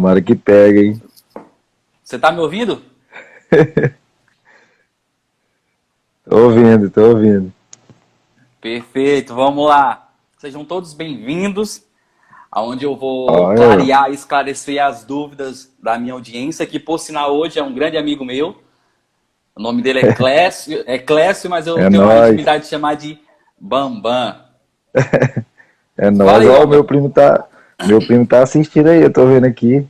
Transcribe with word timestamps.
Tomara 0.00 0.22
que 0.22 0.34
pegue, 0.34 0.80
hein? 0.80 1.02
Você 2.02 2.18
tá 2.18 2.32
me 2.32 2.40
ouvindo? 2.40 2.80
tô 6.24 6.38
ouvindo, 6.38 6.88
tô 6.88 7.02
ouvindo. 7.02 7.52
Perfeito, 8.62 9.34
vamos 9.34 9.68
lá. 9.68 10.08
Sejam 10.38 10.64
todos 10.64 10.94
bem-vindos, 10.94 11.82
aonde 12.50 12.86
eu 12.86 12.96
vou 12.96 13.30
oh, 13.30 13.54
clarear 13.54 14.10
e 14.10 14.14
esclarecer 14.14 14.82
as 14.82 15.04
dúvidas 15.04 15.70
da 15.78 15.98
minha 15.98 16.14
audiência, 16.14 16.64
que 16.64 16.80
por 16.80 16.98
sinal 16.98 17.36
hoje 17.36 17.58
é 17.58 17.62
um 17.62 17.74
grande 17.74 17.98
amigo 17.98 18.24
meu. 18.24 18.56
O 19.54 19.60
nome 19.60 19.82
dele 19.82 19.98
é 19.98 20.14
Clécio, 20.16 20.82
é 20.86 20.98
Clécio, 20.98 21.50
mas 21.50 21.66
eu 21.66 21.76
é 21.78 21.90
tenho 21.90 22.06
nóis. 22.06 22.22
a 22.22 22.28
intimidade 22.28 22.64
de 22.64 22.70
chamar 22.70 22.94
de 22.94 23.18
Bambam. 23.60 24.34
é 25.94 26.10
nóis. 26.10 26.48
Ó, 26.48 26.64
o 26.64 26.68
meu 26.68 26.84
primo 26.84 27.10
tá, 27.10 27.49
meu 27.86 27.98
primo 27.98 28.26
tá 28.26 28.42
assistindo 28.42 28.88
aí, 28.88 29.02
eu 29.02 29.12
tô 29.12 29.26
vendo 29.26 29.46
aqui. 29.46 29.86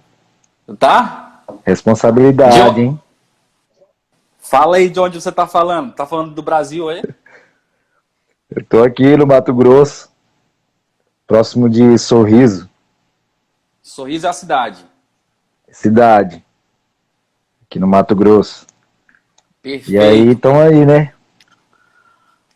Tá? 0.78 1.42
Responsabilidade, 1.64 2.74
de... 2.74 2.80
hein? 2.82 3.00
Fala 4.38 4.76
aí 4.76 4.88
de 4.88 4.98
onde 4.98 5.20
você 5.20 5.30
tá 5.30 5.46
falando. 5.46 5.92
Tá 5.92 6.06
falando 6.06 6.34
do 6.34 6.42
Brasil 6.42 6.88
aí? 6.88 7.02
Eu 8.50 8.64
tô 8.64 8.82
aqui 8.82 9.16
no 9.16 9.26
Mato 9.26 9.54
Grosso, 9.54 10.10
próximo 11.26 11.68
de 11.68 11.96
Sorriso. 11.98 12.68
Sorriso 13.80 14.26
é 14.26 14.30
a 14.30 14.32
cidade? 14.32 14.84
Cidade. 15.70 16.44
Aqui 17.64 17.78
no 17.78 17.86
Mato 17.86 18.16
Grosso. 18.16 18.66
Perfeito. 19.62 19.92
E 19.92 19.98
aí, 19.98 20.30
estão 20.30 20.58
aí, 20.58 20.84
né? 20.84 21.12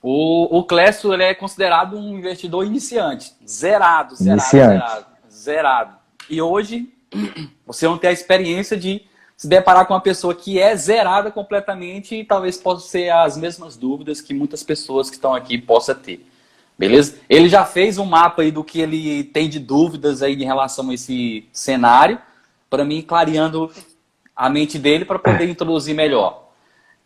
O, 0.02 0.58
o 0.58 0.64
Clécio 0.64 1.14
ele 1.14 1.22
é 1.22 1.34
considerado 1.34 1.96
um 1.96 2.18
investidor 2.18 2.66
iniciante. 2.66 3.32
Zerado, 3.48 4.16
zerado, 4.16 4.40
iniciante. 4.40 4.86
zerado. 4.86 5.06
Zerado. 5.44 5.96
E 6.28 6.40
hoje, 6.40 6.90
você 7.66 7.86
não 7.86 7.98
tem 7.98 8.10
a 8.10 8.12
experiência 8.12 8.76
de 8.76 9.02
se 9.36 9.46
deparar 9.46 9.86
com 9.86 9.92
uma 9.92 10.00
pessoa 10.00 10.34
que 10.34 10.58
é 10.58 10.74
zerada 10.74 11.30
completamente 11.30 12.14
e 12.14 12.24
talvez 12.24 12.56
possa 12.56 12.88
ser 12.88 13.10
as 13.10 13.36
mesmas 13.36 13.76
dúvidas 13.76 14.20
que 14.20 14.32
muitas 14.32 14.62
pessoas 14.62 15.10
que 15.10 15.16
estão 15.16 15.34
aqui 15.34 15.58
possam 15.58 15.94
ter. 15.94 16.26
Beleza? 16.78 17.18
Ele 17.28 17.48
já 17.48 17.64
fez 17.64 17.98
um 17.98 18.04
mapa 18.04 18.42
aí 18.42 18.50
do 18.50 18.64
que 18.64 18.80
ele 18.80 19.24
tem 19.24 19.48
de 19.48 19.58
dúvidas 19.58 20.22
aí 20.22 20.34
em 20.34 20.44
relação 20.44 20.88
a 20.90 20.94
esse 20.94 21.46
cenário, 21.52 22.18
para 22.70 22.84
mim 22.84 23.02
clareando 23.02 23.70
a 24.34 24.48
mente 24.48 24.78
dele 24.78 25.04
para 25.04 25.18
poder 25.18 25.48
introduzir 25.48 25.94
melhor. 25.94 26.48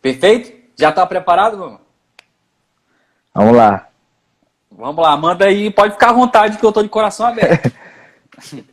Perfeito? 0.01 0.57
Já 0.77 0.89
está 0.89 1.05
preparado, 1.05 1.57
meu? 1.57 1.81
Vamos 3.33 3.55
lá. 3.55 3.89
Vamos 4.71 5.03
lá, 5.03 5.17
manda 5.17 5.45
aí, 5.45 5.69
pode 5.69 5.93
ficar 5.93 6.11
à 6.11 6.13
vontade 6.13 6.57
que 6.57 6.65
eu 6.65 6.69
estou 6.69 6.83
de 6.83 6.89
coração 6.89 7.25
aberto. 7.25 7.69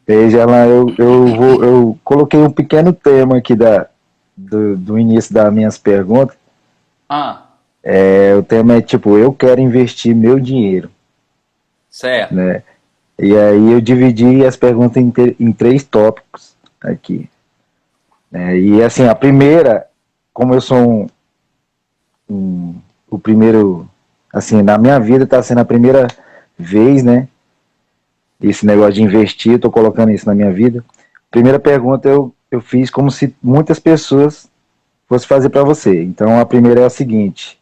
Veja 0.07 0.45
lá, 0.47 0.67
eu, 0.67 0.95
eu, 0.99 1.27
vou, 1.37 1.65
eu 1.65 1.99
coloquei 2.05 2.41
um 2.41 2.51
pequeno 2.51 2.93
tema 2.93 3.39
aqui 3.39 3.55
da, 3.55 3.87
do, 4.37 4.77
do 4.77 4.99
início 4.99 5.33
das 5.33 5.53
minhas 5.53 5.79
perguntas. 5.79 6.37
Ah. 7.09 7.43
É, 7.83 8.35
o 8.35 8.43
tema 8.43 8.75
é 8.75 8.81
tipo, 8.81 9.17
eu 9.17 9.33
quero 9.33 9.61
investir 9.61 10.15
meu 10.15 10.41
dinheiro. 10.41 10.91
Certo. 11.89 12.35
Né? 12.35 12.63
E 13.19 13.37
aí 13.37 13.73
eu 13.73 13.81
dividi 13.81 14.45
as 14.45 14.57
perguntas 14.57 15.03
em, 15.03 15.13
em 15.41 15.53
três 15.53 15.83
tópicos 15.85 16.55
aqui. 16.81 17.29
É, 18.33 18.59
e 18.59 18.83
assim, 18.83 19.07
a 19.07 19.15
primeira, 19.15 19.87
como 20.33 20.53
eu 20.53 20.61
sou 20.61 20.77
um, 20.79 21.07
um, 22.29 22.75
o 23.09 23.19
primeiro, 23.19 23.89
assim, 24.33 24.63
na 24.63 24.77
minha 24.77 24.99
vida 24.99 25.25
está 25.25 25.43
sendo 25.43 25.61
a 25.61 25.65
primeira 25.65 26.09
vez, 26.59 27.03
né, 27.03 27.29
esse 28.41 28.67
negócio 28.67 28.95
de 28.95 29.03
investir, 29.03 29.55
estou 29.55 29.71
colocando 29.71 30.11
isso 30.11 30.27
na 30.27 30.35
minha 30.35 30.53
vida. 30.53 30.85
Primeira 31.31 31.59
pergunta 31.59 32.09
eu, 32.09 32.35
eu 32.51 32.61
fiz 32.61 32.91
como 32.91 33.11
se 33.11 33.35
muitas 33.43 33.79
pessoas 33.79 34.51
fossem 35.09 35.29
fazer 35.29 35.49
para 35.49 35.65
você. 35.65 36.03
Então 36.03 36.39
a 36.39 36.47
primeira 36.47 36.83
é 36.83 36.85
a 36.85 36.91
seguinte: 36.91 37.59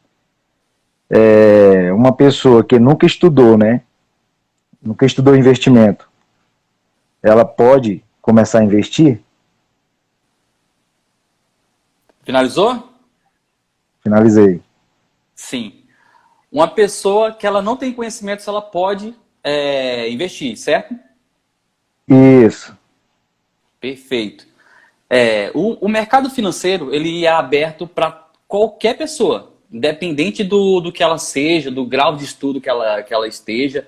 é 1.08 1.92
uma 1.92 2.12
pessoa 2.12 2.64
que 2.64 2.78
nunca 2.78 3.06
estudou, 3.06 3.56
né? 3.56 3.82
Nunca 4.82 5.06
estudou 5.06 5.34
investimento, 5.34 6.08
ela 7.22 7.44
pode 7.44 8.04
começar 8.20 8.58
a 8.58 8.64
investir? 8.64 9.20
Finalizou? 12.22 12.90
Finalizei. 14.02 14.62
Sim. 15.34 15.82
Uma 16.52 16.68
pessoa 16.68 17.32
que 17.32 17.46
ela 17.46 17.62
não 17.62 17.76
tem 17.76 17.92
conhecimento, 17.92 18.48
ela 18.48 18.62
pode 18.62 19.14
é, 19.44 20.10
investir, 20.10 20.56
certo? 20.56 20.98
Isso. 22.08 22.76
Perfeito. 23.78 24.46
É, 25.08 25.50
o, 25.54 25.84
o 25.84 25.88
mercado 25.88 26.30
financeiro 26.30 26.92
ele 26.94 27.26
é 27.26 27.28
aberto 27.28 27.86
para 27.86 28.26
qualquer 28.48 28.96
pessoa, 28.96 29.52
independente 29.70 30.42
do, 30.42 30.80
do 30.80 30.90
que 30.90 31.02
ela 31.02 31.18
seja, 31.18 31.70
do 31.70 31.84
grau 31.84 32.16
de 32.16 32.24
estudo 32.24 32.60
que 32.60 32.68
ela, 32.68 33.02
que 33.02 33.12
ela 33.12 33.28
esteja. 33.28 33.86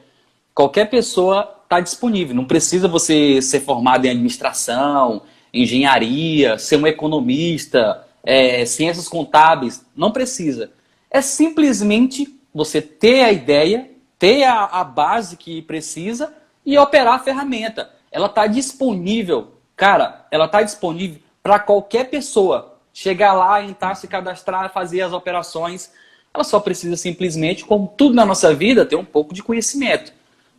Qualquer 0.54 0.90
pessoa 0.90 1.56
está 1.64 1.80
disponível. 1.80 2.34
Não 2.34 2.44
precisa 2.44 2.86
você 2.86 3.40
ser 3.40 3.60
formado 3.60 4.04
em 4.04 4.10
administração, 4.10 5.22
engenharia, 5.52 6.58
ser 6.58 6.76
um 6.76 6.86
economista, 6.86 8.06
é, 8.22 8.64
ciências 8.66 9.08
contábeis. 9.08 9.84
Não 9.96 10.12
precisa. 10.12 10.70
É 11.10 11.22
simplesmente 11.22 12.38
você 12.52 12.82
ter 12.82 13.22
a 13.22 13.32
ideia 13.32 13.90
ter 14.18 14.44
a, 14.44 14.64
a 14.64 14.84
base 14.84 15.36
que 15.36 15.62
precisa 15.62 16.34
e 16.64 16.76
operar 16.78 17.14
a 17.14 17.18
ferramenta. 17.18 17.90
Ela 18.10 18.26
está 18.26 18.46
disponível, 18.46 19.52
cara, 19.76 20.26
ela 20.30 20.46
está 20.46 20.62
disponível 20.62 21.20
para 21.42 21.58
qualquer 21.58 22.10
pessoa 22.10 22.78
chegar 22.92 23.34
lá, 23.34 23.62
entrar, 23.62 23.94
se 23.94 24.08
cadastrar, 24.08 24.72
fazer 24.72 25.02
as 25.02 25.12
operações. 25.12 25.92
Ela 26.32 26.42
só 26.42 26.58
precisa 26.58 26.96
simplesmente, 26.96 27.64
como 27.64 27.92
tudo 27.96 28.14
na 28.14 28.24
nossa 28.24 28.54
vida, 28.54 28.86
ter 28.86 28.96
um 28.96 29.04
pouco 29.04 29.34
de 29.34 29.42
conhecimento. 29.42 30.12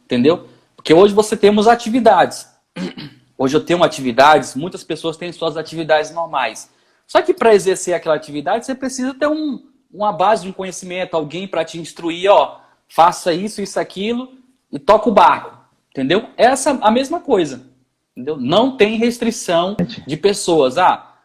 Entendeu? 0.06 0.48
Porque 0.76 0.94
hoje 0.94 1.14
você 1.14 1.36
temos 1.36 1.68
atividades. 1.68 2.48
Hoje 3.40 3.56
eu 3.56 3.64
tenho 3.64 3.84
atividades, 3.84 4.56
muitas 4.56 4.84
pessoas 4.84 5.16
têm 5.16 5.32
suas 5.32 5.58
atividades 5.58 6.10
normais. 6.10 6.72
Só 7.06 7.22
que 7.22 7.36
para 7.36 7.54
exercer 7.54 7.94
aquela 7.94 8.16
atividade, 8.16 8.66
você 8.66 8.74
precisa 8.74 9.14
ter 9.14 9.28
um, 9.28 9.64
uma 9.94 10.12
base 10.12 10.42
de 10.42 10.50
um 10.50 10.54
conhecimento, 10.54 11.16
alguém 11.16 11.48
para 11.48 11.64
te 11.64 11.78
instruir, 11.78 12.32
ó, 12.32 12.60
faça 12.88 13.34
isso, 13.34 13.62
isso, 13.62 13.80
aquilo 13.80 14.34
e 14.72 14.80
toca 14.80 15.10
o 15.10 15.14
barco. 15.14 15.58
Entendeu? 15.92 16.30
Essa 16.38 16.72
a 16.82 16.92
mesma 16.92 17.20
coisa. 17.20 17.66
Entendeu? 18.16 18.38
Não 18.38 18.78
tem 18.78 18.98
restrição 18.98 19.76
de 20.06 20.18
pessoas. 20.18 20.78
Ah, 20.78 21.16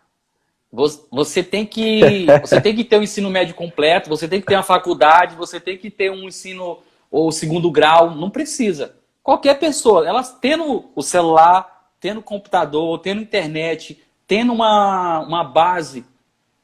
você 1.11 1.43
tem 1.43 1.67
que 1.67 2.27
você 2.41 2.61
tem 2.61 2.75
que 2.75 2.85
ter 2.85 2.99
um 2.99 3.03
ensino 3.03 3.29
médio 3.29 3.55
completo, 3.55 4.09
você 4.09 4.27
tem 4.27 4.41
que 4.41 4.47
ter 4.47 4.57
uma 4.57 4.63
faculdade, 4.63 5.37
você 5.37 5.61
tem 5.61 5.77
que 5.77 5.91
ter 5.91 6.11
um 6.11 6.27
ensino 6.27 6.79
ou 7.11 7.31
segundo 7.31 7.71
grau, 7.71 8.15
não 8.15 8.31
precisa. 8.31 8.97
Qualquer 9.23 9.59
pessoa, 9.59 10.09
elas 10.09 10.37
tendo 10.41 10.91
o 10.95 11.03
celular, 11.03 11.91
tendo 12.01 12.23
computador, 12.23 12.99
tendo 13.01 13.21
internet, 13.21 14.03
tendo 14.27 14.53
uma, 14.53 15.21
uma 15.21 15.45
base, 15.45 16.05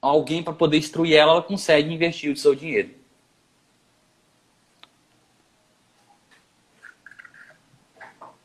alguém 0.01 0.43
para 0.43 0.55
poder 0.55 0.79
instruir 0.79 1.15
ela, 1.15 1.33
ela 1.33 1.43
consegue 1.43 1.93
investir 1.93 2.33
o 2.33 2.37
seu 2.37 2.55
dinheiro. 2.55 2.98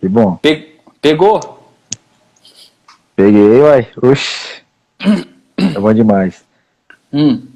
Que 0.04 0.10
bom. 0.10 0.36
Pe 0.36 0.82
pegou? 1.00 1.40
Peguei, 3.16 3.62
uai. 3.62 3.88
Oxi. 4.02 4.62
É 5.56 5.80
bom 5.80 5.94
demais. 5.94 6.44
Hum. 7.14 7.48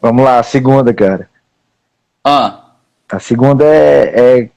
Vamos 0.00 0.22
lá, 0.22 0.38
a 0.38 0.44
segunda, 0.44 0.94
cara. 0.94 1.28
Ah. 2.22 2.66
A 3.10 3.18
segunda 3.18 3.64
é, 3.64 4.12
é, 4.14 4.50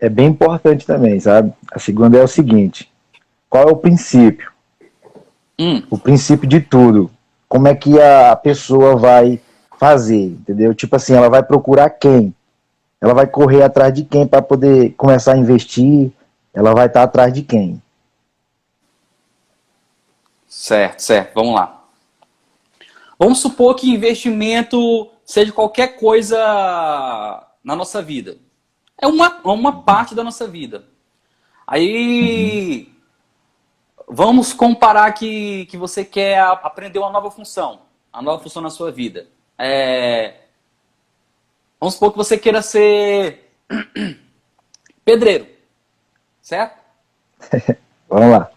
é 0.00 0.08
bem 0.08 0.26
importante 0.26 0.84
também, 0.84 1.20
sabe? 1.20 1.52
A 1.70 1.78
segunda 1.78 2.18
é 2.18 2.22
o 2.24 2.26
seguinte: 2.26 2.90
qual 3.48 3.68
é 3.68 3.70
o 3.70 3.76
princípio? 3.76 4.50
Hum. 5.56 5.84
O 5.88 5.96
princípio 5.96 6.48
de 6.48 6.60
tudo. 6.60 7.12
Como 7.48 7.68
é 7.68 7.76
que 7.76 8.00
a 8.00 8.34
pessoa 8.34 8.96
vai 8.96 9.38
fazer, 9.78 10.24
entendeu? 10.24 10.74
Tipo 10.74 10.96
assim, 10.96 11.14
ela 11.14 11.28
vai 11.28 11.44
procurar 11.44 11.90
quem? 11.90 12.34
Ela 13.00 13.14
vai 13.14 13.28
correr 13.28 13.62
atrás 13.62 13.94
de 13.94 14.02
quem 14.02 14.26
para 14.26 14.42
poder 14.42 14.94
começar 14.96 15.34
a 15.34 15.38
investir? 15.38 16.12
Ela 16.52 16.74
vai 16.74 16.86
estar 16.86 17.02
atrás 17.02 17.32
de 17.32 17.42
quem? 17.42 17.82
Certo, 20.46 21.00
certo. 21.00 21.34
Vamos 21.34 21.54
lá. 21.54 21.84
Vamos 23.18 23.38
supor 23.40 23.74
que 23.76 23.90
investimento 23.90 25.10
seja 25.24 25.52
qualquer 25.52 25.98
coisa 25.98 26.36
na 27.62 27.76
nossa 27.76 28.02
vida. 28.02 28.38
É 29.00 29.06
uma, 29.06 29.40
uma 29.44 29.82
parte 29.82 30.14
da 30.14 30.24
nossa 30.24 30.46
vida. 30.46 30.86
Aí 31.66 32.92
vamos 34.08 34.52
comparar 34.52 35.12
que, 35.12 35.66
que 35.66 35.76
você 35.76 36.04
quer 36.04 36.40
aprender 36.40 36.98
uma 36.98 37.10
nova 37.10 37.30
função, 37.30 37.82
a 38.12 38.20
nova 38.20 38.42
função 38.42 38.60
na 38.60 38.70
sua 38.70 38.90
vida. 38.90 39.28
É, 39.56 40.40
vamos 41.78 41.94
supor 41.94 42.10
que 42.10 42.18
você 42.18 42.36
queira 42.36 42.60
ser 42.60 43.52
pedreiro 45.04 45.59
certo? 46.50 46.80
Vamos 48.08 48.30
lá. 48.30 48.50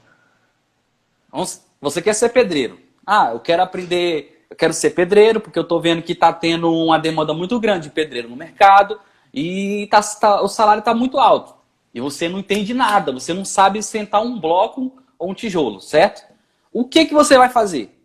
Você 1.80 2.02
quer 2.02 2.14
ser 2.16 2.30
pedreiro. 2.30 2.80
Ah, 3.06 3.32
eu 3.34 3.40
quero 3.40 3.62
aprender, 3.62 4.48
eu 4.50 4.56
quero 4.56 4.74
ser 4.74 4.92
pedreiro 4.92 5.40
porque 5.40 5.60
eu 5.60 5.64
estou 5.64 5.80
vendo 5.80 6.02
que 6.02 6.14
está 6.14 6.34
tendo 6.34 6.74
uma 6.74 6.98
demanda 6.98 7.34
muito 7.34 7.60
grande 7.60 7.90
de 7.90 7.94
pedreiro 7.94 8.30
no 8.30 8.36
mercado 8.36 9.00
e 9.32 9.88
tá, 9.92 10.02
tá, 10.02 10.42
o 10.42 10.48
salário 10.48 10.80
está 10.80 10.94
muito 10.94 11.20
alto. 11.20 11.54
E 11.94 12.02
você 12.02 12.28
não 12.28 12.40
entende 12.40 12.74
nada, 12.74 13.12
você 13.12 13.32
não 13.32 13.46
sabe 13.46 13.84
sentar 13.84 14.24
um 14.24 14.40
bloco 14.40 15.04
ou 15.20 15.30
um 15.30 15.34
tijolo, 15.36 15.80
certo? 15.80 16.24
O 16.72 16.86
que, 16.86 17.06
que 17.06 17.14
você 17.14 17.38
vai 17.38 17.50
fazer? 17.50 17.96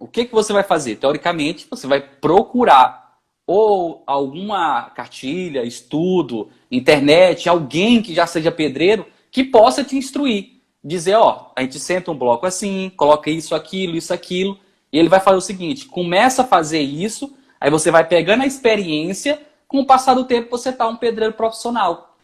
O 0.00 0.08
que, 0.08 0.24
que 0.24 0.34
você 0.34 0.52
vai 0.52 0.64
fazer? 0.64 0.96
Teoricamente, 0.96 1.68
você 1.70 1.86
vai 1.86 2.00
procurar 2.00 3.05
ou 3.46 4.02
alguma 4.06 4.90
cartilha, 4.90 5.62
estudo, 5.62 6.48
internet, 6.70 7.48
alguém 7.48 8.02
que 8.02 8.12
já 8.12 8.26
seja 8.26 8.50
pedreiro 8.50 9.06
que 9.30 9.44
possa 9.44 9.84
te 9.84 9.96
instruir. 9.96 10.56
Dizer, 10.82 11.14
ó, 11.14 11.50
a 11.54 11.62
gente 11.62 11.78
senta 11.78 12.10
um 12.10 12.18
bloco 12.18 12.46
assim, 12.46 12.90
coloca 12.96 13.30
isso, 13.30 13.54
aquilo, 13.54 13.96
isso, 13.96 14.12
aquilo, 14.12 14.58
e 14.92 14.98
ele 14.98 15.08
vai 15.08 15.20
fazer 15.20 15.36
o 15.36 15.42
seguinte: 15.42 15.86
começa 15.86 16.42
a 16.42 16.46
fazer 16.46 16.80
isso, 16.80 17.34
aí 17.60 17.70
você 17.70 17.90
vai 17.90 18.04
pegando 18.04 18.42
a 18.42 18.46
experiência, 18.46 19.40
com 19.66 19.80
o 19.80 19.86
passar 19.86 20.14
do 20.14 20.24
tempo 20.24 20.50
você 20.50 20.72
tá 20.72 20.86
um 20.86 20.96
pedreiro 20.96 21.34
profissional. 21.34 22.14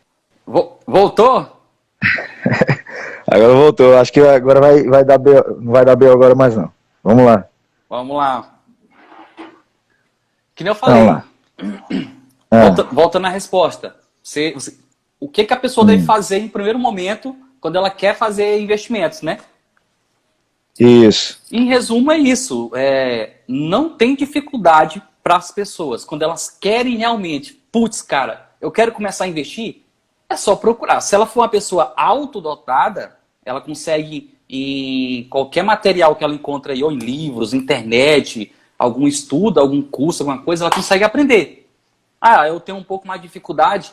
Voltou? 0.86 1.60
agora 3.26 3.54
voltou. 3.54 3.96
Acho 3.96 4.12
que 4.12 4.20
agora 4.20 4.60
vai, 4.60 4.82
vai 4.84 5.04
dar 5.04 5.18
B, 5.18 5.30
não 5.60 5.72
vai 5.72 5.84
dar 5.84 5.96
B 5.96 6.08
agora 6.08 6.34
mais 6.34 6.56
não. 6.56 6.70
Vamos 7.02 7.24
lá. 7.24 7.44
Vamos 7.88 8.16
lá. 8.16 8.51
Que 10.62 10.64
nem 10.64 10.70
eu 10.70 10.74
falei. 10.76 11.22
Volta, 12.50 12.82
volta, 12.82 13.18
na 13.18 13.30
resposta. 13.30 13.96
Você, 14.22 14.52
você, 14.52 14.76
o 15.18 15.26
que, 15.26 15.42
que 15.42 15.54
a 15.54 15.56
pessoa 15.56 15.84
hum. 15.84 15.86
deve 15.86 16.04
fazer 16.04 16.36
em 16.36 16.48
primeiro 16.48 16.78
momento 16.78 17.34
quando 17.58 17.76
ela 17.76 17.88
quer 17.88 18.14
fazer 18.14 18.60
investimentos, 18.60 19.22
né? 19.22 19.38
Isso. 20.78 21.40
Em 21.50 21.64
resumo, 21.64 22.12
é 22.12 22.18
isso. 22.18 22.70
É, 22.74 23.38
não 23.48 23.96
tem 23.96 24.14
dificuldade 24.14 25.02
para 25.22 25.36
as 25.36 25.50
pessoas. 25.50 26.04
Quando 26.04 26.24
elas 26.24 26.50
querem 26.50 26.98
realmente, 26.98 27.54
putz, 27.72 28.02
cara, 28.02 28.50
eu 28.60 28.70
quero 28.70 28.92
começar 28.92 29.24
a 29.24 29.28
investir, 29.28 29.82
é 30.28 30.36
só 30.36 30.54
procurar. 30.54 31.00
Se 31.00 31.14
ela 31.14 31.24
for 31.24 31.40
uma 31.40 31.48
pessoa 31.48 31.94
autodotada, 31.96 33.16
ela 33.46 33.62
consegue 33.62 34.34
em 34.46 35.24
qualquer 35.30 35.64
material 35.64 36.14
que 36.14 36.22
ela 36.22 36.34
encontra 36.34 36.74
aí, 36.74 36.84
ou 36.84 36.92
em 36.92 36.98
livros, 36.98 37.54
internet, 37.54 38.52
algum 38.82 39.06
estudo, 39.06 39.60
algum 39.60 39.80
curso, 39.80 40.22
alguma 40.22 40.42
coisa, 40.42 40.64
ela 40.64 40.74
consegue 40.74 41.04
aprender. 41.04 41.68
Ah, 42.20 42.48
eu 42.48 42.58
tenho 42.58 42.78
um 42.78 42.82
pouco 42.82 43.06
mais 43.06 43.20
de 43.20 43.26
dificuldade, 43.28 43.92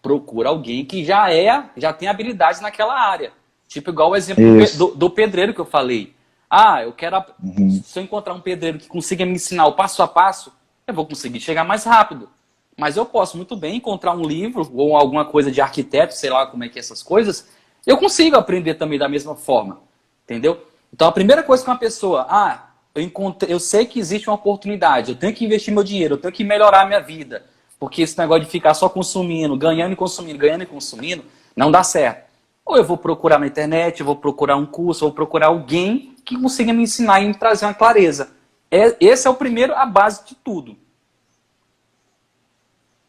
procura 0.00 0.48
alguém 0.48 0.84
que 0.84 1.04
já 1.04 1.32
é, 1.32 1.70
já 1.76 1.92
tem 1.92 2.08
habilidades 2.08 2.60
naquela 2.60 2.94
área. 2.98 3.32
Tipo 3.66 3.90
igual 3.90 4.10
o 4.10 4.16
exemplo 4.16 4.44
do, 4.76 4.94
do, 4.94 5.10
pedreiro 5.10 5.52
que 5.52 5.60
eu 5.60 5.64
falei. 5.64 6.14
Ah, 6.48 6.82
eu 6.82 6.92
quero. 6.92 7.22
Uhum. 7.42 7.82
Se 7.84 7.98
eu 7.98 8.02
encontrar 8.02 8.32
um 8.32 8.40
pedreiro 8.40 8.78
que 8.78 8.88
consiga 8.88 9.26
me 9.26 9.32
ensinar 9.32 9.66
o 9.66 9.72
passo 9.72 10.02
a 10.02 10.08
passo, 10.08 10.52
eu 10.86 10.94
vou 10.94 11.04
conseguir 11.04 11.40
chegar 11.40 11.64
mais 11.64 11.84
rápido. 11.84 12.28
Mas 12.76 12.96
eu 12.96 13.04
posso 13.04 13.36
muito 13.36 13.56
bem 13.56 13.76
encontrar 13.76 14.14
um 14.14 14.22
livro 14.22 14.66
ou 14.72 14.96
alguma 14.96 15.24
coisa 15.24 15.50
de 15.50 15.60
arquiteto, 15.60 16.14
sei 16.14 16.30
lá 16.30 16.46
como 16.46 16.64
é 16.64 16.68
que 16.68 16.78
é 16.78 16.80
essas 16.80 17.02
coisas, 17.02 17.48
eu 17.84 17.98
consigo 17.98 18.36
aprender 18.36 18.74
também 18.74 18.98
da 18.98 19.08
mesma 19.08 19.34
forma. 19.34 19.80
Entendeu? 20.24 20.64
Então 20.92 21.08
a 21.08 21.12
primeira 21.12 21.42
coisa 21.42 21.62
que 21.62 21.70
uma 21.70 21.76
pessoa, 21.76 22.26
ah, 22.30 22.67
eu, 22.98 23.04
encontrei, 23.04 23.52
eu 23.52 23.60
sei 23.60 23.86
que 23.86 24.00
existe 24.00 24.28
uma 24.28 24.34
oportunidade, 24.34 25.12
eu 25.12 25.16
tenho 25.16 25.32
que 25.34 25.44
investir 25.44 25.72
meu 25.72 25.84
dinheiro, 25.84 26.14
eu 26.14 26.18
tenho 26.18 26.34
que 26.34 26.42
melhorar 26.42 26.82
a 26.82 26.86
minha 26.86 27.00
vida. 27.00 27.44
Porque 27.78 28.02
esse 28.02 28.18
negócio 28.18 28.44
de 28.44 28.50
ficar 28.50 28.74
só 28.74 28.88
consumindo, 28.88 29.56
ganhando 29.56 29.92
e 29.92 29.96
consumindo, 29.96 30.38
ganhando 30.38 30.64
e 30.64 30.66
consumindo, 30.66 31.24
não 31.54 31.70
dá 31.70 31.84
certo. 31.84 32.28
Ou 32.66 32.76
eu 32.76 32.84
vou 32.84 32.98
procurar 32.98 33.38
na 33.38 33.46
internet, 33.46 34.00
eu 34.00 34.06
vou 34.06 34.16
procurar 34.16 34.56
um 34.56 34.66
curso, 34.66 35.04
vou 35.04 35.12
procurar 35.12 35.46
alguém 35.46 36.14
que 36.24 36.36
consiga 36.36 36.72
me 36.72 36.82
ensinar 36.82 37.20
e 37.20 37.28
me 37.28 37.34
trazer 37.34 37.66
uma 37.66 37.74
clareza. 37.74 38.30
É, 38.70 38.96
esse 39.00 39.26
é 39.26 39.30
o 39.30 39.34
primeiro, 39.34 39.74
a 39.74 39.86
base 39.86 40.26
de 40.26 40.34
tudo. 40.34 40.76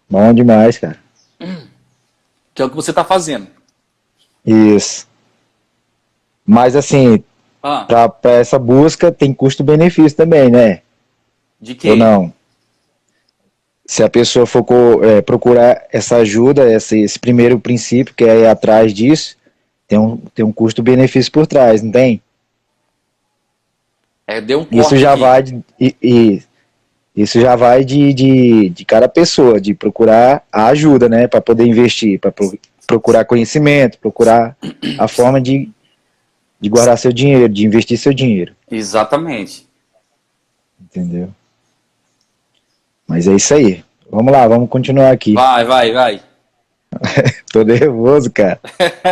Bom 0.07 0.33
demais, 0.33 0.77
cara. 0.77 0.99
Que 2.53 2.61
é 2.61 2.65
o 2.65 2.69
que 2.69 2.75
você 2.75 2.91
está 2.91 3.03
fazendo. 3.03 3.47
Isso. 4.45 5.07
Mas 6.45 6.75
assim, 6.75 7.23
ah. 7.61 7.85
para 7.85 8.31
essa 8.31 8.57
busca 8.57 9.11
tem 9.11 9.33
custo-benefício 9.33 10.17
também, 10.17 10.49
né? 10.49 10.81
De 11.59 11.75
quê? 11.75 11.91
Ou 11.91 11.95
não? 11.95 12.33
Se 13.85 14.03
a 14.03 14.09
pessoa 14.09 14.45
for 14.45 14.65
é, 15.03 15.21
procurar 15.21 15.87
essa 15.91 16.17
ajuda, 16.17 16.71
esse, 16.71 16.99
esse 17.01 17.19
primeiro 17.19 17.59
princípio, 17.59 18.13
que 18.13 18.23
é 18.23 18.41
ir 18.41 18.47
atrás 18.47 18.93
disso, 18.93 19.35
tem 19.87 19.97
um, 19.97 20.17
tem 20.35 20.45
um 20.45 20.51
custo-benefício 20.51 21.31
por 21.31 21.47
trás, 21.47 21.81
não 21.81 21.91
tem? 21.91 22.21
É, 24.27 24.39
deu 24.39 24.67
um 24.71 24.79
Isso 24.79 24.95
já 24.95 25.13
aqui. 25.13 25.21
vai. 25.21 25.43
De, 25.43 25.63
e, 25.79 25.95
e, 26.03 26.43
isso 27.15 27.41
já 27.41 27.55
vai 27.55 27.83
de, 27.83 28.13
de, 28.13 28.69
de 28.69 28.85
cada 28.85 29.09
pessoa, 29.09 29.59
de 29.59 29.73
procurar 29.73 30.43
a 30.51 30.67
ajuda, 30.67 31.09
né, 31.09 31.27
para 31.27 31.41
poder 31.41 31.65
investir, 31.65 32.19
para 32.19 32.31
pro, 32.31 32.57
procurar 32.87 33.25
conhecimento, 33.25 33.97
procurar 33.97 34.55
a 34.97 35.07
forma 35.07 35.41
de, 35.41 35.69
de 36.59 36.69
guardar 36.69 36.97
seu 36.97 37.11
dinheiro, 37.11 37.49
de 37.49 37.65
investir 37.65 37.97
seu 37.97 38.13
dinheiro. 38.13 38.53
Exatamente. 38.69 39.67
Entendeu? 40.79 41.29
Mas 43.07 43.27
é 43.27 43.33
isso 43.33 43.53
aí. 43.53 43.83
Vamos 44.11 44.31
lá, 44.31 44.47
vamos 44.47 44.69
continuar 44.69 45.11
aqui. 45.11 45.33
Vai, 45.35 45.65
vai, 45.65 45.91
vai. 45.91 46.21
Tô 47.51 47.63
nervoso, 47.63 48.31
cara. 48.31 48.59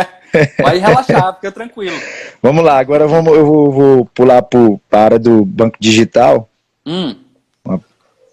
vai 0.60 0.78
relaxar, 0.78 1.34
fica 1.40 1.52
tranquilo. 1.52 1.96
Vamos 2.42 2.64
lá, 2.64 2.78
agora 2.78 3.06
vamos, 3.06 3.32
eu 3.34 3.46
vou, 3.46 3.72
vou 3.72 4.04
pular 4.06 4.42
para 4.42 4.78
a 4.92 5.04
área 5.04 5.18
do 5.18 5.44
banco 5.44 5.76
digital. 5.80 6.48
Hum 6.84 7.14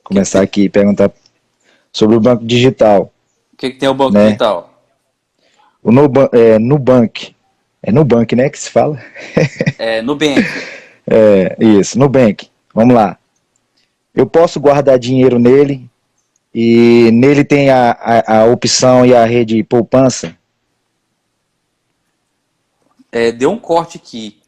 começar 0.05 0.41
aqui 0.41 0.61
e 0.61 0.69
perguntar 0.69 1.11
sobre 1.91 2.15
o 2.15 2.21
banco 2.21 2.45
digital. 2.45 3.11
O 3.51 3.57
que, 3.57 3.71
que 3.71 3.79
tem 3.79 3.89
o 3.89 3.93
banco 3.93 4.13
né? 4.13 4.27
digital? 4.27 4.71
O 5.83 5.91
Nubank, 5.91 6.29
é, 6.33 6.59
Nubank. 6.59 7.34
É 7.85 7.91
Nubank, 7.91 8.35
né, 8.35 8.49
que 8.49 8.57
se 8.57 8.69
fala? 8.69 8.99
É, 9.77 10.01
Nubank. 10.01 10.41
é, 11.05 11.55
isso, 11.59 11.99
Nubank. 11.99 12.49
Vamos 12.73 12.95
lá. 12.95 13.17
Eu 14.13 14.25
posso 14.25 14.59
guardar 14.59 14.97
dinheiro 14.97 15.37
nele 15.37 15.87
e 16.53 17.11
nele 17.13 17.43
tem 17.43 17.69
a, 17.69 17.91
a, 17.91 18.39
a 18.39 18.45
opção 18.45 19.05
e 19.05 19.13
a 19.13 19.23
rede 19.25 19.61
poupança? 19.63 20.35
É, 23.11 23.31
deu 23.31 23.51
um 23.51 23.59
corte 23.59 23.97
aqui. 23.97 24.39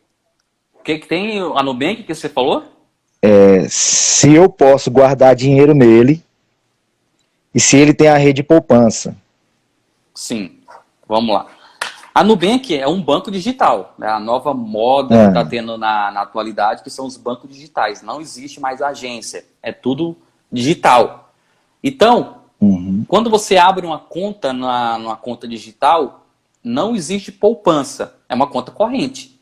O 0.74 0.84
que, 0.84 0.98
que 0.98 1.08
tem 1.08 1.40
a 1.40 1.62
Nubank 1.62 2.04
que 2.04 2.16
você 2.16 2.28
falou? 2.28 2.64
é, 3.22 3.68
se 3.70 4.34
eu 4.34 4.50
posso 4.50 4.92
guardar 4.92 5.36
dinheiro 5.36 5.74
nele 5.74 6.24
e 7.54 7.60
se 7.60 7.78
ele 7.78 7.94
tem 7.94 8.08
a 8.08 8.18
rede 8.18 8.44
poupança. 8.44 9.16
Sim, 10.14 10.60
vamos 11.08 11.34
lá. 11.34 11.48
A 12.18 12.24
Nubank 12.24 12.76
é 12.76 12.88
um 12.88 13.00
banco 13.00 13.30
digital, 13.30 13.94
né? 13.96 14.08
a 14.08 14.20
nova 14.20 14.52
moda 14.52 15.16
é. 15.16 15.22
que 15.22 15.28
está 15.28 15.46
tendo 15.46 15.78
na, 15.78 16.10
na 16.10 16.22
atualidade, 16.22 16.82
que 16.82 16.90
são 16.90 17.06
os 17.06 17.16
bancos 17.16 17.48
digitais. 17.48 18.02
Não 18.02 18.20
existe 18.20 18.60
mais 18.60 18.82
agência, 18.82 19.46
é 19.62 19.72
tudo 19.72 20.18
digital. 20.52 21.32
Então, 21.84 22.38
uhum. 22.60 23.06
quando 23.08 23.30
você 23.30 23.56
abre 23.56 23.86
uma 23.86 24.00
conta 24.00 24.52
na, 24.52 24.98
numa 24.98 25.16
conta 25.16 25.48
digital, 25.48 26.26
não 26.64 26.96
existe 26.96 27.32
poupança, 27.32 28.16
é 28.28 28.34
uma 28.34 28.48
conta 28.48 28.72
corrente. 28.72 29.40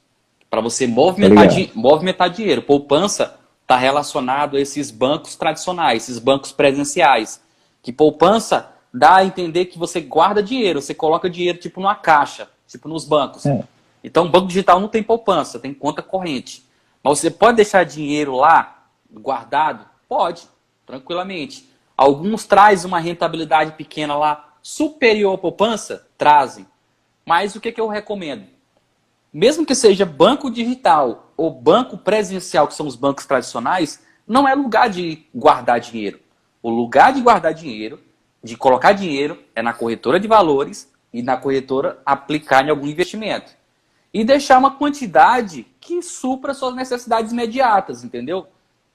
Para 0.50 0.60
você 0.60 0.86
movimentar, 0.86 1.48
di 1.48 1.72
movimentar 1.74 2.30
dinheiro. 2.30 2.62
Poupança 2.62 3.40
está 3.62 3.78
relacionado 3.78 4.58
a 4.58 4.60
esses 4.60 4.92
bancos 4.92 5.38
tradicionais, 5.38 6.04
esses 6.04 6.20
bancos 6.20 6.52
presenciais. 6.52 7.40
Que 7.82 7.94
poupança 7.94 8.70
dá 8.94 9.16
a 9.16 9.26
entender 9.26 9.68
que 9.68 9.80
você 9.80 10.02
guarda 10.02 10.44
dinheiro, 10.44 10.82
você 10.82 10.94
coloca 10.94 11.30
dinheiro 11.30 11.58
tipo 11.58 11.80
numa 11.80 11.96
caixa, 11.96 12.50
tipo 12.68 12.88
nos 12.88 13.06
bancos. 13.06 13.46
É. 13.46 13.64
Então, 14.04 14.30
banco 14.30 14.48
digital 14.48 14.80
não 14.80 14.88
tem 14.88 15.02
poupança, 15.02 15.60
tem 15.60 15.74
conta 15.74 16.02
corrente. 16.02 16.64
Mas 17.04 17.20
você 17.20 17.32
pode 17.32 17.58
deixar 17.58 17.84
dinheiro 17.84 18.36
lá 18.36 18.88
guardado? 19.12 19.86
Pode, 20.08 20.48
tranquilamente. 20.86 21.70
Alguns 21.98 22.46
trazem 22.46 22.88
uma 22.88 23.00
rentabilidade 23.00 23.72
pequena 23.72 24.16
lá, 24.16 24.54
superior 24.62 25.36
à 25.36 25.38
poupança? 25.38 26.08
Trazem. 26.18 26.68
Mas 27.26 27.56
o 27.56 27.62
que, 27.62 27.72
que 27.72 27.82
eu 27.82 27.88
recomendo? 27.88 28.56
mesmo 29.36 29.66
que 29.66 29.76
seja 29.76 30.06
banco 30.06 30.50
digital 30.50 31.34
ou 31.36 31.52
banco 31.52 31.98
presencial, 31.98 32.70
que 32.70 32.74
são 32.74 32.88
os 32.88 32.96
bancos 32.96 33.26
tradicionais, 33.26 34.02
não 34.26 34.48
é 34.48 34.56
lugar 34.56 34.90
de 34.90 35.26
guardar 35.36 35.78
dinheiro. 35.78 36.22
O 36.64 36.70
lugar 36.70 37.12
de 37.12 37.20
guardar 37.20 37.54
dinheiro, 37.54 38.00
de 38.42 38.56
colocar 38.56 38.94
dinheiro, 38.94 39.38
é 39.54 39.62
na 39.62 39.74
corretora 39.74 40.22
de 40.22 40.26
valores 40.26 40.90
e 41.16 41.22
na 41.22 41.38
corretora 41.38 41.98
aplicar 42.06 42.66
em 42.66 42.70
algum 42.70 42.86
investimento. 42.86 43.54
E 44.14 44.24
deixar 44.26 44.58
uma 44.58 44.72
quantidade 44.72 45.66
que 45.80 46.02
supra 46.02 46.54
suas 46.54 46.76
necessidades 46.76 47.32
imediatas, 47.32 48.04
entendeu? 48.04 48.48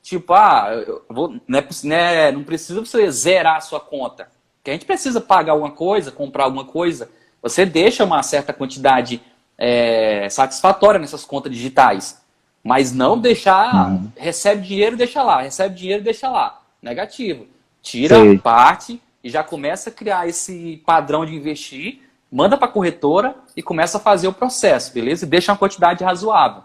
Tipo, 0.02 0.34
ah, 0.34 0.70
vou, 1.08 1.34
não, 1.48 1.58
é, 1.58 1.66
né, 1.84 2.30
não 2.30 2.44
precisa 2.44 2.80
você 2.80 3.10
zerar 3.10 3.56
a 3.56 3.60
sua 3.60 3.80
conta. 3.80 4.28
Que 4.62 4.70
a 4.70 4.74
gente 4.74 4.84
precisa 4.84 5.18
pagar 5.18 5.52
alguma 5.52 5.70
coisa, 5.70 6.12
comprar 6.12 6.44
alguma 6.44 6.66
coisa. 6.66 7.10
Você 7.42 7.64
deixa 7.64 8.04
uma 8.04 8.22
certa 8.22 8.52
quantidade 8.52 9.22
é, 9.56 10.28
satisfatória 10.28 11.00
nessas 11.00 11.24
contas 11.24 11.50
digitais. 11.52 12.20
Mas 12.62 12.92
não 12.92 13.18
deixar, 13.18 13.92
uhum. 13.92 14.12
recebe 14.14 14.66
dinheiro 14.66 14.94
deixa 14.94 15.22
lá, 15.22 15.40
recebe 15.40 15.74
dinheiro 15.74 16.04
deixa 16.04 16.28
lá. 16.28 16.60
Negativo. 16.82 17.46
Tira 17.82 18.16
Sei. 18.16 18.38
parte 18.38 19.00
e 19.22 19.30
já 19.30 19.42
começa 19.42 19.90
a 19.90 19.92
criar 19.92 20.28
esse 20.28 20.82
padrão 20.84 21.24
de 21.24 21.34
investir, 21.34 22.00
manda 22.30 22.56
para 22.56 22.68
a 22.68 22.70
corretora 22.70 23.34
e 23.56 23.62
começa 23.62 23.98
a 23.98 24.00
fazer 24.00 24.28
o 24.28 24.32
processo, 24.32 24.92
beleza? 24.92 25.24
E 25.24 25.28
deixa 25.28 25.52
uma 25.52 25.58
quantidade 25.58 26.04
razoável. 26.04 26.62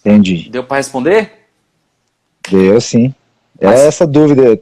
Entendi. 0.00 0.48
Deu 0.48 0.64
para 0.64 0.78
responder? 0.78 1.48
Deu 2.48 2.80
sim. 2.80 3.14
Mas... 3.60 3.80
Essa 3.80 4.06
dúvida, 4.06 4.60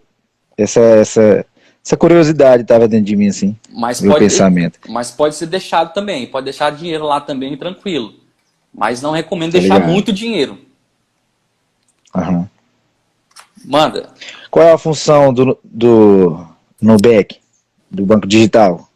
essa, 0.56 0.80
essa, 0.80 1.46
essa 1.84 1.96
curiosidade 1.96 2.62
estava 2.62 2.88
dentro 2.88 3.06
de 3.06 3.16
mim, 3.16 3.28
assim. 3.28 3.56
Mas 3.70 4.00
meu 4.00 4.12
pode, 4.12 4.24
pensamento. 4.24 4.80
Mas 4.88 5.10
pode 5.12 5.36
ser 5.36 5.46
deixado 5.46 5.92
também. 5.92 6.26
Pode 6.26 6.44
deixar 6.44 6.70
dinheiro 6.70 7.04
lá 7.04 7.20
também, 7.20 7.56
tranquilo. 7.56 8.14
Mas 8.74 9.00
não 9.00 9.12
recomendo 9.12 9.52
tá 9.52 9.58
deixar 9.58 9.74
ligado. 9.76 9.90
muito 9.90 10.12
dinheiro. 10.12 10.58
Aham. 12.14 12.48
Manda. 13.64 14.12
Qual 14.50 14.64
é 14.64 14.72
a 14.72 14.78
função 14.78 15.32
do, 15.32 15.58
do 15.62 16.46
Nubank, 16.80 17.38
do 17.90 18.04
Banco 18.04 18.26
Digital? 18.26 18.87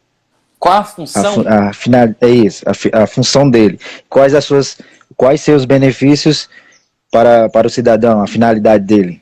Qual 0.63 0.77
a 0.77 0.83
função? 0.85 1.43
A, 1.45 1.71
a 1.71 1.73
final, 1.73 2.15
é 2.21 2.29
isso, 2.29 2.63
a, 2.65 3.03
a 3.03 3.05
função 3.05 3.49
dele. 3.49 3.77
Quais 4.07 4.33
as 4.33 4.45
suas, 4.45 4.77
quais 5.13 5.41
seus 5.41 5.65
benefícios 5.65 6.47
para, 7.11 7.49
para 7.49 7.67
o 7.67 7.69
cidadão, 7.69 8.21
a 8.21 8.27
finalidade 8.27 8.85
dele? 8.85 9.21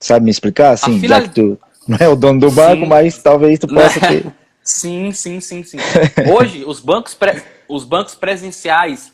Sabe 0.00 0.24
me 0.24 0.30
explicar? 0.30 0.78
Sim, 0.78 1.00
final... 1.00 1.20
já 1.20 1.28
que 1.28 1.34
tu 1.34 1.58
não 1.86 1.98
é 2.00 2.08
o 2.08 2.16
dono 2.16 2.40
do 2.40 2.50
banco, 2.50 2.84
sim. 2.84 2.88
mas 2.88 3.22
talvez 3.22 3.58
tu 3.58 3.68
possa 3.68 4.00
ter. 4.00 4.24
Sim, 4.64 5.12
sim, 5.12 5.40
sim, 5.40 5.62
sim. 5.62 5.76
Hoje, 6.34 6.64
os 6.66 6.80
bancos, 6.80 7.12
pre... 7.12 7.42
os 7.68 7.84
bancos 7.84 8.14
presenciais, 8.14 9.12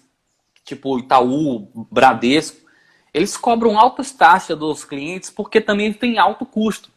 tipo 0.64 0.96
Itaú, 0.96 1.66
Bradesco, 1.90 2.58
eles 3.12 3.36
cobram 3.36 3.76
altas 3.76 4.12
taxas 4.12 4.56
dos 4.56 4.84
clientes 4.84 5.28
porque 5.28 5.60
também 5.60 5.92
tem 5.92 6.20
alto 6.20 6.46
custo 6.46 6.88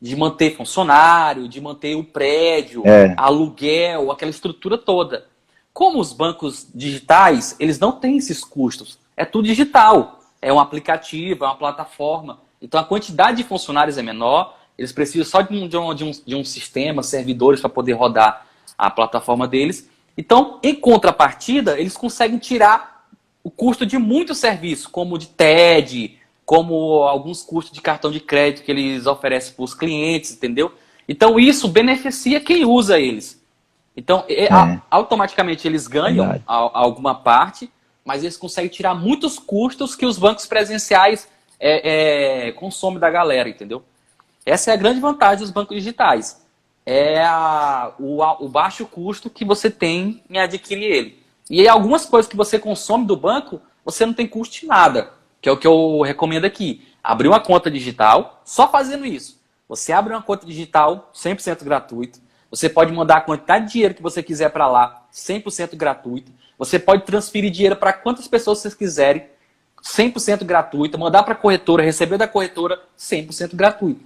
de 0.00 0.14
manter 0.14 0.56
funcionário, 0.56 1.48
de 1.48 1.60
manter 1.60 1.96
o 1.96 2.04
prédio, 2.04 2.82
é. 2.84 3.14
aluguel, 3.16 4.12
aquela 4.12 4.30
estrutura 4.30 4.76
toda. 4.76 5.26
Como 5.72 6.00
os 6.00 6.12
bancos 6.12 6.66
digitais, 6.74 7.56
eles 7.58 7.78
não 7.78 7.92
têm 7.92 8.16
esses 8.16 8.42
custos. 8.42 8.98
É 9.16 9.24
tudo 9.24 9.46
digital. 9.46 10.20
É 10.40 10.52
um 10.52 10.60
aplicativo, 10.60 11.44
é 11.44 11.48
uma 11.48 11.56
plataforma. 11.56 12.40
Então 12.60 12.78
a 12.80 12.84
quantidade 12.84 13.38
de 13.38 13.44
funcionários 13.44 13.98
é 13.98 14.02
menor, 14.02 14.56
eles 14.78 14.92
precisam 14.92 15.24
só 15.24 15.40
de 15.40 15.54
um, 15.56 15.68
de 15.68 15.76
um, 15.76 15.94
de 15.94 16.04
um, 16.04 16.10
de 16.10 16.34
um 16.34 16.44
sistema, 16.44 17.02
servidores 17.02 17.60
para 17.60 17.70
poder 17.70 17.92
rodar 17.92 18.46
a 18.76 18.90
plataforma 18.90 19.48
deles. 19.48 19.88
Então, 20.16 20.58
em 20.62 20.74
contrapartida, 20.74 21.78
eles 21.78 21.96
conseguem 21.96 22.38
tirar 22.38 23.06
o 23.42 23.50
custo 23.50 23.86
de 23.86 23.96
muitos 23.98 24.38
serviços, 24.38 24.86
como 24.86 25.18
de 25.18 25.28
TED, 25.28 26.18
como 26.46 27.02
alguns 27.02 27.42
custos 27.42 27.74
de 27.74 27.82
cartão 27.82 28.12
de 28.12 28.20
crédito 28.20 28.64
que 28.64 28.70
eles 28.70 29.04
oferecem 29.04 29.52
para 29.52 29.64
os 29.64 29.74
clientes, 29.74 30.30
entendeu? 30.30 30.72
Então, 31.08 31.40
isso 31.40 31.66
beneficia 31.66 32.40
quem 32.40 32.64
usa 32.64 33.00
eles. 33.00 33.44
Então, 33.96 34.24
é. 34.28 34.48
automaticamente 34.88 35.66
eles 35.66 35.88
ganham 35.88 36.40
a, 36.46 36.54
a 36.54 36.78
alguma 36.78 37.16
parte, 37.16 37.68
mas 38.04 38.22
eles 38.22 38.36
conseguem 38.36 38.70
tirar 38.70 38.94
muitos 38.94 39.40
custos 39.40 39.96
que 39.96 40.06
os 40.06 40.16
bancos 40.16 40.46
presenciais 40.46 41.28
é, 41.58 42.48
é, 42.48 42.52
consomem 42.52 43.00
da 43.00 43.10
galera, 43.10 43.48
entendeu? 43.48 43.82
Essa 44.44 44.70
é 44.70 44.74
a 44.74 44.76
grande 44.76 45.00
vantagem 45.00 45.40
dos 45.40 45.50
bancos 45.50 45.76
digitais. 45.76 46.40
É 46.84 47.24
a, 47.24 47.92
o, 47.98 48.22
o 48.22 48.48
baixo 48.48 48.86
custo 48.86 49.28
que 49.28 49.44
você 49.44 49.68
tem 49.68 50.22
em 50.30 50.38
adquirir 50.38 50.84
ele. 50.84 51.22
E 51.50 51.66
algumas 51.66 52.06
coisas 52.06 52.30
que 52.30 52.36
você 52.36 52.56
consome 52.56 53.04
do 53.04 53.16
banco, 53.16 53.60
você 53.84 54.06
não 54.06 54.14
tem 54.14 54.28
custo 54.28 54.60
de 54.60 54.66
nada. 54.66 55.15
Que 55.46 55.50
é 55.50 55.52
o 55.52 55.56
que 55.56 55.66
eu 55.68 56.00
recomendo 56.00 56.44
aqui. 56.44 56.84
Abrir 57.04 57.28
uma 57.28 57.38
conta 57.38 57.70
digital, 57.70 58.42
só 58.44 58.66
fazendo 58.66 59.06
isso. 59.06 59.40
Você 59.68 59.92
abre 59.92 60.12
uma 60.12 60.20
conta 60.20 60.44
digital 60.44 61.12
100% 61.14 61.62
gratuito. 61.62 62.18
Você 62.50 62.68
pode 62.68 62.92
mandar 62.92 63.18
a 63.18 63.20
quantidade 63.20 63.66
de 63.66 63.72
dinheiro 63.74 63.94
que 63.94 64.02
você 64.02 64.24
quiser 64.24 64.50
para 64.50 64.66
lá, 64.66 65.06
100% 65.12 65.76
gratuito. 65.76 66.32
Você 66.58 66.80
pode 66.80 67.04
transferir 67.04 67.52
dinheiro 67.52 67.76
para 67.76 67.92
quantas 67.92 68.26
pessoas 68.26 68.58
vocês 68.58 68.74
quiserem, 68.74 69.24
100% 69.84 70.42
gratuito. 70.42 70.98
Mandar 70.98 71.22
para 71.22 71.34
a 71.34 71.36
corretora, 71.36 71.80
receber 71.80 72.18
da 72.18 72.26
corretora, 72.26 72.80
100% 72.98 73.54
gratuito. 73.54 74.00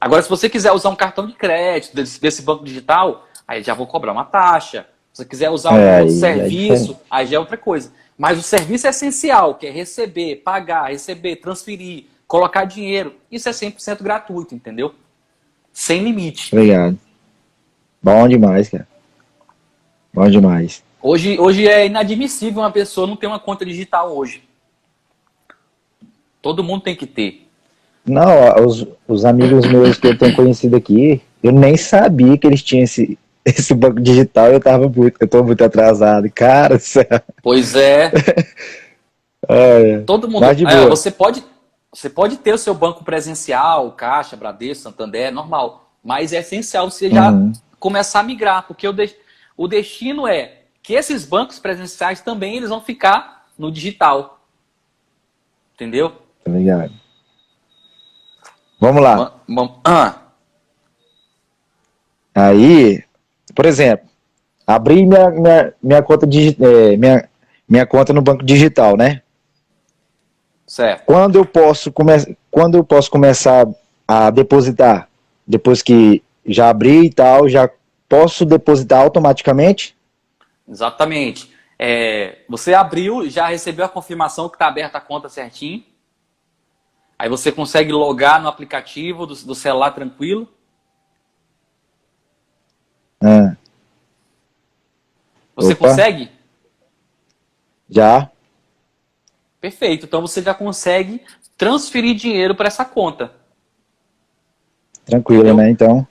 Agora, 0.00 0.22
se 0.22 0.28
você 0.30 0.48
quiser 0.48 0.72
usar 0.72 0.88
um 0.88 0.96
cartão 0.96 1.26
de 1.26 1.34
crédito 1.34 1.94
desse, 1.94 2.18
desse 2.18 2.40
banco 2.40 2.64
digital, 2.64 3.28
aí 3.46 3.62
já 3.62 3.74
vou 3.74 3.86
cobrar 3.86 4.12
uma 4.12 4.24
taxa. 4.24 4.86
Se 5.12 5.22
você 5.22 5.28
quiser 5.28 5.50
usar 5.50 5.78
é, 5.78 6.02
um 6.02 6.08
serviço, 6.08 6.92
é 6.92 6.96
aí 7.10 7.26
já 7.26 7.36
é 7.36 7.38
outra 7.38 7.58
coisa. 7.58 7.92
Mas 8.22 8.38
o 8.38 8.42
serviço 8.42 8.86
é 8.86 8.90
essencial, 8.90 9.56
que 9.56 9.66
é 9.66 9.70
receber, 9.72 10.42
pagar, 10.44 10.92
receber, 10.92 11.34
transferir, 11.34 12.04
colocar 12.28 12.64
dinheiro. 12.64 13.16
Isso 13.28 13.48
é 13.48 13.52
100% 13.52 14.00
gratuito, 14.00 14.54
entendeu? 14.54 14.94
Sem 15.72 16.04
limite. 16.04 16.54
Obrigado. 16.54 16.96
Bom 18.00 18.28
demais, 18.28 18.68
cara. 18.68 18.86
Bom 20.14 20.30
demais. 20.30 20.84
Hoje, 21.02 21.36
hoje 21.36 21.66
é 21.66 21.86
inadmissível 21.86 22.62
uma 22.62 22.70
pessoa 22.70 23.08
não 23.08 23.16
ter 23.16 23.26
uma 23.26 23.40
conta 23.40 23.66
digital 23.66 24.16
hoje. 24.16 24.44
Todo 26.40 26.62
mundo 26.62 26.82
tem 26.82 26.94
que 26.94 27.08
ter. 27.08 27.48
Não, 28.06 28.64
os, 28.64 28.86
os 29.08 29.24
amigos 29.24 29.66
meus 29.66 29.98
que 29.98 30.06
eu 30.06 30.16
tenho 30.16 30.36
conhecido 30.36 30.76
aqui, 30.76 31.20
eu 31.42 31.50
nem 31.50 31.76
sabia 31.76 32.38
que 32.38 32.46
eles 32.46 32.62
tinham 32.62 32.84
esse, 32.84 33.18
esse 33.44 33.74
banco 33.74 34.00
digital 34.00 34.48
eu 34.48 34.60
tava 34.60 34.88
muito, 34.88 35.16
eu 35.20 35.28
tô 35.28 35.42
muito 35.42 35.62
atrasado. 35.64 36.30
Cara. 36.30 36.78
Pois 37.42 37.74
é. 37.74 38.12
é. 39.48 39.98
Todo 40.00 40.28
mundo. 40.28 40.44
É, 40.44 40.86
você 40.86 41.10
pode, 41.10 41.44
você 41.92 42.08
pode 42.08 42.36
ter 42.36 42.54
o 42.54 42.58
seu 42.58 42.74
banco 42.74 43.04
presencial, 43.04 43.92
Caixa, 43.92 44.36
Bradesco, 44.36 44.84
Santander, 44.84 45.32
normal. 45.32 45.92
Mas 46.02 46.32
é 46.32 46.38
essencial 46.38 46.90
você 46.90 47.10
já 47.10 47.30
uhum. 47.30 47.52
começar 47.78 48.20
a 48.20 48.24
migrar, 48.24 48.66
porque 48.66 48.86
o, 48.86 48.92
de, 48.92 49.14
o 49.56 49.68
destino 49.68 50.26
é 50.26 50.62
que 50.82 50.94
esses 50.94 51.24
bancos 51.24 51.58
presenciais 51.58 52.20
também 52.20 52.56
eles 52.56 52.68
vão 52.68 52.80
ficar 52.80 53.46
no 53.58 53.70
digital. 53.70 54.40
Entendeu? 55.74 56.12
Obrigado. 56.44 56.92
Vamos 58.80 59.00
lá. 59.00 59.32
Ah. 59.84 60.18
Aí, 62.34 63.04
por 63.54 63.66
exemplo, 63.66 64.08
abri 64.66 65.04
minha, 65.06 65.30
minha, 65.30 65.74
minha 65.82 66.02
conta 66.02 66.26
é, 66.26 66.96
minha, 66.96 67.28
minha 67.68 67.86
conta 67.86 68.12
no 68.12 68.22
banco 68.22 68.44
digital, 68.44 68.96
né? 68.96 69.22
Certo. 70.66 71.04
Quando 71.04 71.36
eu 71.36 71.44
posso 71.44 71.92
começar, 71.92 72.30
quando 72.50 72.76
eu 72.76 72.84
posso 72.84 73.10
começar 73.10 73.66
a 74.08 74.30
depositar? 74.30 75.08
Depois 75.46 75.82
que 75.82 76.22
já 76.46 76.70
abri 76.70 77.06
e 77.06 77.10
tal, 77.10 77.48
já 77.48 77.68
posso 78.08 78.44
depositar 78.44 79.00
automaticamente? 79.00 79.96
Exatamente. 80.68 81.52
É, 81.78 82.38
você 82.48 82.74
abriu, 82.74 83.28
já 83.28 83.48
recebeu 83.48 83.84
a 83.84 83.88
confirmação 83.88 84.48
que 84.48 84.54
está 84.54 84.68
aberta 84.68 84.98
a 84.98 85.00
conta 85.00 85.28
certinho. 85.28 85.82
Aí 87.18 87.28
você 87.28 87.52
consegue 87.52 87.92
logar 87.92 88.40
no 88.40 88.48
aplicativo 88.48 89.26
do, 89.26 89.34
do 89.34 89.54
celular 89.54 89.90
tranquilo. 89.90 90.48
É. 93.22 93.56
Você 95.54 95.72
Opa. 95.72 95.88
consegue? 95.88 96.30
Já. 97.88 98.30
Perfeito. 99.60 100.06
Então 100.06 100.20
você 100.20 100.42
já 100.42 100.54
consegue 100.54 101.22
transferir 101.56 102.14
dinheiro 102.14 102.54
para 102.54 102.68
essa 102.68 102.84
conta. 102.84 103.32
Tranquilo, 105.04 105.42
Entendeu? 105.42 105.56
né? 105.56 105.70
Então. 105.70 106.06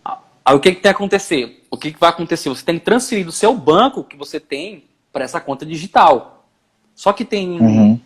Aí 0.45 0.55
o 0.55 0.59
que, 0.59 0.69
que 0.69 0.81
tem 0.81 0.81
que 0.83 0.87
acontecer? 0.95 1.65
O 1.69 1.77
que, 1.77 1.91
que 1.91 1.99
vai 1.99 2.09
acontecer? 2.09 2.49
Você 2.49 2.63
tem 2.63 2.77
que 2.77 2.85
transferir 2.85 3.25
do 3.25 3.31
seu 3.31 3.55
banco 3.55 4.03
que 4.03 4.17
você 4.17 4.39
tem 4.39 4.85
para 5.11 5.23
essa 5.23 5.39
conta 5.39 5.65
digital. 5.65 6.45
Só 6.95 7.11
que 7.13 7.25
tem 7.25 7.59
uhum. 7.59 7.99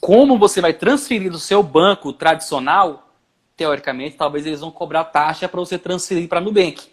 Como 0.00 0.38
você 0.38 0.62
vai 0.62 0.72
transferir 0.72 1.30
do 1.30 1.38
seu 1.38 1.62
banco 1.62 2.12
tradicional, 2.12 3.10
teoricamente, 3.54 4.16
talvez 4.16 4.46
eles 4.46 4.60
vão 4.60 4.70
cobrar 4.70 5.04
taxa 5.04 5.46
para 5.46 5.60
você 5.60 5.78
transferir 5.78 6.26
para 6.26 6.38
a 6.38 6.40
Nubank. 6.40 6.88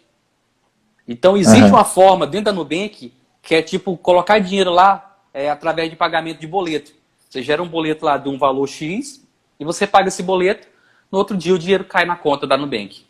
Então, 1.08 1.38
existe 1.38 1.64
uhum. 1.64 1.70
uma 1.70 1.86
forma 1.86 2.28
dentro 2.28 2.46
da 2.46 2.54
Nubank 2.54 3.14
que 3.48 3.56
é 3.56 3.62
tipo 3.62 3.96
colocar 3.96 4.40
dinheiro 4.40 4.72
lá 4.72 5.18
é, 5.34 5.50
através 5.50 5.90
de 5.90 5.96
pagamento 5.96 6.42
de 6.42 6.48
boleto. 6.48 6.92
Você 7.30 7.42
gera 7.42 7.64
um 7.64 7.68
boleto 7.68 8.04
lá 8.04 8.18
de 8.18 8.28
um 8.28 8.38
valor 8.38 8.68
X 8.68 9.26
e 9.58 9.64
você 9.64 9.88
paga 9.88 10.10
esse 10.10 10.22
boleto, 10.22 10.68
no 11.10 11.18
outro 11.18 11.38
dia 11.38 11.54
o 11.54 11.60
dinheiro 11.60 11.86
cai 11.86 12.04
na 12.06 12.18
conta 12.18 12.46
da 12.46 12.58
Nubank. 12.58 13.06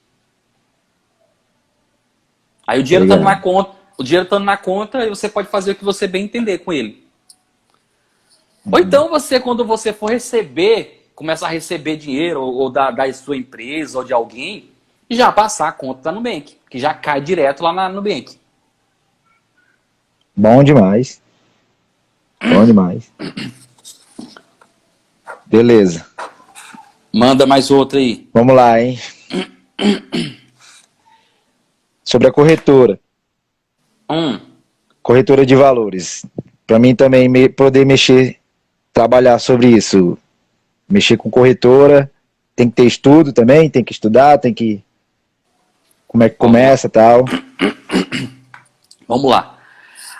Aí 2.67 2.79
o 2.79 2.83
dinheiro 2.83 3.05
estando 3.05 3.23
na 3.23 3.39
conta, 3.39 3.71
o 3.97 4.03
dinheiro 4.03 4.25
estando 4.25 4.43
na 4.43 4.57
conta, 4.57 5.09
você 5.09 5.27
pode 5.27 5.47
fazer 5.47 5.71
o 5.71 5.75
que 5.75 5.83
você 5.83 6.05
bem 6.05 6.25
entender 6.25 6.59
com 6.59 6.71
ele. 6.71 7.07
Ou 8.71 8.79
então 8.79 9.09
você, 9.09 9.39
quando 9.39 9.65
você 9.65 9.91
for 9.91 10.11
receber, 10.11 11.09
começar 11.15 11.47
a 11.47 11.51
receber 11.51 11.95
dinheiro 11.95 12.41
ou, 12.41 12.53
ou 12.55 12.69
da, 12.69 12.91
da 12.91 13.11
sua 13.11 13.37
empresa 13.37 13.97
ou 13.97 14.03
de 14.03 14.13
alguém, 14.13 14.69
já 15.15 15.31
passar 15.31 15.69
a 15.69 15.71
conta 15.71 16.03
da 16.03 16.11
Nubank, 16.11 16.57
que 16.69 16.79
já 16.79 16.93
cai 16.93 17.21
direto 17.21 17.63
lá 17.63 17.71
na 17.71 17.89
Nubank. 17.89 18.37
Bom 20.35 20.63
demais. 20.63 21.21
Bom 22.41 22.65
demais. 22.65 23.11
Beleza. 25.45 26.05
Manda 27.11 27.45
mais 27.45 27.71
outra 27.71 27.99
aí. 27.99 28.29
Vamos 28.33 28.55
lá, 28.55 28.79
hein? 28.79 28.99
Sobre 32.03 32.27
a 32.27 32.31
corretora. 32.31 32.99
Hum. 34.09 34.39
Corretora 35.01 35.45
de 35.45 35.55
valores. 35.55 36.25
Para 36.65 36.79
mim 36.79 36.93
também 36.93 37.29
me, 37.29 37.49
poder 37.49 37.85
mexer, 37.85 38.37
trabalhar 38.93 39.39
sobre 39.39 39.69
isso. 39.69 40.17
Mexer 40.87 41.17
com 41.17 41.29
corretora, 41.29 42.11
tem 42.55 42.69
que 42.69 42.75
ter 42.75 42.85
estudo 42.85 43.31
também, 43.31 43.69
tem 43.69 43.83
que 43.83 43.93
estudar, 43.93 44.37
tem 44.37 44.53
que. 44.53 44.83
Como 46.17 46.23
é 46.23 46.29
que 46.31 46.35
começa 46.37 46.89
tal. 46.89 47.25
Vamos 49.07 49.29
lá. 49.29 49.59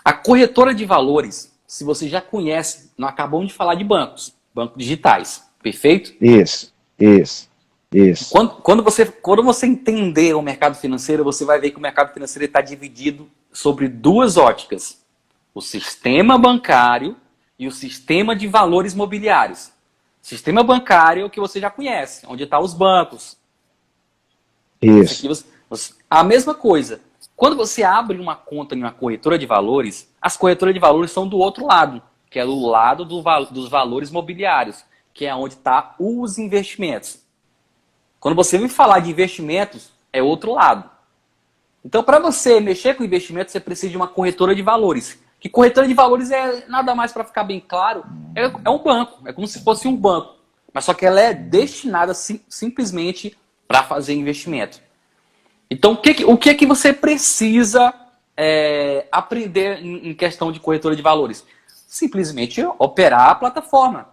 A 0.06 0.14
corretora 0.14 0.72
de 0.72 0.86
valores, 0.86 1.52
se 1.66 1.84
você 1.84 2.08
já 2.08 2.22
conhece, 2.22 2.92
nós 2.96 3.10
acabamos 3.10 3.48
de 3.48 3.54
falar 3.56 3.74
de 3.74 3.84
bancos, 3.84 4.32
bancos 4.54 4.78
digitais, 4.78 5.44
perfeito? 5.60 6.14
Isso, 6.22 6.72
isso, 7.00 7.50
isso. 7.92 8.30
Quando, 8.30 8.52
quando, 8.58 8.84
você, 8.84 9.08
quando 9.08 9.42
você 9.42 9.66
entender 9.66 10.36
o 10.36 10.42
mercado 10.44 10.76
financeiro, 10.76 11.24
você 11.24 11.44
vai 11.44 11.60
ver 11.60 11.72
que 11.72 11.78
o 11.78 11.82
mercado 11.82 12.14
financeiro 12.14 12.46
está 12.46 12.62
dividido 12.62 13.28
sobre 13.52 13.88
duas 13.88 14.38
óticas: 14.38 15.02
o 15.52 15.62
sistema 15.62 16.38
bancário 16.38 17.18
e 17.58 17.68
o 17.68 17.72
sistema 17.72 18.36
de 18.36 18.48
valores 18.48 18.94
mobiliários. 18.94 19.72
Sistema 20.22 20.64
bancário 20.64 21.24
é 21.24 21.26
o 21.26 21.30
que 21.30 21.40
você 21.40 21.60
já 21.60 21.72
conhece, 21.72 22.24
onde 22.28 22.44
estão 22.44 22.60
tá 22.60 22.64
os 22.64 22.76
bancos. 22.76 23.36
Isso. 24.80 25.16
Você, 25.16 25.28
você, 25.28 25.57
a 26.10 26.24
mesma 26.24 26.54
coisa. 26.54 27.02
Quando 27.36 27.56
você 27.56 27.84
abre 27.84 28.20
uma 28.20 28.36
conta 28.36 28.76
em 28.76 28.80
uma 28.80 28.92
corretora 28.92 29.38
de 29.38 29.46
valores, 29.46 30.12
as 30.22 30.36
corretoras 30.36 30.74
de 30.74 30.80
valores 30.80 31.12
são 31.12 31.28
do 31.28 31.38
outro 31.38 31.66
lado, 31.66 32.02
que 32.30 32.40
é 32.40 32.46
do 32.46 32.66
lado 32.66 33.06
do, 33.06 33.22
dos 33.52 33.70
valores 33.70 34.10
mobiliários, 34.10 34.84
que 35.14 35.26
é 35.26 35.36
onde 35.36 35.56
está 35.56 35.96
os 36.00 36.38
investimentos. 36.38 37.20
Quando 38.20 38.36
você 38.36 38.58
vem 38.58 38.68
falar 38.68 39.00
de 39.00 39.12
investimentos, 39.12 39.92
é 40.12 40.22
outro 40.22 40.54
lado. 40.54 40.90
Então, 41.86 42.04
para 42.04 42.20
você 42.20 42.60
mexer 42.60 42.96
com 42.96 43.04
investimentos, 43.04 43.52
você 43.52 43.60
precisa 43.60 43.92
de 43.92 43.98
uma 43.98 44.08
corretora 44.08 44.56
de 44.56 44.62
valores. 44.62 45.20
Que 45.40 45.48
corretora 45.48 45.88
de 45.88 45.94
valores 45.94 46.32
é 46.32 46.66
nada 46.68 46.96
mais 46.96 47.14
para 47.14 47.24
ficar 47.24 47.44
bem 47.44 47.60
claro, 47.60 48.04
é, 48.36 48.46
é, 48.46 48.70
um 48.70 48.80
banco, 48.80 49.28
é 49.28 49.32
como 49.32 49.48
se 49.48 49.64
fosse 49.64 49.88
um 49.88 49.96
banco, 49.96 50.36
mas 50.74 50.86
só 50.86 50.94
que 50.94 51.06
ela 51.06 51.22
é 51.22 51.34
destinada 51.34 52.14
sim, 52.14 52.42
simplesmente 52.50 53.38
para 53.68 53.84
fazer 53.84 54.14
investimento. 54.16 54.82
Então, 55.70 55.94
o 55.94 55.98
que, 55.98 56.26
o 56.26 56.38
que 56.38 56.50
é 56.50 56.54
que 56.54 56.66
você 56.66 56.94
precisa 56.94 57.94
é, 58.36 59.06
aprender 59.12 59.84
em, 59.84 60.14
questão 60.14 60.52
de 60.52 60.60
corretora 60.60 60.96
de 60.96 61.02
valores? 61.02 61.46
Simplesmente 61.88 62.64
operar 62.80 63.30
a 63.30 63.36
plataforma, 63.36 64.10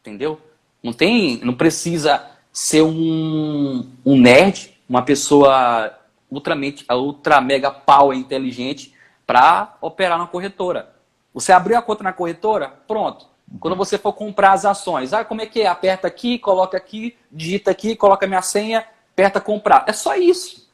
entendeu? 0.00 0.40
Não 0.82 0.92
tem, 0.92 1.38
não 1.38 1.54
precisa 1.54 2.24
ser 2.52 2.82
um, 2.82 3.88
um 4.04 4.16
nerd, 4.20 4.74
uma 4.88 5.02
pessoa 5.02 5.92
ultramente, 6.30 6.84
ultra 6.90 7.40
mega 7.40 7.70
power 7.70 8.16
inteligente 8.16 8.94
para 9.26 9.76
operar 9.80 10.18
na 10.18 10.26
corretora. 10.26 10.94
Você 11.34 11.52
abriu 11.52 11.76
a 11.76 11.82
conta 11.82 12.04
na 12.04 12.12
corretora, 12.12 12.72
pronto. 12.86 13.26
Quando 13.60 13.76
você 13.76 13.96
for 13.98 14.12
comprar 14.12 14.52
as 14.52 14.64
ações, 14.64 15.12
ah, 15.12 15.24
como 15.24 15.40
é 15.40 15.46
que 15.46 15.62
é? 15.62 15.66
Aperta 15.66 16.06
aqui, 16.06 16.38
coloca 16.38 16.76
aqui, 16.76 17.16
digita 17.32 17.70
aqui, 17.70 17.96
coloca 17.96 18.26
minha 18.26 18.42
senha, 18.42 18.84
aperta 19.12 19.40
comprar. 19.40 19.84
É 19.86 19.92
só 19.92 20.14
isso 20.14 20.67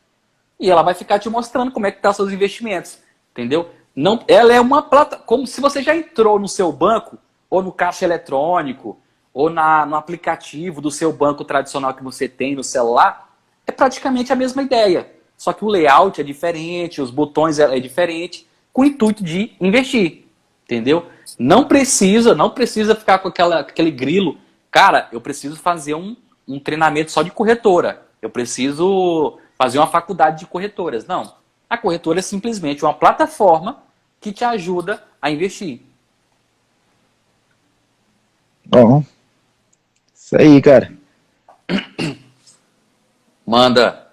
e 0.58 0.70
ela 0.70 0.82
vai 0.82 0.94
ficar 0.94 1.18
te 1.18 1.28
mostrando 1.28 1.70
como 1.70 1.86
é 1.86 1.90
que 1.90 2.00
tá 2.00 2.12
seus 2.12 2.32
investimentos, 2.32 2.98
entendeu? 3.32 3.70
Não, 3.94 4.24
ela 4.26 4.52
é 4.52 4.60
uma 4.60 4.82
plata, 4.82 5.16
como 5.16 5.46
se 5.46 5.60
você 5.60 5.82
já 5.82 5.94
entrou 5.96 6.38
no 6.38 6.48
seu 6.48 6.72
banco 6.72 7.18
ou 7.48 7.62
no 7.62 7.72
caixa 7.72 8.04
eletrônico 8.04 8.98
ou 9.32 9.48
na, 9.50 9.86
no 9.86 9.96
aplicativo 9.96 10.80
do 10.80 10.90
seu 10.90 11.12
banco 11.12 11.44
tradicional 11.44 11.94
que 11.94 12.02
você 12.02 12.28
tem 12.28 12.54
no 12.54 12.64
celular, 12.64 13.30
é 13.66 13.72
praticamente 13.72 14.32
a 14.32 14.36
mesma 14.36 14.62
ideia. 14.62 15.12
Só 15.36 15.52
que 15.52 15.64
o 15.64 15.68
layout 15.68 16.20
é 16.20 16.24
diferente, 16.24 17.02
os 17.02 17.10
botões 17.10 17.58
é, 17.58 17.76
é 17.76 17.80
diferente, 17.80 18.46
com 18.72 18.82
o 18.82 18.84
intuito 18.84 19.22
de 19.22 19.52
investir, 19.60 20.24
entendeu? 20.64 21.06
Não 21.38 21.66
precisa, 21.66 22.34
não 22.34 22.50
precisa 22.50 22.94
ficar 22.94 23.18
com 23.18 23.28
aquela, 23.28 23.60
aquele 23.60 23.90
grilo. 23.90 24.38
Cara, 24.70 25.08
eu 25.12 25.20
preciso 25.20 25.56
fazer 25.56 25.94
um, 25.94 26.16
um 26.46 26.58
treinamento 26.58 27.10
só 27.10 27.22
de 27.22 27.30
corretora. 27.30 28.06
Eu 28.20 28.30
preciso 28.30 29.38
fazer 29.64 29.78
uma 29.78 29.86
faculdade 29.86 30.40
de 30.40 30.46
corretoras. 30.46 31.06
Não. 31.06 31.36
A 31.70 31.78
corretora 31.78 32.18
é 32.18 32.22
simplesmente 32.22 32.84
uma 32.84 32.92
plataforma 32.92 33.82
que 34.20 34.30
te 34.30 34.44
ajuda 34.44 35.02
a 35.22 35.30
investir. 35.30 35.80
Bom. 38.66 39.02
Isso 40.14 40.36
aí, 40.36 40.60
cara. 40.60 40.92
Manda. 43.46 44.06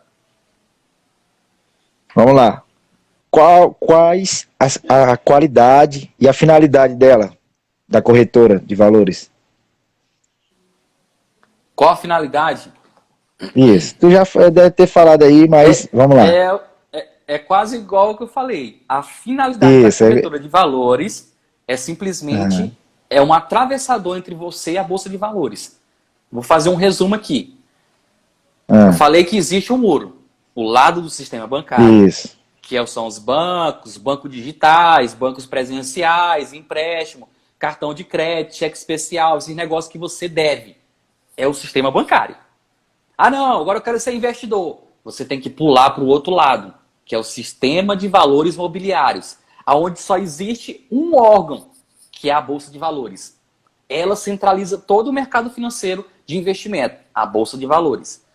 Vamos 2.15 2.33
lá. 2.33 2.63
Qual, 3.29 3.73
quais 3.73 4.47
a, 4.57 5.11
a 5.11 5.17
qualidade 5.17 6.13
e 6.17 6.29
a 6.29 6.33
finalidade 6.33 6.95
dela, 6.95 7.33
da 7.87 8.01
corretora 8.01 8.57
de 8.57 8.73
valores? 8.73 9.29
Qual 11.75 11.89
a 11.89 11.97
finalidade? 11.97 12.71
Isso. 13.55 13.95
Tu 13.99 14.11
já 14.11 14.23
deve 14.49 14.71
ter 14.71 14.87
falado 14.87 15.23
aí, 15.23 15.47
mas 15.47 15.85
é, 15.85 15.89
vamos 15.91 16.17
lá. 16.17 16.27
É, 16.27 16.59
é, 16.93 17.07
é, 17.27 17.39
quase 17.39 17.77
igual 17.77 18.11
o 18.11 18.17
que 18.17 18.23
eu 18.23 18.27
falei. 18.27 18.81
A 18.87 19.01
finalidade 19.01 19.87
Isso, 19.87 19.99
da 19.99 20.05
é 20.05 20.09
corretora 20.09 20.39
de 20.39 20.47
valores 20.47 21.33
é 21.67 21.75
simplesmente 21.75 22.61
uhum. 22.61 22.71
é 23.09 23.21
um 23.21 23.33
atravessador 23.33 24.17
entre 24.17 24.35
você 24.35 24.73
e 24.73 24.77
a 24.77 24.83
bolsa 24.83 25.09
de 25.09 25.17
valores. 25.17 25.79
Vou 26.31 26.43
fazer 26.43 26.69
um 26.69 26.75
resumo 26.75 27.15
aqui. 27.15 27.57
Uhum. 28.67 28.87
Eu 28.87 28.93
falei 28.93 29.23
que 29.23 29.37
existe 29.37 29.73
um 29.73 29.77
muro, 29.77 30.17
o 30.55 30.63
lado 30.63 31.01
do 31.01 31.09
sistema 31.09 31.45
bancário, 31.45 32.07
Isso. 32.07 32.37
que 32.61 32.77
é 32.77 32.85
são 32.85 33.05
os 33.05 33.17
bancos, 33.17 33.97
bancos 33.97 34.31
digitais, 34.31 35.13
bancos 35.13 35.45
presenciais, 35.45 36.53
empréstimo, 36.53 37.27
cartão 37.59 37.93
de 37.93 38.03
crédito, 38.03 38.55
cheque 38.55 38.77
especial, 38.77 39.37
esses 39.37 39.55
negócios 39.55 39.91
que 39.91 39.97
você 39.97 40.27
deve. 40.27 40.77
É 41.35 41.47
o 41.47 41.53
sistema 41.53 41.91
bancário. 41.91 42.35
Ah, 43.17 43.29
não, 43.29 43.59
agora 43.59 43.79
eu 43.79 43.83
quero 43.83 43.99
ser 43.99 44.13
investidor. 44.13 44.83
Você 45.03 45.25
tem 45.25 45.39
que 45.39 45.49
pular 45.49 45.91
para 45.91 46.03
o 46.03 46.07
outro 46.07 46.33
lado, 46.33 46.73
que 47.05 47.15
é 47.15 47.17
o 47.17 47.23
sistema 47.23 47.95
de 47.95 48.07
valores 48.07 48.55
mobiliários, 48.55 49.37
aonde 49.65 49.99
só 49.99 50.17
existe 50.17 50.87
um 50.91 51.15
órgão, 51.15 51.69
que 52.11 52.29
é 52.29 52.33
a 52.33 52.41
bolsa 52.41 52.71
de 52.71 52.77
valores. 52.77 53.39
Ela 53.89 54.15
centraliza 54.15 54.77
todo 54.77 55.09
o 55.09 55.13
mercado 55.13 55.49
financeiro 55.49 56.05
de 56.25 56.37
investimento, 56.37 56.95
a 57.13 57.25
bolsa 57.25 57.57
de 57.57 57.65
valores. 57.65 58.25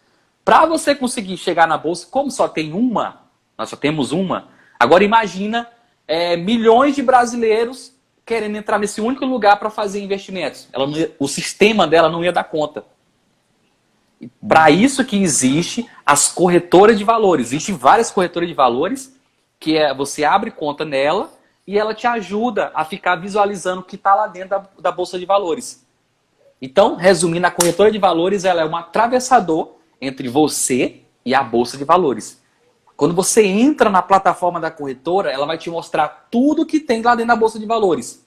Para 0.45 0.67
você 0.67 0.95
conseguir 0.95 1.37
chegar 1.37 1.67
na 1.67 1.79
bolsa, 1.79 2.07
como 2.11 2.31
só 2.31 2.47
tem 2.47 2.73
uma, 2.73 3.23
nós 3.57 3.69
só 3.69 3.77
temos 3.77 4.13
uma. 4.13 4.49
Agora 4.79 5.03
imagina 5.03 5.69
é, 6.07 6.37
milhões 6.37 6.95
de 6.95 7.03
brasileiros 7.03 7.93
querendo 8.25 8.57
entrar 8.57 8.79
nesse 8.79 9.01
único 9.01 9.25
lugar 9.25 9.59
para 9.59 9.71
fazer 9.71 10.03
investimentos. 10.03 10.69
Ela 10.73 10.87
o 11.19 11.29
sistema 11.29 11.87
dela 11.87 12.09
não 12.09 12.25
ia 12.25 12.33
dar 12.33 12.45
conta. 12.45 12.85
Para 14.49 14.71
isso 14.71 15.05
que 15.05 15.17
existe 15.23 15.89
as 16.05 16.29
corretoras 16.29 16.99
de 16.99 17.05
valores. 17.05 17.49
Existem 17.49 17.75
várias 17.75 18.11
corretoras 18.11 18.49
de 18.49 18.55
valores 18.55 19.15
que 19.59 19.77
é, 19.77 19.95
você 19.95 20.25
abre 20.25 20.51
conta 20.51 20.85
nela 20.85 21.31
e 21.67 21.79
ela 21.79 21.95
te 21.95 22.07
ajuda 22.07 22.71
a 22.75 22.85
ficar 22.85 23.17
visualizando 23.17 23.81
o 23.81 23.85
que 23.85 23.97
está 23.97 24.15
lá 24.15 24.27
dentro 24.27 24.51
da, 24.51 24.69
da, 24.79 24.93
bolsa 24.93 25.19
de 25.19 25.27
valores. 25.27 25.85
Então, 26.63 26.95
resumindo, 26.95 27.47
a 27.47 27.51
corretora 27.51 27.91
de 27.91 27.99
valores 27.99 28.45
ela 28.45 28.63
é 28.63 28.65
um 28.65 28.77
atravessador 28.77 29.75
entre 30.01 30.29
você 30.29 31.01
e 31.25 31.35
a 31.35 31.43
bolsa 31.43 31.77
de 31.77 31.85
valores. 31.85 32.41
Quando 32.97 33.15
você 33.15 33.45
entra 33.45 33.91
na 33.91 34.01
plataforma 34.01 34.59
da 34.59 34.71
corretora, 34.71 35.31
ela 35.31 35.45
vai 35.45 35.59
te 35.59 35.69
mostrar 35.69 36.29
tudo 36.31 36.65
que 36.65 36.81
tem 36.81 37.03
lá 37.03 37.15
dentro 37.15 37.29
da 37.29 37.37
bolsa 37.37 37.59
de 37.59 37.67
valores. 37.67 38.25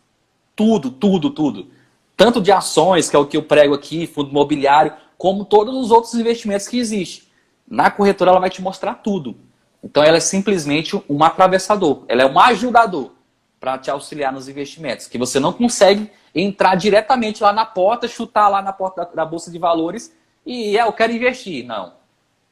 Tudo, 0.56 0.92
tudo, 0.92 1.32
tudo. 1.32 1.68
Tanto 2.16 2.42
de 2.42 2.52
ações, 2.52 3.10
que 3.10 3.16
é 3.16 3.20
o 3.20 3.26
que 3.26 3.38
eu 3.38 3.44
prego 3.44 3.74
aqui, 3.74 4.06
fundo 4.06 4.30
imobiliário, 4.30 4.94
como 5.20 5.44
todos 5.44 5.76
os 5.76 5.92
outros 5.92 6.14
investimentos 6.14 6.66
que 6.66 6.80
existem. 6.80 7.28
Na 7.70 7.92
corretora 7.92 8.32
ela 8.32 8.40
vai 8.40 8.50
te 8.50 8.62
mostrar 8.62 8.96
tudo. 8.96 9.36
Então 9.84 10.02
ela 10.02 10.16
é 10.16 10.22
simplesmente 10.22 11.00
um 11.10 11.22
atravessador, 11.24 12.06
ela 12.08 12.22
é 12.22 12.26
um 12.26 12.40
ajudador 12.40 13.12
para 13.60 13.78
te 13.78 13.92
auxiliar 13.92 14.32
nos 14.32 14.48
investimentos, 14.48 15.08
que 15.08 15.18
você 15.18 15.38
não 15.38 15.52
consegue 15.52 16.10
entrar 16.34 16.76
diretamente 16.76 17.44
lá 17.44 17.52
na 17.52 17.66
porta, 17.66 18.08
chutar 18.08 18.48
lá 18.48 18.62
na 18.62 18.72
porta 18.72 19.04
da, 19.04 19.12
da 19.12 19.26
bolsa 19.26 19.52
de 19.52 19.60
valores 19.60 20.16
e 20.46 20.78
é, 20.78 20.84
eu 20.84 20.94
quero 20.94 21.12
investir. 21.12 21.66
Não. 21.66 21.94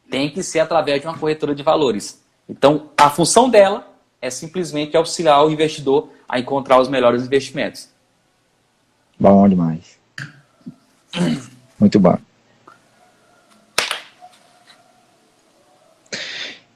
Tem 0.10 0.30
que 0.30 0.44
ser 0.44 0.60
através 0.60 1.02
de 1.02 1.08
uma 1.08 1.18
corretora 1.18 1.56
de 1.56 1.64
valores. 1.64 2.22
Então, 2.50 2.90
a 2.98 3.10
função 3.10 3.50
dela 3.50 3.88
é 4.22 4.30
simplesmente 4.30 4.98
auxiliar 4.98 5.46
o 5.46 5.50
investidor 5.50 6.10
a 6.28 6.38
encontrar 6.38 6.82
os 6.82 6.90
melhores 6.90 7.24
investimentos. 7.24 7.88
Bom 9.18 9.48
demais. 9.48 9.98
Muito 11.80 12.00
bom. 12.00 12.18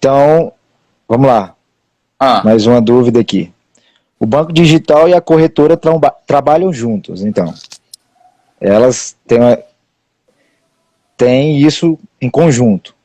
Então, 0.02 0.52
vamos 1.08 1.28
lá. 1.28 1.56
Ah. 2.20 2.42
Mais 2.44 2.66
uma 2.66 2.82
dúvida 2.82 3.20
aqui. 3.20 3.54
o 4.20 4.26
banco 4.26 4.52
digital 4.52 5.08
e 5.08 5.14
a 5.14 5.22
corretora 5.22 5.78
tra 5.78 5.94
trabalham 6.26 6.74
juntos, 6.74 7.24
então. 7.24 7.54
Elas 8.60 9.16
têm, 9.28 9.40
têm 11.16 11.62
isso 11.62 12.00
em 12.20 12.32
conjunto. 12.32 12.96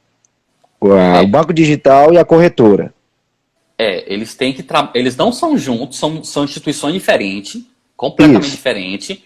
O, 0.80 0.94
é. 0.94 1.20
o 1.20 1.26
banco 1.26 1.52
digital 1.52 2.14
e 2.14 2.18
a 2.18 2.24
corretora. 2.24 2.94
É, 3.76 4.11
eles 4.11 4.35
têm 4.35 4.54
que 4.54 4.64
eles 4.94 5.14
não 5.18 5.30
são 5.30 5.59
juntos, 5.59 5.98
são, 5.98 6.24
são 6.24 6.44
instituições 6.44 6.94
diferentes, 6.94 7.62
completamente 7.94 8.50
diferentes. 8.50 9.18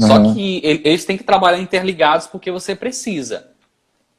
Uhum. 0.00 0.06
Só 0.06 0.32
que 0.32 0.62
eles 0.64 1.04
têm 1.04 1.18
que 1.18 1.24
trabalhar 1.24 1.58
interligados 1.58 2.26
porque 2.26 2.50
você 2.50 2.74
precisa. 2.74 3.48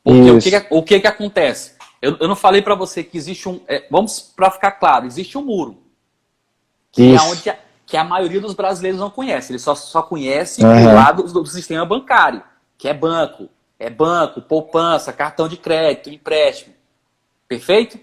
Porque 0.03 0.29
o 0.29 0.39
que, 0.39 0.67
o 0.69 0.83
que, 0.83 0.99
que 0.99 1.07
acontece? 1.07 1.80
Eu, 2.01 2.17
eu 2.19 2.27
não 2.27 2.35
falei 2.35 2.61
para 2.61 2.75
você 2.75 3.03
que 3.03 3.17
existe 3.17 3.47
um. 3.47 3.61
É, 3.67 3.85
vamos 3.89 4.19
para 4.19 4.49
ficar 4.49 4.71
claro, 4.71 5.05
existe 5.05 5.37
um 5.37 5.43
muro. 5.43 5.77
Que 6.91 7.03
Isso. 7.03 7.23
é 7.23 7.27
onde 7.27 7.49
a, 7.49 7.59
que 7.85 7.95
a 7.95 8.03
maioria 8.03 8.41
dos 8.41 8.53
brasileiros 8.53 8.99
não 8.99 9.09
conhece. 9.09 9.51
Ele 9.51 9.59
só, 9.59 9.75
só 9.75 10.01
conhece 10.01 10.63
uhum. 10.63 10.89
o 10.89 10.93
lado 10.93 11.23
do, 11.23 11.43
do 11.43 11.49
sistema 11.49 11.85
bancário, 11.85 12.41
que 12.77 12.87
é 12.87 12.93
banco. 12.93 13.49
É 13.77 13.89
banco, 13.89 14.41
poupança, 14.41 15.11
cartão 15.11 15.47
de 15.47 15.57
crédito, 15.57 16.09
empréstimo. 16.09 16.75
Perfeito? 17.47 17.99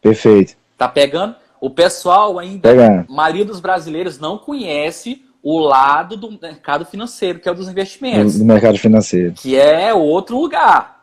Perfeito. 0.00 0.56
Tá 0.78 0.88
pegando? 0.88 1.36
O 1.60 1.70
pessoal 1.70 2.38
ainda, 2.38 2.70
pegando. 2.70 3.06
a 3.08 3.12
maioria 3.12 3.44
dos 3.44 3.60
brasileiros 3.60 4.18
não 4.18 4.38
conhece 4.38 5.24
o 5.42 5.58
lado 5.58 6.16
do 6.16 6.30
mercado 6.40 6.84
financeiro, 6.84 7.38
que 7.38 7.48
é 7.48 7.52
o 7.52 7.54
dos 7.54 7.68
investimentos. 7.68 8.38
Do 8.38 8.44
mercado 8.44 8.78
financeiro. 8.78 9.34
Que 9.34 9.56
é 9.56 9.92
outro 9.92 10.40
lugar. 10.40 11.01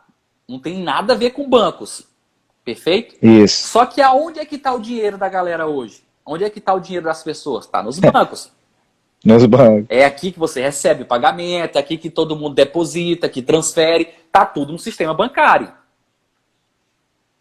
Não 0.50 0.58
tem 0.58 0.82
nada 0.82 1.12
a 1.12 1.16
ver 1.16 1.30
com 1.30 1.48
bancos. 1.48 2.04
Perfeito? 2.64 3.14
Isso. 3.24 3.68
Só 3.68 3.86
que 3.86 4.02
aonde 4.02 4.40
é 4.40 4.44
que 4.44 4.56
está 4.56 4.74
o 4.74 4.80
dinheiro 4.80 5.16
da 5.16 5.28
galera 5.28 5.68
hoje? 5.68 6.02
Onde 6.26 6.42
é 6.42 6.50
que 6.50 6.58
está 6.58 6.74
o 6.74 6.80
dinheiro 6.80 7.06
das 7.06 7.22
pessoas? 7.22 7.66
Está 7.66 7.80
nos 7.84 8.00
bancos. 8.00 8.50
nos 9.24 9.46
bancos. 9.46 9.86
É 9.88 10.04
aqui 10.04 10.32
que 10.32 10.40
você 10.40 10.60
recebe 10.60 11.04
o 11.04 11.06
pagamento, 11.06 11.76
é 11.76 11.78
aqui 11.78 11.96
que 11.96 12.10
todo 12.10 12.34
mundo 12.34 12.56
deposita, 12.56 13.28
que 13.28 13.40
transfere. 13.40 14.08
Está 14.26 14.44
tudo 14.44 14.72
no 14.72 14.78
sistema 14.78 15.14
bancário. 15.14 15.72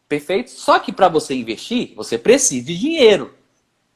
Perfeito? 0.07 0.51
Só 0.51 0.77
que 0.77 0.91
para 0.91 1.07
você 1.07 1.33
investir, 1.33 1.95
você 1.95 2.15
precisa 2.15 2.67
de 2.67 2.77
dinheiro. 2.77 3.33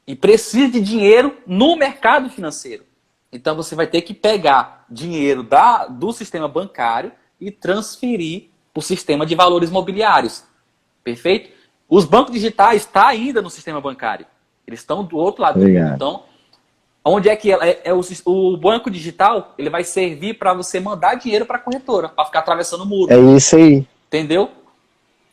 E 0.04 0.16
precisa 0.16 0.72
de 0.72 0.80
dinheiro 0.80 1.36
no 1.46 1.76
mercado 1.76 2.28
financeiro. 2.28 2.82
Então 3.30 3.54
você 3.54 3.76
vai 3.76 3.86
ter 3.86 4.02
que 4.02 4.12
pegar 4.12 4.84
dinheiro 4.90 5.44
da, 5.44 5.86
do 5.86 6.12
sistema 6.12 6.48
bancário 6.48 7.12
e 7.40 7.52
transferir 7.52 8.53
para 8.74 8.80
o 8.80 8.82
sistema 8.82 9.24
de 9.24 9.36
valores 9.36 9.70
mobiliários. 9.70 10.42
Perfeito? 11.04 11.50
Os 11.88 12.04
bancos 12.04 12.32
digitais 12.32 12.82
estão 12.82 13.02
tá 13.02 13.08
ainda 13.08 13.40
no 13.40 13.48
sistema 13.48 13.80
bancário. 13.80 14.26
Eles 14.66 14.80
estão 14.80 15.04
do 15.04 15.16
outro 15.16 15.42
lado. 15.42 15.60
Obrigado. 15.60 15.94
Então, 15.94 16.24
onde 17.04 17.28
é 17.28 17.36
que 17.36 17.52
é, 17.52 17.82
é 17.84 17.94
o, 17.94 18.00
o, 18.24 18.56
banco 18.56 18.90
digital? 18.90 19.54
Ele 19.56 19.70
vai 19.70 19.84
servir 19.84 20.34
para 20.34 20.52
você 20.52 20.80
mandar 20.80 21.14
dinheiro 21.14 21.46
para 21.46 21.56
a 21.56 21.60
corretora, 21.60 22.08
para 22.08 22.24
ficar 22.24 22.40
atravessando 22.40 22.82
o 22.82 22.86
muro. 22.86 23.12
É 23.12 23.36
isso 23.36 23.54
aí. 23.54 23.86
Entendeu? 24.08 24.50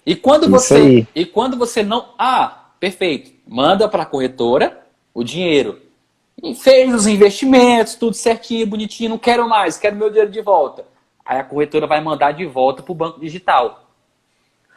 E 0.06 0.16
quando 0.16 0.44
isso 0.44 0.52
você 0.52 0.76
aí. 0.76 1.08
e 1.16 1.26
quando 1.26 1.58
você 1.58 1.82
não, 1.82 2.10
ah, 2.18 2.66
perfeito, 2.80 3.32
manda 3.48 3.88
para 3.88 4.04
a 4.04 4.06
corretora 4.06 4.86
o 5.14 5.24
dinheiro. 5.24 5.80
E 6.44 6.54
fez 6.56 6.94
os 6.94 7.08
investimentos, 7.08 7.96
tudo 7.96 8.16
certinho, 8.16 8.66
bonitinho, 8.68 9.12
não 9.12 9.18
quero 9.18 9.48
mais, 9.48 9.78
quero 9.78 9.96
meu 9.96 10.10
dinheiro 10.10 10.32
de 10.32 10.42
volta. 10.42 10.91
Aí 11.26 11.40
a 11.40 11.44
corretora 11.44 11.88
vai 11.88 12.02
mandar 12.02 12.32
de 12.32 12.46
volta 12.46 12.82
para 12.84 12.92
o 12.92 12.96
banco 12.96 13.20
digital. 13.20 13.90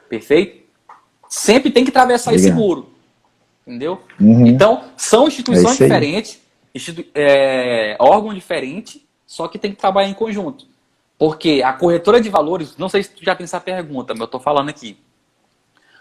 Perfeito? 0.09 0.65
Sempre 1.29 1.71
tem 1.71 1.85
que 1.85 1.91
atravessar 1.91 2.31
Obrigado. 2.31 2.51
esse 2.51 2.57
muro. 2.57 2.91
Entendeu? 3.67 4.03
Uhum. 4.21 4.47
Então, 4.47 4.85
são 4.97 5.27
instituições 5.27 5.81
é 5.81 5.85
diferentes, 5.85 6.41
institu 6.75 7.07
é, 7.15 7.97
órgão 7.99 8.35
diferente, 8.35 9.07
só 9.27 9.49
que 9.49 9.59
tem 9.59 9.71
que 9.71 9.79
trabalhar 9.79 10.09
em 10.09 10.15
conjunto. 10.15 10.67
Porque 11.19 11.63
a 11.65 11.73
corretora 11.73 12.21
de 12.21 12.29
valores, 12.29 12.77
não 12.77 12.89
sei 12.89 13.03
se 13.03 13.11
tu 13.11 13.25
já 13.25 13.35
tem 13.35 13.45
essa 13.45 13.61
pergunta, 13.61 14.13
mas 14.13 14.21
eu 14.21 14.27
estou 14.27 14.41
falando 14.41 14.69
aqui. 14.69 14.99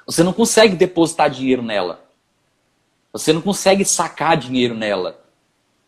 Você 0.06 0.24
não 0.24 0.34
consegue 0.34 0.76
depositar 0.76 1.30
dinheiro 1.30 1.62
nela. 1.62 2.04
Você 3.14 3.32
não 3.32 3.42
consegue 3.42 3.86
sacar 3.86 4.36
dinheiro 4.36 4.74
nela. 4.76 5.24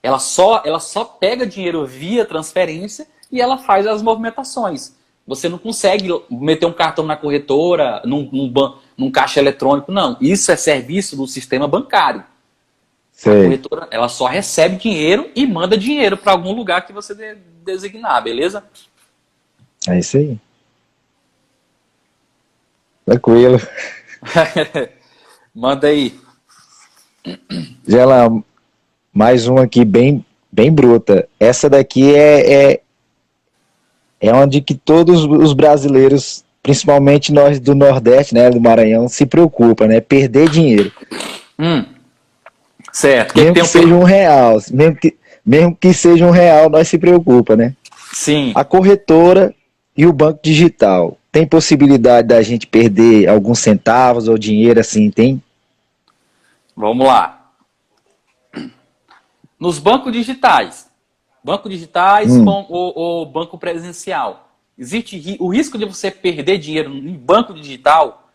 Ela 0.02 0.20
só, 0.20 0.62
ela 0.64 0.80
só 0.80 1.04
pega 1.04 1.46
dinheiro 1.46 1.86
via 1.86 2.24
transferência 2.24 3.08
e 3.36 3.42
ela 3.42 3.58
faz 3.58 3.86
as 3.86 4.02
movimentações. 4.02 4.96
Você 5.28 5.50
não 5.50 5.58
consegue 5.58 6.10
meter 6.30 6.66
um 6.66 6.74
cartão 6.74 7.06
na 7.06 7.18
corretora, 7.18 8.02
num, 8.06 8.30
num, 8.32 8.54
num 8.98 9.12
caixa 9.12 9.40
eletrônico, 9.40 9.92
não. 9.92 10.16
Isso 10.22 10.52
é 10.52 10.56
serviço 10.56 11.18
do 11.18 11.28
sistema 11.28 11.68
bancário. 11.68 12.24
Sei. 13.12 13.32
A 13.32 13.44
corretora 13.44 13.88
ela 13.92 14.08
só 14.08 14.28
recebe 14.28 14.78
dinheiro 14.78 15.30
e 15.36 15.46
manda 15.46 15.78
dinheiro 15.78 16.16
para 16.16 16.32
algum 16.32 16.54
lugar 16.54 16.86
que 16.86 16.94
você 16.94 17.14
de, 17.14 17.36
designar, 17.64 18.24
beleza? 18.24 18.64
É 19.88 20.00
isso 20.00 20.18
aí. 20.18 20.38
Tranquilo. 23.06 23.60
manda 25.54 25.88
aí. 25.88 26.18
Gela, 27.88 28.30
mais 29.12 29.48
uma 29.48 29.64
aqui 29.64 29.84
bem, 29.84 30.26
bem 30.52 30.72
bruta. 30.72 31.28
Essa 31.40 31.70
daqui 31.70 32.16
é, 32.16 32.72
é, 32.74 32.82
é 34.20 34.34
onde 34.34 34.62
que 34.62 34.74
todos 34.74 35.24
os 35.24 35.54
brasileiros, 35.54 36.44
principalmente 36.64 37.32
nós 37.34 37.60
do 37.60 37.76
Nordeste, 37.76 38.34
né, 38.34 38.50
do 38.50 38.60
Maranhão, 38.60 39.08
se 39.08 39.26
preocupa, 39.26 39.88
né? 39.88 40.00
Perder 40.00 40.50
dinheiro. 40.50 40.92
Hum. 41.60 41.86
Certo. 42.92 43.38
Mesmo 43.38 43.54
que, 43.54 43.62
que 43.62 43.68
seja 43.68 43.94
um 43.94 44.04
real, 44.04 44.58
mesmo 44.72 44.96
que, 44.96 45.16
mesmo 45.46 45.76
que 45.76 45.94
seja 45.94 46.26
um 46.26 46.32
real, 46.32 46.70
nós 46.70 46.88
se 46.88 46.98
preocupa, 46.98 47.56
né? 47.56 47.76
Sim. 48.14 48.54
A 48.56 48.64
corretora 48.64 49.54
e 49.96 50.06
o 50.06 50.14
banco 50.14 50.40
digital, 50.44 51.18
tem 51.32 51.46
possibilidade 51.46 52.28
da 52.30 52.42
gente 52.42 52.68
perder 52.68 53.28
alguns 53.28 53.60
centavos 53.60 54.28
ou 54.28 54.38
dinheiro 54.38 54.80
assim, 54.80 55.12
tem? 55.12 55.42
Vamos 56.76 57.06
lá. 57.06 57.52
Nos 59.60 59.80
bancos 59.80 60.12
digitais, 60.12 60.88
banco 61.46 61.70
digitais 61.70 62.36
hum. 62.36 62.44
com 62.44 62.66
o, 62.68 63.22
o, 63.22 63.26
banco 63.28 63.56
presencial, 63.56 64.50
existe 64.76 65.38
o 65.40 65.50
risco 65.50 65.78
de 65.78 65.86
você 65.86 66.10
perder 66.10 66.58
dinheiro 66.58 66.92
em 66.92 67.14
banco 67.14 67.54
digital 67.54 68.32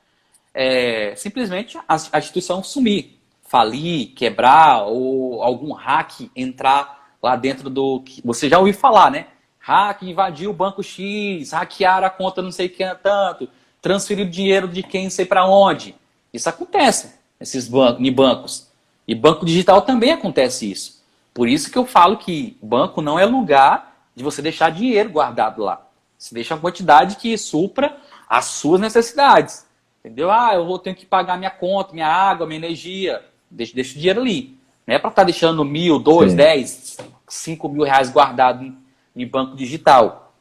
é 0.55 1.13
simplesmente 1.17 1.77
a, 1.77 1.97
a 2.13 2.19
instituição 2.19 2.63
sumir, 2.63 3.19
falir, 3.43 4.15
quebrar 4.15 4.85
ou 4.85 5.43
algum 5.43 5.73
hack 5.73 6.31
entrar 6.37 7.17
lá 7.21 7.35
dentro 7.35 7.69
do 7.69 8.01
que 8.01 8.23
você 8.25 8.49
já 8.49 8.59
ouviu 8.59 8.75
falar, 8.75 9.11
né? 9.11 9.27
Hack 9.59 10.03
invadiu 10.03 10.51
o 10.51 10.55
banco 10.55 10.81
X, 10.81 11.51
hackearam 11.51 12.07
a 12.07 12.11
conta 12.11 12.41
não 12.41 12.53
sei 12.53 12.69
quem 12.69 12.87
é 12.87 12.95
tanto, 12.95 13.49
transferiu 13.83 14.25
dinheiro 14.25 14.69
de 14.69 14.85
quem 14.85 15.05
não 15.05 15.11
sei 15.11 15.25
para 15.25 15.47
onde. 15.47 15.97
Isso 16.33 16.49
acontece 16.49 17.15
nesses 17.41 17.67
bancos, 17.67 18.05
em 18.05 18.13
bancos. 18.13 18.69
E 19.07 19.17
banco 19.17 19.45
digital 19.45 19.83
também 19.83 20.13
acontece 20.13 20.71
isso. 20.71 21.00
Por 21.33 21.49
isso 21.49 21.71
que 21.71 21.79
eu 21.79 21.87
falo 21.87 22.17
que 22.17 22.59
banco 22.63 23.01
não 23.01 23.19
é 23.19 23.25
lugar 23.25 24.09
de 24.15 24.23
você 24.25 24.43
deixar 24.43 24.71
dinheiro 24.71 25.11
guardado 25.11 25.63
lá. 25.63 25.87
Você 26.19 26.35
deixa 26.35 26.55
a 26.55 26.59
quantidade 26.59 27.17
que 27.17 27.37
supra 27.39 27.97
as 28.29 28.47
suas 28.47 28.81
necessidades. 28.81 29.67
Entendeu? 30.01 30.31
Ah, 30.31 30.55
eu 30.55 30.67
vou 30.67 30.79
ter 30.79 30.95
que 30.95 31.07
pagar 31.07 31.39
minha 31.39 31.51
conta, 31.51 31.93
minha 31.93 32.09
água, 32.09 32.47
minha 32.47 32.59
energia. 32.59 33.25
Deixa, 33.51 33.75
deixa 33.75 33.93
o 33.93 33.99
dinheiro 33.99 34.21
ali. 34.21 34.59
Não 34.87 34.95
é 34.95 34.99
para 34.99 35.11
estar 35.11 35.25
deixando 35.25 35.65
mil, 35.65 35.99
dois, 35.99 36.31
Sim. 36.31 36.37
dez, 36.37 36.97
cinco 37.29 37.69
mil 37.69 37.85
reais 37.85 38.11
guardado 38.11 38.65
em, 38.65 38.77
em 39.15 39.27
banco 39.27 39.57
digital. 39.57 40.35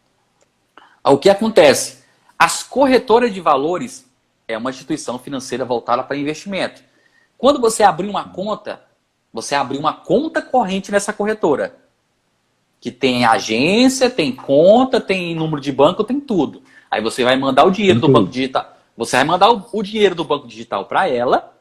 O 1.03 1.17
que 1.17 1.29
acontece? 1.29 2.03
As 2.37 2.63
corretoras 2.63 3.33
de 3.33 3.41
valores 3.41 4.09
é 4.47 4.57
uma 4.57 4.69
instituição 4.69 5.19
financeira 5.19 5.63
voltada 5.63 6.03
para 6.03 6.17
investimento. 6.17 6.81
Quando 7.37 7.61
você 7.61 7.83
abrir 7.83 8.09
uma 8.09 8.29
conta, 8.29 8.81
você 9.33 9.55
abrir 9.55 9.77
uma 9.77 9.93
conta 9.93 10.41
corrente 10.41 10.91
nessa 10.91 11.13
corretora. 11.13 11.75
Que 12.79 12.91
tem 12.91 13.25
agência, 13.25 14.09
tem 14.09 14.31
conta, 14.31 15.01
tem 15.01 15.35
número 15.35 15.61
de 15.61 15.71
banco, 15.71 16.03
tem 16.03 16.19
tudo. 16.19 16.61
Aí 16.89 17.01
você 17.01 17.23
vai 17.23 17.35
mandar 17.35 17.65
o 17.65 17.71
dinheiro 17.71 17.99
do 17.99 18.07
banco 18.07 18.29
digital. 18.29 18.77
Você 18.95 19.15
vai 19.17 19.25
mandar 19.25 19.51
o, 19.51 19.65
o 19.71 19.83
dinheiro 19.83 20.15
do 20.15 20.23
banco 20.23 20.47
digital 20.47 20.85
para 20.85 21.07
ela, 21.07 21.55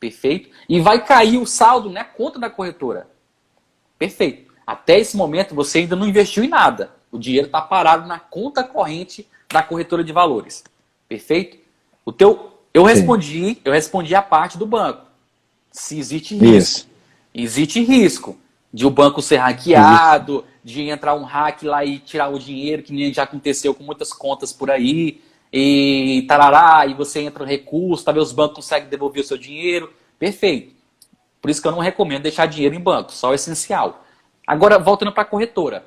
perfeito? 0.00 0.50
E 0.68 0.80
vai 0.80 1.04
cair 1.04 1.38
o 1.38 1.46
saldo 1.46 1.90
na 1.90 2.04
conta 2.04 2.38
da 2.38 2.50
corretora. 2.50 3.08
Perfeito. 3.98 4.52
Até 4.66 4.98
esse 4.98 5.16
momento 5.16 5.54
você 5.54 5.78
ainda 5.78 5.96
não 5.96 6.06
investiu 6.08 6.42
em 6.42 6.48
nada. 6.48 6.92
O 7.10 7.18
dinheiro 7.18 7.46
está 7.46 7.60
parado 7.60 8.08
na 8.08 8.18
conta 8.18 8.64
corrente 8.64 9.28
da 9.52 9.62
corretora 9.62 10.02
de 10.02 10.12
valores. 10.12 10.64
Perfeito? 11.08 11.58
O 12.04 12.12
teu, 12.12 12.58
eu 12.72 12.82
respondi, 12.84 13.54
Sim. 13.54 13.56
eu 13.64 13.72
respondi 13.72 14.14
a 14.14 14.22
parte 14.22 14.56
do 14.56 14.66
banco 14.66 15.12
se 15.72 15.98
existe 15.98 16.36
risco. 16.36 16.56
Isso. 16.56 16.91
Existe 17.34 17.82
risco 17.82 18.38
de 18.72 18.86
o 18.86 18.90
banco 18.90 19.20
ser 19.20 19.36
hackeado, 19.36 20.44
de 20.64 20.88
entrar 20.88 21.14
um 21.14 21.24
hack 21.24 21.62
lá 21.62 21.84
e 21.84 21.98
tirar 21.98 22.28
o 22.28 22.38
dinheiro, 22.38 22.82
que 22.82 22.92
nem 22.92 23.12
já 23.12 23.24
aconteceu 23.24 23.74
com 23.74 23.82
muitas 23.82 24.12
contas 24.12 24.52
por 24.52 24.70
aí, 24.70 25.20
e 25.52 26.24
tarará, 26.26 26.86
e 26.86 26.94
você 26.94 27.20
entra 27.20 27.44
no 27.44 27.50
recurso, 27.50 28.04
talvez 28.04 28.28
os 28.28 28.32
bancos 28.32 28.56
conseguem 28.56 28.88
devolver 28.88 29.22
o 29.22 29.26
seu 29.26 29.36
dinheiro. 29.36 29.92
Perfeito. 30.18 30.74
Por 31.40 31.50
isso 31.50 31.60
que 31.60 31.68
eu 31.68 31.72
não 31.72 31.80
recomendo 31.80 32.22
deixar 32.22 32.46
dinheiro 32.46 32.74
em 32.74 32.80
banco, 32.80 33.12
só 33.12 33.30
o 33.30 33.34
essencial. 33.34 34.04
Agora, 34.46 34.78
voltando 34.78 35.12
para 35.12 35.22
a 35.22 35.26
corretora. 35.26 35.84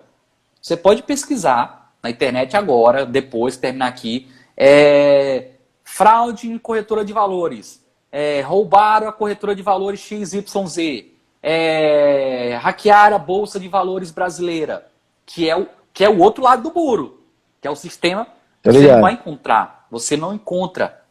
Você 0.62 0.75
pode 0.75 1.03
pesquisar 1.03 1.93
na 2.03 2.10
internet 2.10 2.55
agora, 2.55 3.05
depois 3.05 3.58
terminar 3.58 3.88
aqui, 3.88 4.27
é, 4.58 5.51
fraude 5.84 6.49
em 6.49 6.58
corretora 6.58 7.05
de 7.05 7.13
valores, 7.13 7.84
é, 8.12 8.41
roubaram 8.41 9.08
a 9.08 9.13
corretora 9.13 9.55
de 9.55 9.62
valores 9.62 9.99
XYZ, 9.99 11.14
é, 11.47 12.58
hackear 12.60 13.13
a 13.13 13.19
Bolsa 13.19 13.60
de 13.60 13.67
Valores 13.67 14.10
brasileira, 14.10 14.88
que 15.27 15.47
é, 15.47 15.55
o, 15.55 15.67
que 15.93 16.03
é 16.03 16.10
o 16.10 16.17
outro 16.17 16.43
lado 16.43 16.63
do 16.63 16.73
muro, 16.73 17.21
que 17.62 17.67
é 17.67 17.71
o 17.71 17.75
sistema 17.75 18.25
que 18.63 18.71
você 18.71 18.91
não 18.91 19.01
vai 19.01 19.13
encontrar. 19.13 19.86
Você 19.91 20.17
não 20.17 20.34
encontra. 20.34 21.03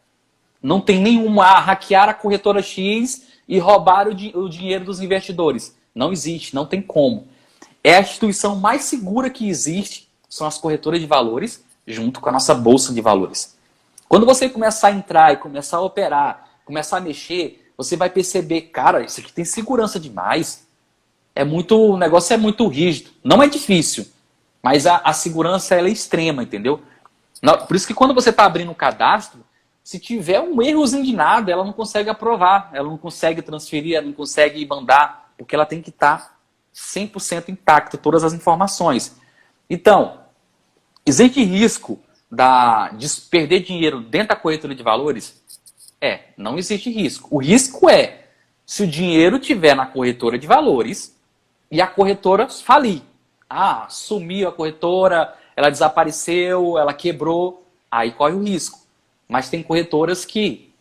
Não 0.61 0.81
tem 0.81 0.99
nenhuma 0.99 1.45
a 1.45 1.59
hackear 1.61 2.09
a 2.09 2.13
corretora 2.13 2.61
X 2.61 3.27
e 3.47 3.57
roubar 3.59 4.09
o, 4.09 4.13
di 4.13 4.33
o 4.35 4.49
dinheiro 4.49 4.83
dos 4.83 4.99
investidores. 4.99 5.73
Não 5.93 6.11
existe, 6.11 6.53
não 6.53 6.65
tem 6.65 6.81
como. 6.81 7.29
É 7.81 7.95
a 7.95 8.01
instituição 8.01 8.57
mais 8.57 8.83
segura 8.83 9.29
que 9.29 9.47
existe, 9.47 10.09
são 10.27 10.45
as 10.45 10.57
corretoras 10.57 10.99
de 10.99 11.07
valores, 11.07 11.63
junto 11.87 12.19
com 12.19 12.27
a 12.27 12.33
nossa 12.33 12.53
bolsa 12.53 12.93
de 12.93 12.99
valores. 12.99 13.55
Quando 14.09 14.25
você 14.25 14.49
começar 14.49 14.89
a 14.89 14.91
entrar 14.91 15.31
e 15.31 15.37
começar 15.37 15.77
a 15.77 15.81
operar, 15.81 16.49
começar 16.65 16.97
a 16.97 17.01
mexer, 17.01 17.64
você 17.77 17.95
vai 17.95 18.09
perceber, 18.09 18.61
cara, 18.61 19.03
isso 19.03 19.19
aqui 19.19 19.31
tem 19.31 19.45
segurança 19.45 19.99
demais. 19.99 20.65
É 21.33 21.43
muito, 21.43 21.77
o 21.77 21.97
negócio 21.97 22.33
é 22.33 22.37
muito 22.37 22.67
rígido. 22.67 23.11
Não 23.23 23.43
é 23.43 23.47
difícil, 23.47 24.07
mas 24.63 24.85
a, 24.87 24.97
a 24.97 25.13
segurança 25.13 25.75
é 25.75 25.89
extrema, 25.89 26.43
entendeu? 26.43 26.81
Por 27.67 27.75
isso 27.75 27.85
que 27.85 27.93
quando 27.93 28.13
você 28.13 28.29
está 28.29 28.45
abrindo 28.45 28.71
um 28.71 28.75
cadastro, 28.75 29.43
se 29.83 29.99
tiver 29.99 30.39
um 30.39 30.61
errozinho 30.61 31.03
de 31.03 31.13
nada, 31.13 31.51
ela 31.51 31.63
não 31.63 31.73
consegue 31.73 32.09
aprovar, 32.09 32.71
ela 32.73 32.89
não 32.89 32.97
consegue 32.97 33.41
transferir, 33.41 33.95
ela 33.95 34.05
não 34.05 34.13
consegue 34.13 34.65
mandar, 34.65 35.31
porque 35.37 35.53
ela 35.53 35.65
tem 35.65 35.81
que 35.81 35.89
estar 35.91 36.17
tá 36.17 36.35
100% 36.73 37.49
intacta, 37.49 37.97
todas 37.97 38.23
as 38.23 38.33
informações. 38.33 39.15
Então, 39.69 40.21
existe 41.05 41.43
risco 41.43 41.99
da, 42.31 42.89
de 42.89 43.07
perder 43.29 43.61
dinheiro 43.61 44.01
dentro 44.01 44.29
da 44.29 44.35
corretora 44.35 44.73
de 44.73 44.81
valores? 44.81 45.39
É, 46.05 46.19
não 46.37 46.55
existe 46.55 46.91
risco. 46.91 47.29
O 47.31 47.39
risco 47.39 47.89
é 47.89 48.25
se 48.63 48.83
o 48.83 48.87
dinheiro 48.87 49.39
tiver 49.39 49.75
na 49.75 49.87
corretora 49.87 50.37
de 50.37 50.45
valores 50.45 51.19
e 51.71 51.81
a 51.81 51.87
corretora 51.87 52.47
falir. 52.47 53.01
Ah, 53.49 53.87
sumiu 53.89 54.47
a 54.47 54.51
corretora, 54.51 55.33
ela 55.55 55.71
desapareceu, 55.71 56.77
ela 56.77 56.93
quebrou, 56.93 57.65
aí 57.89 58.11
corre 58.11 58.35
o 58.35 58.43
risco. 58.43 58.85
Mas 59.27 59.49
tem 59.49 59.63
corretoras 59.63 60.25
que, 60.25 60.71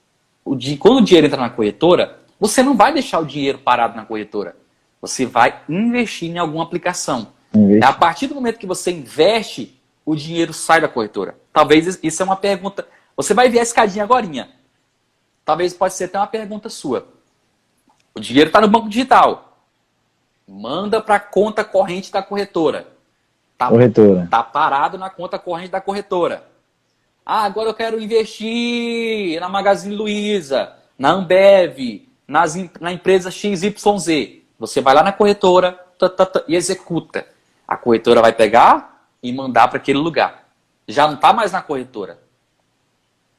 quando 0.78 0.98
o 0.98 1.02
dinheiro 1.02 1.26
entra 1.26 1.40
na 1.40 1.48
corretora, 1.48 2.18
você 2.38 2.62
não 2.62 2.76
vai 2.76 2.92
deixar 2.92 3.18
o 3.18 3.24
dinheiro 3.24 3.58
parado 3.58 3.96
na 3.96 4.04
corretora. 4.04 4.54
Você 5.00 5.24
vai 5.24 5.62
investir 5.70 6.30
em 6.30 6.37
alguma 6.37 6.64
aplicação. 6.64 7.32
É 7.80 7.84
a 7.87 7.94
partir 7.94 8.26
do 8.26 8.34
momento 8.34 8.58
que 8.58 8.66
você 8.66 8.90
investe, 8.90 9.80
o 10.04 10.14
dinheiro 10.14 10.52
sai 10.52 10.82
da 10.82 10.88
corretora. 10.88 11.38
Talvez 11.50 11.98
isso 12.02 12.22
é 12.22 12.26
uma 12.26 12.37
pergunta. 12.37 12.87
Você 13.16 13.32
vai 13.32 13.48
ver 13.48 13.60
a 13.60 13.62
escadinha 13.62 14.04
agora. 14.04 14.26
Talvez 15.44 15.74
pode 15.74 15.94
ser 15.94 16.04
até 16.04 16.18
uma 16.18 16.26
pergunta 16.26 16.68
sua. 16.68 17.07
O 18.14 18.20
dinheiro 18.20 18.48
está 18.48 18.61
no 18.61 18.68
banco 18.68 18.88
digital. 18.88 19.59
Manda 20.46 21.00
para 21.00 21.16
a 21.16 21.20
conta 21.20 21.64
corrente 21.64 22.12
da 22.12 22.22
corretora. 22.22 22.87
Tá, 23.59 23.68
corretora. 23.68 24.28
Tá 24.30 24.42
parado 24.42 24.98
na 24.98 25.11
conta 25.11 25.38
corrente 25.38 25.70
da 25.70 25.80
corretora. 25.80 26.44
Ah, 27.24 27.44
agora 27.44 27.70
eu 27.70 27.74
quero 27.74 28.00
investir 28.00 29.40
na 29.40 29.48
Magazine 29.48 29.94
Luiza, 29.94 30.72
na 30.98 31.11
Ambev, 31.11 32.07
nas, 32.28 32.54
na 32.80 32.92
empresa 32.92 33.30
XYZ. 33.30 34.42
Você 34.59 34.80
vai 34.80 34.94
lá 34.94 35.02
na 35.02 35.12
corretora 35.12 35.72
tá, 35.98 36.09
tá, 36.09 36.26
tá, 36.26 36.44
e 36.46 36.54
executa. 36.54 37.26
A 37.66 37.76
corretora 37.76 38.20
vai 38.20 38.33
pegar 38.33 39.07
e 39.22 39.33
mandar 39.33 39.68
para 39.68 39.78
aquele 39.78 39.98
lugar. 39.98 40.46
Já 40.87 41.07
não 41.07 41.14
está 41.14 41.33
mais 41.33 41.52
na 41.52 41.62
corretora. 41.62 42.18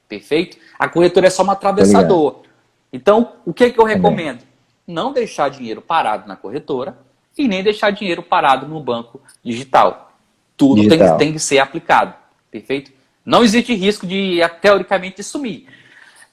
Perfeito? 0.07 0.57
A 0.77 0.87
corretora 0.87 1.27
é 1.27 1.29
só 1.29 1.43
um 1.43 1.51
atravessador. 1.51 2.43
Então, 2.91 3.33
o 3.45 3.53
que, 3.53 3.71
que 3.71 3.79
eu 3.79 3.85
recomendo? 3.85 4.43
Não 4.87 5.11
deixar 5.11 5.49
dinheiro 5.49 5.81
parado 5.81 6.27
na 6.27 6.35
corretora 6.35 6.97
e 7.37 7.47
nem 7.47 7.63
deixar 7.63 7.91
dinheiro 7.91 8.23
parado 8.23 8.67
no 8.67 8.79
banco 8.79 9.19
digital. 9.43 10.13
Tudo 10.55 10.81
digital. 10.81 11.17
Tem, 11.17 11.17
tem 11.17 11.33
que 11.33 11.39
ser 11.39 11.59
aplicado. 11.59 12.13
Perfeito? 12.49 12.91
Não 13.25 13.43
existe 13.43 13.73
risco 13.73 14.05
de, 14.05 14.39
teoricamente, 14.61 15.23
sumir. 15.23 15.67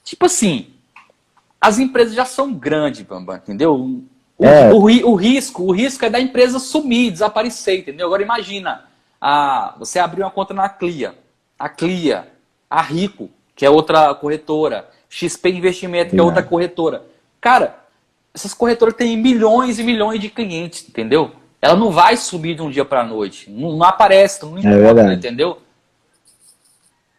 Tipo 0.05 0.27
assim, 0.27 0.69
as 1.61 1.79
empresas 1.79 2.15
já 2.15 2.25
são 2.25 2.53
grandes, 2.53 3.03
Bambam, 3.03 3.37
entendeu? 3.37 3.75
O, 3.75 4.45
é. 4.45 4.73
o, 4.73 5.11
o, 5.11 5.15
risco, 5.15 5.63
o 5.63 5.73
risco 5.73 6.05
é 6.05 6.11
da 6.11 6.21
empresa 6.21 6.59
sumir, 6.59 7.13
desaparecer, 7.13 7.81
entendeu? 7.81 8.07
Agora 8.07 8.23
imagina, 8.23 8.85
a, 9.21 9.75
você 9.79 9.99
abrir 9.99 10.23
uma 10.23 10.31
conta 10.31 10.53
na 10.53 10.69
Clia, 10.69 11.15
a 11.59 11.69
Clia, 11.69 12.29
a 12.69 12.83
Rico, 12.83 13.31
que 13.63 13.67
é 13.67 13.71
outra 13.71 14.13
corretora, 14.13 14.89
XP 15.09 15.51
Investimento, 15.51 16.11
que 16.11 16.19
é 16.19 16.23
outra 16.23 16.43
corretora. 16.43 17.05
Cara, 17.41 17.79
essas 18.35 18.53
corretoras 18.53 18.93
têm 18.93 19.17
milhões 19.17 19.79
e 19.79 19.85
milhões 19.85 20.19
de 20.19 20.29
clientes, 20.29 20.85
entendeu? 20.89 21.31
Ela 21.61 21.77
não 21.77 21.93
vai 21.93 22.17
subir 22.17 22.57
de 22.57 22.63
um 22.63 22.69
dia 22.69 22.85
para 22.85 23.03
a 23.03 23.07
noite. 23.07 23.49
Não, 23.49 23.77
não 23.77 23.87
aparece, 23.87 24.45
não 24.45 24.59
importa, 24.59 25.03
é 25.03 25.15
entendeu? 25.15 25.59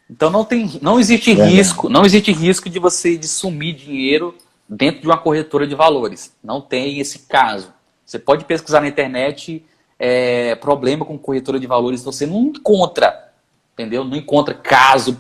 Então 0.10 0.30
não 0.30 0.44
tem, 0.44 0.70
não 0.82 1.00
existe 1.00 1.32
é 1.32 1.46
risco, 1.46 1.88
não 1.88 2.04
existe 2.04 2.34
risco 2.34 2.70
de 2.70 2.78
você 2.78 3.16
de 3.16 3.26
sumir 3.26 3.74
dinheiro 3.74 4.36
dentro 4.68 5.00
de 5.00 5.08
uma 5.08 5.18
corretora 5.18 5.66
de 5.66 5.76
valores. 5.76 6.36
Não 6.44 6.60
tem 6.60 7.00
esse 7.00 7.20
caso. 7.20 7.72
Você 8.06 8.20
pode 8.20 8.44
pesquisar 8.44 8.82
na 8.82 8.90
internet 8.90 9.64
é, 9.98 10.56
problema 10.56 11.06
com 11.06 11.18
corretora 11.18 11.58
de 11.58 11.68
valores, 11.68 12.04
você 12.04 12.26
não 12.26 12.48
encontra, 12.48 13.32
entendeu? 13.74 14.04
Não 14.04 14.16
encontra 14.16 14.54
caso 14.54 15.20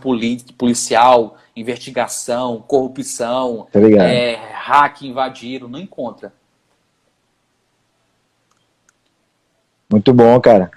policial, 0.58 1.38
investigação, 1.56 2.64
corrupção, 2.68 3.68
tá 3.72 3.80
é, 3.80 4.36
hack 4.54 5.02
invadiram, 5.04 5.68
não 5.68 5.80
encontra. 5.80 6.34
Muito 9.90 10.14
bom, 10.14 10.40
cara. 10.40 10.72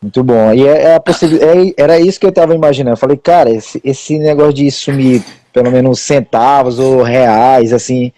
Muito 0.00 0.22
bom. 0.22 0.54
E 0.54 0.66
é, 0.66 0.82
é 0.82 0.94
a 0.94 1.00
possibilidade, 1.00 1.74
é, 1.76 1.82
era 1.82 1.98
isso 1.98 2.20
que 2.20 2.26
eu 2.26 2.30
estava 2.30 2.54
imaginando. 2.54 2.94
Eu 2.94 2.98
falei, 2.98 3.16
cara, 3.16 3.50
esse, 3.50 3.80
esse 3.84 4.18
negócio 4.18 4.54
de 4.54 4.70
sumir 4.70 5.24
pelo 5.52 5.70
menos 5.72 5.98
centavos 6.00 6.78
ou 6.78 7.02
reais, 7.02 7.72
assim, 7.72 8.12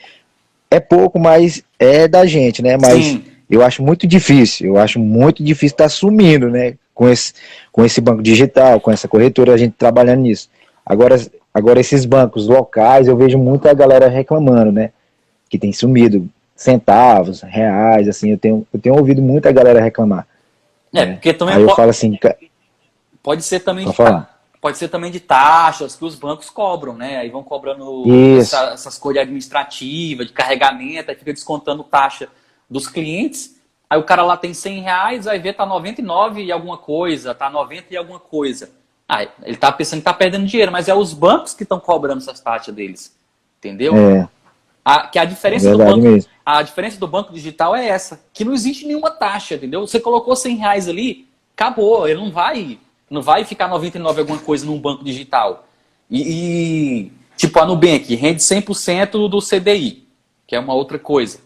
é 0.70 0.78
pouco, 0.78 1.18
mas 1.18 1.64
é 1.78 2.06
da 2.06 2.26
gente, 2.26 2.62
né? 2.62 2.76
Mas 2.76 3.04
Sim. 3.04 3.24
eu 3.48 3.62
acho 3.62 3.82
muito 3.82 4.06
difícil. 4.06 4.66
Eu 4.66 4.78
acho 4.78 4.98
muito 4.98 5.42
difícil 5.42 5.74
estar 5.74 5.84
tá 5.84 5.88
sumindo, 5.88 6.50
né? 6.50 6.74
Com 7.00 7.08
esse, 7.08 7.32
com 7.72 7.82
esse 7.82 7.98
banco 7.98 8.22
digital, 8.22 8.78
com 8.78 8.90
essa 8.90 9.08
corretora, 9.08 9.54
a 9.54 9.56
gente 9.56 9.72
trabalhando 9.72 10.20
nisso. 10.20 10.50
Agora, 10.84 11.16
agora 11.54 11.80
esses 11.80 12.04
bancos 12.04 12.46
locais, 12.46 13.08
eu 13.08 13.16
vejo 13.16 13.38
muita 13.38 13.72
galera 13.72 14.06
reclamando, 14.06 14.70
né? 14.70 14.92
Que 15.48 15.58
tem 15.58 15.72
sumido 15.72 16.28
centavos, 16.54 17.40
reais, 17.40 18.06
assim, 18.06 18.32
eu 18.32 18.36
tenho, 18.36 18.66
eu 18.70 18.78
tenho 18.78 18.94
ouvido 18.94 19.22
muita 19.22 19.50
galera 19.50 19.80
reclamar. 19.80 20.26
É, 20.92 21.06
né? 21.06 21.12
porque 21.14 21.32
também 21.32 21.54
Aí 21.54 21.60
pode, 21.62 21.72
eu 21.72 21.76
falo 21.76 21.88
assim, 21.88 22.18
pode 23.22 23.44
ser 23.44 23.60
também 23.60 23.88
de, 23.88 23.96
pode 24.60 24.76
ser 24.76 24.88
também 24.88 25.10
de 25.10 25.20
taxas 25.20 25.96
que 25.96 26.04
os 26.04 26.16
bancos 26.16 26.50
cobram, 26.50 26.92
né? 26.92 27.16
Aí 27.16 27.30
vão 27.30 27.42
cobrando 27.42 28.04
essa, 28.38 28.72
essas 28.74 28.98
coisas 28.98 29.22
administrativas, 29.22 30.26
de 30.26 30.34
carregamento, 30.34 31.10
aí 31.10 31.16
fica 31.16 31.32
descontando 31.32 31.82
taxa 31.82 32.28
dos 32.68 32.86
clientes. 32.86 33.58
Aí 33.90 33.98
o 33.98 34.04
cara 34.04 34.22
lá 34.22 34.36
tem 34.36 34.54
100 34.54 34.82
reais, 34.82 35.24
vai 35.24 35.40
ver 35.40 35.54
tá 35.54 35.66
99 35.66 36.44
e 36.44 36.52
alguma 36.52 36.78
coisa, 36.78 37.34
tá 37.34 37.50
90 37.50 37.86
e 37.90 37.96
alguma 37.96 38.20
coisa. 38.20 38.70
Ah, 39.08 39.26
ele 39.42 39.56
tá 39.56 39.72
pensando 39.72 39.98
que 39.98 40.04
tá 40.04 40.14
perdendo 40.14 40.46
dinheiro, 40.46 40.70
mas 40.70 40.88
é 40.88 40.94
os 40.94 41.12
bancos 41.12 41.54
que 41.54 41.64
estão 41.64 41.80
cobrando 41.80 42.18
essas 42.18 42.38
taxas 42.38 42.72
deles. 42.72 43.12
Entendeu? 43.58 43.96
É. 43.96 44.28
A, 44.84 45.08
que 45.08 45.18
a 45.18 45.24
diferença 45.24 45.68
é 45.68 45.72
do 45.72 45.78
banco, 45.78 45.98
mesmo. 45.98 46.30
a 46.46 46.62
diferença 46.62 47.00
do 47.00 47.08
banco 47.08 47.32
digital 47.32 47.74
é 47.74 47.88
essa, 47.88 48.22
que 48.32 48.44
não 48.44 48.54
existe 48.54 48.86
nenhuma 48.86 49.10
taxa, 49.10 49.56
entendeu? 49.56 49.84
Você 49.84 49.98
colocou 49.98 50.36
100 50.36 50.56
reais 50.56 50.88
ali, 50.88 51.26
acabou, 51.52 52.06
ele 52.08 52.20
não 52.20 52.30
vai, 52.30 52.78
não 53.10 53.20
vai 53.20 53.44
ficar 53.44 53.66
99 53.66 54.20
alguma 54.20 54.38
coisa 54.38 54.64
num 54.64 54.78
banco 54.78 55.04
digital. 55.04 55.66
E, 56.08 56.22
e 56.22 57.12
tipo 57.36 57.58
a 57.58 57.66
Nubank 57.66 58.14
rende 58.14 58.40
100% 58.40 59.28
do 59.28 59.38
CDI, 59.40 60.06
que 60.46 60.54
é 60.54 60.60
uma 60.60 60.74
outra 60.74 60.98
coisa. 60.98 61.40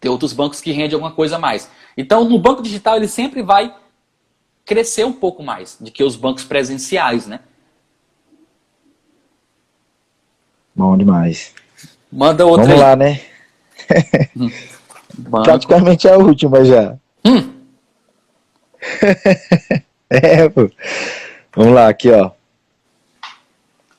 Tem 0.00 0.10
outros 0.10 0.32
bancos 0.32 0.60
que 0.60 0.72
rendem 0.72 0.94
alguma 0.94 1.12
coisa 1.12 1.36
a 1.36 1.38
mais. 1.38 1.70
Então, 1.96 2.24
no 2.24 2.38
banco 2.38 2.62
digital 2.62 2.96
ele 2.96 3.08
sempre 3.08 3.42
vai 3.42 3.74
crescer 4.64 5.04
um 5.04 5.12
pouco 5.12 5.42
mais 5.42 5.76
do 5.80 5.90
que 5.90 6.04
os 6.04 6.14
bancos 6.14 6.44
presenciais, 6.44 7.26
né? 7.26 7.40
Bom 10.74 10.96
demais. 10.96 11.54
Manda 12.12 12.46
outra 12.46 12.66
Vamos 12.66 12.80
aí. 12.80 12.88
lá, 12.88 12.96
né? 12.96 13.20
Hum. 14.36 14.50
Praticamente 15.42 16.06
a 16.06 16.16
última 16.16 16.64
já. 16.64 16.96
Hum. 17.24 17.52
é, 20.08 20.48
pô. 20.48 20.70
Vamos 21.56 21.74
lá, 21.74 21.88
aqui, 21.88 22.10
ó. 22.10 22.30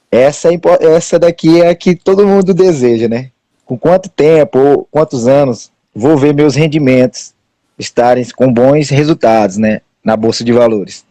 Essa, 0.10 0.50
é 0.54 0.60
essa 0.96 1.20
daqui 1.20 1.62
é 1.62 1.70
a 1.70 1.76
que 1.76 1.96
todo 1.96 2.26
mundo 2.26 2.54
deseja, 2.54 3.08
né? 3.08 3.32
com 3.70 3.78
quanto 3.78 4.10
tempo 4.10 4.58
ou 4.58 4.88
quantos 4.90 5.28
anos 5.28 5.72
vou 6.00 6.18
ver 6.18 6.34
meus 6.34 6.56
rendimentos 6.56 7.34
estarem 7.78 8.26
com 8.36 8.52
bons 8.52 8.90
resultados, 8.90 9.58
né, 9.58 9.82
na 10.04 10.16
bolsa 10.16 10.44
de 10.44 10.52
valores 10.52 11.06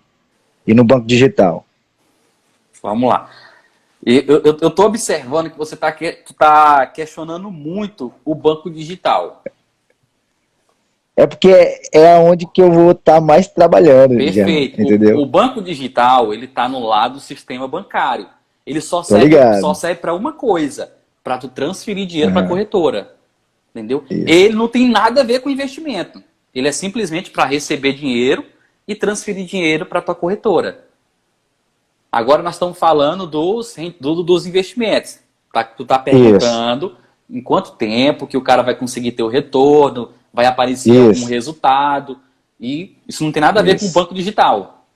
e 0.66 0.74
no 0.74 0.84
banco 0.84 1.06
digital. 1.06 1.64
Vamos 2.82 3.10
lá. 3.10 3.30
Eu 4.04 4.68
estou 4.68 4.86
observando 4.86 5.50
que 5.50 5.58
você 5.58 5.74
está 5.74 5.94
tá 6.38 6.86
questionando 6.86 7.50
muito 7.50 8.12
o 8.24 8.34
banco 8.34 8.70
digital. 8.70 9.42
É 11.16 11.26
porque 11.26 11.80
é 11.92 12.16
onde 12.16 12.46
que 12.46 12.62
eu 12.62 12.70
vou 12.70 12.92
estar 12.92 13.14
tá 13.14 13.20
mais 13.20 13.48
trabalhando. 13.48 14.16
Perfeito. 14.16 14.76
Já, 14.76 14.82
entendeu? 14.84 15.18
O, 15.18 15.22
o, 15.22 15.26
banco 15.26 15.60
digital 15.60 16.32
ele 16.32 16.44
está 16.44 16.68
no 16.68 16.78
lado 16.78 17.14
do 17.14 17.20
sistema 17.20 17.66
bancário. 17.66 18.28
Ele 18.64 18.80
só 18.80 19.02
serve, 19.02 19.60
só 19.60 19.74
serve 19.74 20.00
para 20.00 20.14
uma 20.14 20.32
coisa, 20.32 20.92
para 21.24 21.38
tu 21.38 21.48
transferir 21.48 22.06
dinheiro 22.06 22.30
uhum. 22.30 22.34
para 22.34 22.46
a 22.46 22.48
corretora. 22.48 23.17
Entendeu? 23.78 24.04
Isso. 24.10 24.24
Ele 24.26 24.54
não 24.54 24.68
tem 24.68 24.88
nada 24.88 25.20
a 25.20 25.24
ver 25.24 25.40
com 25.40 25.48
investimento. 25.48 26.22
Ele 26.54 26.66
é 26.66 26.72
simplesmente 26.72 27.30
para 27.30 27.44
receber 27.44 27.92
dinheiro 27.92 28.44
e 28.86 28.94
transferir 28.94 29.46
dinheiro 29.46 29.86
para 29.86 30.00
a 30.00 30.02
tua 30.02 30.14
corretora. 30.14 30.84
Agora 32.10 32.42
nós 32.42 32.54
estamos 32.54 32.78
falando 32.78 33.26
dos, 33.26 33.76
do, 34.00 34.22
dos 34.22 34.46
investimentos. 34.46 35.18
Tá? 35.52 35.62
Tu 35.62 35.82
está 35.82 35.98
perguntando 35.98 36.86
Isso. 36.86 36.96
em 37.38 37.40
quanto 37.40 37.72
tempo 37.72 38.26
que 38.26 38.36
o 38.36 38.42
cara 38.42 38.62
vai 38.62 38.74
conseguir 38.74 39.12
ter 39.12 39.22
o 39.22 39.28
retorno, 39.28 40.10
vai 40.32 40.46
aparecer 40.46 40.92
isso. 40.92 41.22
algum 41.22 41.32
resultado. 41.32 42.18
E 42.60 42.96
isso 43.06 43.22
não 43.22 43.30
tem 43.30 43.40
nada 43.40 43.60
a 43.60 43.62
ver 43.62 43.76
isso. 43.76 43.84
com 43.84 43.90
o 43.90 44.02
banco 44.02 44.14
digital. 44.14 44.86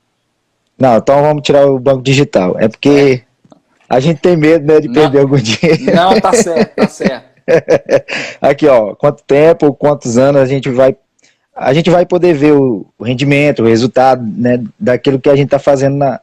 Não, 0.79 0.97
então 0.97 1.23
vamos 1.23 1.43
tirar 1.43 1.67
o 1.67 1.79
banco 1.79 2.03
digital. 2.03 2.59
É 2.59 2.69
porque 2.69 3.25
é. 3.25 3.57
a 3.89 4.01
gente 4.01 4.21
tem 4.21 4.37
medo 4.37 4.67
né, 4.67 4.81
de 4.81 4.89
não, 4.89 4.95
perder 4.95 5.21
algum 5.21 5.37
dinheiro. 5.39 5.95
Não, 5.95 6.21
tá 6.21 6.33
certo, 6.33 6.75
tá 6.75 6.89
certo. 6.89 7.32
Aqui, 8.41 8.67
ó, 8.67 8.95
quanto 8.95 9.23
tempo, 9.25 9.75
quantos 9.75 10.19
anos 10.19 10.41
a 10.41 10.47
gente 10.47 10.71
vai 10.71 10.97
a 11.55 11.75
gente 11.75 11.91
vai 11.91 12.07
poder 12.07 12.33
ver 12.35 12.53
o, 12.53 12.87
rendimento, 13.01 13.63
o 13.63 13.67
resultado, 13.67 14.23
né, 14.25 14.63
daquilo 14.79 15.21
que 15.21 15.29
a 15.29 15.37
gente 15.37 15.47
está 15.47 15.59
fazendo 15.59 15.97
na, 15.97 16.21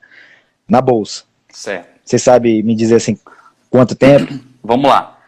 na 0.68 0.82
bolsa. 0.82 1.24
Certo. 1.52 1.88
Você 2.04 2.18
sabe 2.18 2.64
me 2.64 2.76
dizer 2.76 2.96
assim, 2.96 3.18
quanto 3.70 3.96
tempo? 3.96 4.34
Vamos 4.64 4.90
lá. 4.90 5.20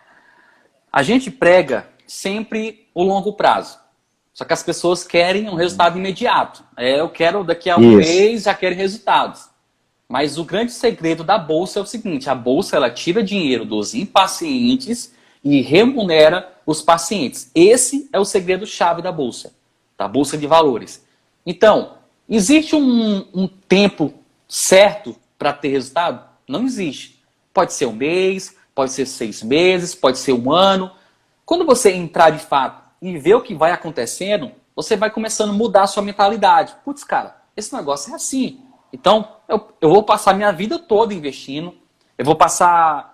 A 0.91 1.03
gente 1.03 1.29
prega 1.29 1.87
sempre 2.07 2.87
o 2.93 3.03
longo 3.03 3.33
prazo. 3.33 3.79
Só 4.33 4.43
que 4.43 4.53
as 4.53 4.63
pessoas 4.63 5.03
querem 5.03 5.47
um 5.47 5.55
resultado 5.55 5.97
imediato. 5.97 6.63
É, 6.75 6.99
eu 6.99 7.09
quero 7.09 7.43
daqui 7.43 7.69
a 7.69 7.77
um 7.77 7.99
Isso. 7.99 8.09
mês 8.09 8.43
já 8.43 8.53
quero 8.53 8.75
resultados. 8.75 9.49
Mas 10.09 10.37
o 10.37 10.43
grande 10.43 10.71
segredo 10.71 11.23
da 11.23 11.37
bolsa 11.37 11.79
é 11.79 11.81
o 11.81 11.85
seguinte: 11.85 12.29
a 12.29 12.35
bolsa 12.35 12.75
ela 12.75 12.89
tira 12.89 13.23
dinheiro 13.23 13.63
dos 13.63 13.93
impacientes 13.93 15.13
e 15.43 15.61
remunera 15.61 16.53
os 16.65 16.81
pacientes. 16.81 17.49
Esse 17.55 18.09
é 18.13 18.19
o 18.19 18.25
segredo 18.25 18.65
chave 18.65 19.01
da 19.01 19.11
bolsa, 19.11 19.53
da 19.97 20.07
bolsa 20.07 20.37
de 20.37 20.47
valores. 20.47 21.05
Então, 21.45 21.97
existe 22.29 22.75
um, 22.75 23.25
um 23.33 23.47
tempo 23.47 24.13
certo 24.47 25.15
para 25.37 25.53
ter 25.53 25.69
resultado? 25.69 26.23
Não 26.47 26.65
existe. 26.65 27.19
Pode 27.53 27.73
ser 27.73 27.85
um 27.87 27.93
mês, 27.93 28.55
pode 28.75 28.91
ser 28.91 29.05
seis 29.05 29.41
meses, 29.41 29.95
pode 29.95 30.17
ser 30.19 30.33
um 30.33 30.51
ano. 30.51 30.91
Quando 31.45 31.65
você 31.65 31.91
entrar 31.91 32.29
de 32.29 32.39
fato 32.39 32.81
e 33.01 33.17
ver 33.17 33.35
o 33.35 33.41
que 33.41 33.55
vai 33.55 33.71
acontecendo, 33.71 34.51
você 34.75 34.95
vai 34.95 35.09
começando 35.09 35.49
a 35.49 35.53
mudar 35.53 35.83
a 35.83 35.87
sua 35.87 36.03
mentalidade. 36.03 36.75
Putz, 36.85 37.03
cara, 37.03 37.35
esse 37.57 37.75
negócio 37.75 38.11
é 38.11 38.15
assim. 38.15 38.61
Então, 38.93 39.27
eu, 39.47 39.69
eu 39.81 39.89
vou 39.89 40.03
passar 40.03 40.33
minha 40.33 40.51
vida 40.51 40.77
toda 40.77 41.13
investindo. 41.13 41.73
Eu 42.17 42.25
vou 42.25 42.35
passar 42.35 43.10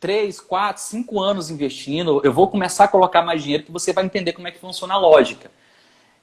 três, 0.00 0.40
quatro, 0.40 0.82
cinco 0.82 1.20
anos 1.20 1.50
investindo. 1.50 2.20
Eu 2.24 2.32
vou 2.32 2.48
começar 2.48 2.84
a 2.84 2.88
colocar 2.88 3.22
mais 3.22 3.42
dinheiro 3.42 3.64
que 3.64 3.70
você 3.70 3.92
vai 3.92 4.04
entender 4.04 4.32
como 4.32 4.48
é 4.48 4.50
que 4.50 4.58
funciona 4.58 4.94
a 4.94 4.98
lógica. 4.98 5.50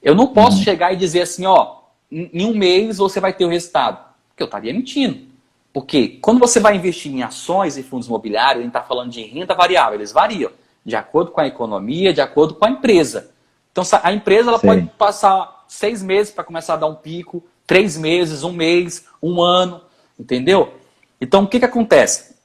Eu 0.01 0.15
não 0.15 0.27
posso 0.27 0.57
uhum. 0.57 0.63
chegar 0.63 0.91
e 0.91 0.97
dizer 0.97 1.21
assim, 1.21 1.45
ó, 1.45 1.77
em 2.11 2.43
um 2.43 2.55
mês 2.55 2.97
você 2.97 3.19
vai 3.19 3.31
ter 3.31 3.45
o 3.45 3.49
resultado. 3.49 4.03
Porque 4.29 4.41
eu 4.41 4.45
estaria 4.45 4.73
mentindo. 4.73 5.27
Porque 5.71 6.17
quando 6.21 6.39
você 6.39 6.59
vai 6.59 6.75
investir 6.75 7.13
em 7.13 7.21
ações 7.21 7.77
e 7.77 7.83
fundos 7.83 8.07
imobiliários, 8.07 8.59
a 8.59 8.63
gente 8.63 8.69
está 8.69 8.81
falando 8.81 9.11
de 9.11 9.21
renda 9.21 9.53
variável, 9.53 9.95
eles 9.95 10.11
variam 10.11 10.51
de 10.83 10.95
acordo 10.95 11.31
com 11.31 11.41
a 11.41 11.47
economia, 11.47 12.13
de 12.13 12.21
acordo 12.21 12.55
com 12.55 12.65
a 12.65 12.69
empresa. 12.69 13.29
Então, 13.71 13.83
a 14.01 14.11
empresa 14.11 14.49
ela 14.49 14.57
pode 14.57 14.89
passar 14.97 15.65
seis 15.67 16.01
meses 16.01 16.33
para 16.33 16.43
começar 16.43 16.73
a 16.73 16.77
dar 16.77 16.87
um 16.87 16.95
pico, 16.95 17.43
três 17.67 17.97
meses, 17.97 18.43
um 18.43 18.53
mês, 18.53 19.05
um 19.21 19.41
ano, 19.41 19.81
entendeu? 20.17 20.73
Então, 21.19 21.43
o 21.43 21.47
que, 21.47 21.59
que 21.59 21.65
acontece? 21.65 22.36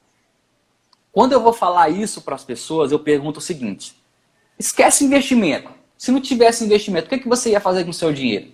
Quando 1.13 1.33
eu 1.33 1.41
vou 1.41 1.53
falar 1.53 1.91
isso 1.91 2.23
para 2.23 2.35
as 2.35 2.43
pessoas, 2.43 2.91
eu 2.91 2.99
pergunto 2.99 3.39
o 3.39 3.43
seguinte: 3.43 3.95
esquece 4.59 5.05
investimento. 5.05 5.71
Se 5.97 6.11
não 6.11 6.21
tivesse 6.21 6.65
investimento, 6.65 7.07
o 7.07 7.11
que, 7.11 7.19
que 7.19 7.29
você 7.29 7.51
ia 7.51 7.61
fazer 7.61 7.85
com 7.85 7.91
o 7.91 7.95
seu 7.95 8.13
dinheiro? 8.13 8.47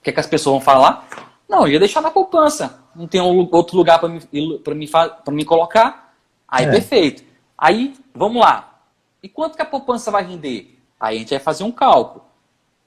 O 0.00 0.04
que, 0.04 0.12
que 0.12 0.20
as 0.20 0.26
pessoas 0.26 0.54
vão 0.54 0.60
falar? 0.60 1.08
Não, 1.48 1.66
eu 1.66 1.74
ia 1.74 1.78
deixar 1.78 2.02
na 2.02 2.10
poupança. 2.10 2.84
Não 2.94 3.06
tem 3.06 3.20
outro 3.20 3.76
lugar 3.76 3.98
para 3.98 4.08
me, 4.08 4.20
me, 4.30 4.86
me 5.30 5.44
colocar. 5.44 6.14
Aí, 6.46 6.66
é. 6.66 6.70
perfeito. 6.70 7.24
Aí, 7.56 7.94
vamos 8.14 8.42
lá. 8.42 8.82
E 9.22 9.28
quanto 9.28 9.56
que 9.56 9.62
a 9.62 9.66
poupança 9.66 10.10
vai 10.10 10.22
render? 10.22 10.78
Aí 11.00 11.16
a 11.16 11.18
gente 11.20 11.30
vai 11.30 11.38
fazer 11.38 11.64
um 11.64 11.72
cálculo. 11.72 12.24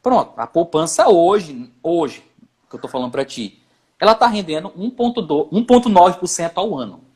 Pronto, 0.04 0.34
a 0.38 0.46
poupança 0.46 1.10
hoje, 1.10 1.72
hoje, 1.82 2.24
que 2.70 2.76
eu 2.76 2.78
estou 2.78 2.90
falando 2.90 3.12
para 3.12 3.26
ti, 3.26 3.62
ela 4.00 4.12
está 4.12 4.28
rendendo 4.28 4.70
1,9% 4.70 6.52
ao 6.56 6.78
ano. 6.78 7.07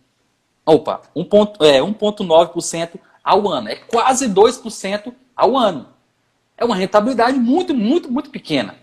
Opa, 0.65 1.01
1,9% 1.15 2.89
é, 2.95 2.99
ao 3.23 3.49
ano. 3.49 3.69
É 3.69 3.75
quase 3.75 4.29
2% 4.29 5.13
ao 5.35 5.57
ano. 5.57 5.87
É 6.57 6.63
uma 6.63 6.75
rentabilidade 6.75 7.37
muito, 7.39 7.73
muito, 7.73 8.11
muito 8.11 8.29
pequena. 8.29 8.75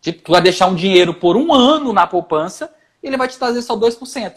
Tipo, 0.00 0.22
tu 0.22 0.32
vai 0.32 0.40
deixar 0.40 0.66
um 0.66 0.74
dinheiro 0.74 1.14
por 1.14 1.36
um 1.36 1.52
ano 1.52 1.92
na 1.92 2.06
poupança 2.06 2.72
e 3.02 3.06
ele 3.06 3.16
vai 3.16 3.28
te 3.28 3.38
trazer 3.38 3.62
só 3.62 3.76
2%. 3.76 4.34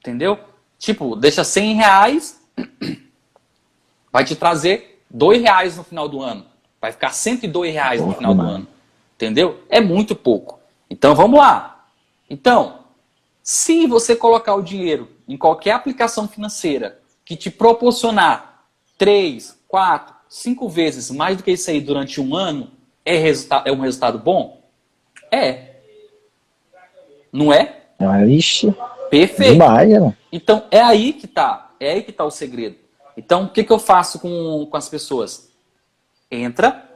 Entendeu? 0.00 0.38
Tipo, 0.78 1.14
deixa 1.14 1.44
100 1.44 1.74
reais, 1.74 2.40
vai 4.10 4.24
te 4.24 4.34
trazer 4.34 5.04
dois 5.08 5.40
reais 5.40 5.76
no 5.76 5.84
final 5.84 6.08
do 6.08 6.20
ano. 6.20 6.46
Vai 6.80 6.90
ficar 6.90 7.10
102 7.10 7.72
reais 7.72 8.00
no 8.00 8.12
final 8.14 8.34
do 8.34 8.42
ano. 8.42 8.66
Entendeu? 9.14 9.62
É 9.68 9.80
muito 9.80 10.16
pouco. 10.16 10.58
Então 10.90 11.14
vamos 11.14 11.38
lá. 11.38 11.86
Então, 12.28 12.80
se 13.42 13.86
você 13.86 14.16
colocar 14.16 14.54
o 14.54 14.62
dinheiro 14.62 15.08
em 15.28 15.36
qualquer 15.36 15.72
aplicação 15.72 16.28
financeira 16.28 17.00
que 17.24 17.36
te 17.36 17.50
proporcionar 17.50 18.64
três, 18.98 19.58
quatro, 19.68 20.14
cinco 20.28 20.68
vezes 20.68 21.10
mais 21.10 21.36
do 21.36 21.42
que 21.42 21.52
isso 21.52 21.70
aí 21.70 21.80
durante 21.80 22.20
um 22.20 22.34
ano, 22.34 22.70
é, 23.04 23.22
é 23.64 23.72
um 23.72 23.80
resultado 23.80 24.18
bom? 24.18 24.62
É. 25.30 25.76
Não 27.32 27.52
é? 27.52 27.82
Ixi. 28.28 28.74
Perfeito. 29.10 29.52
Demais, 29.52 29.88
né? 29.88 30.16
Então 30.30 30.64
é 30.70 30.80
aí 30.80 31.12
que 31.12 31.26
tá. 31.26 31.72
É 31.78 31.92
aí 31.92 32.02
que 32.02 32.12
tá 32.12 32.24
o 32.24 32.30
segredo. 32.30 32.76
Então, 33.16 33.44
o 33.44 33.48
que, 33.48 33.64
que 33.64 33.72
eu 33.72 33.78
faço 33.78 34.18
com, 34.18 34.66
com 34.70 34.76
as 34.76 34.88
pessoas? 34.88 35.50
Entra, 36.30 36.88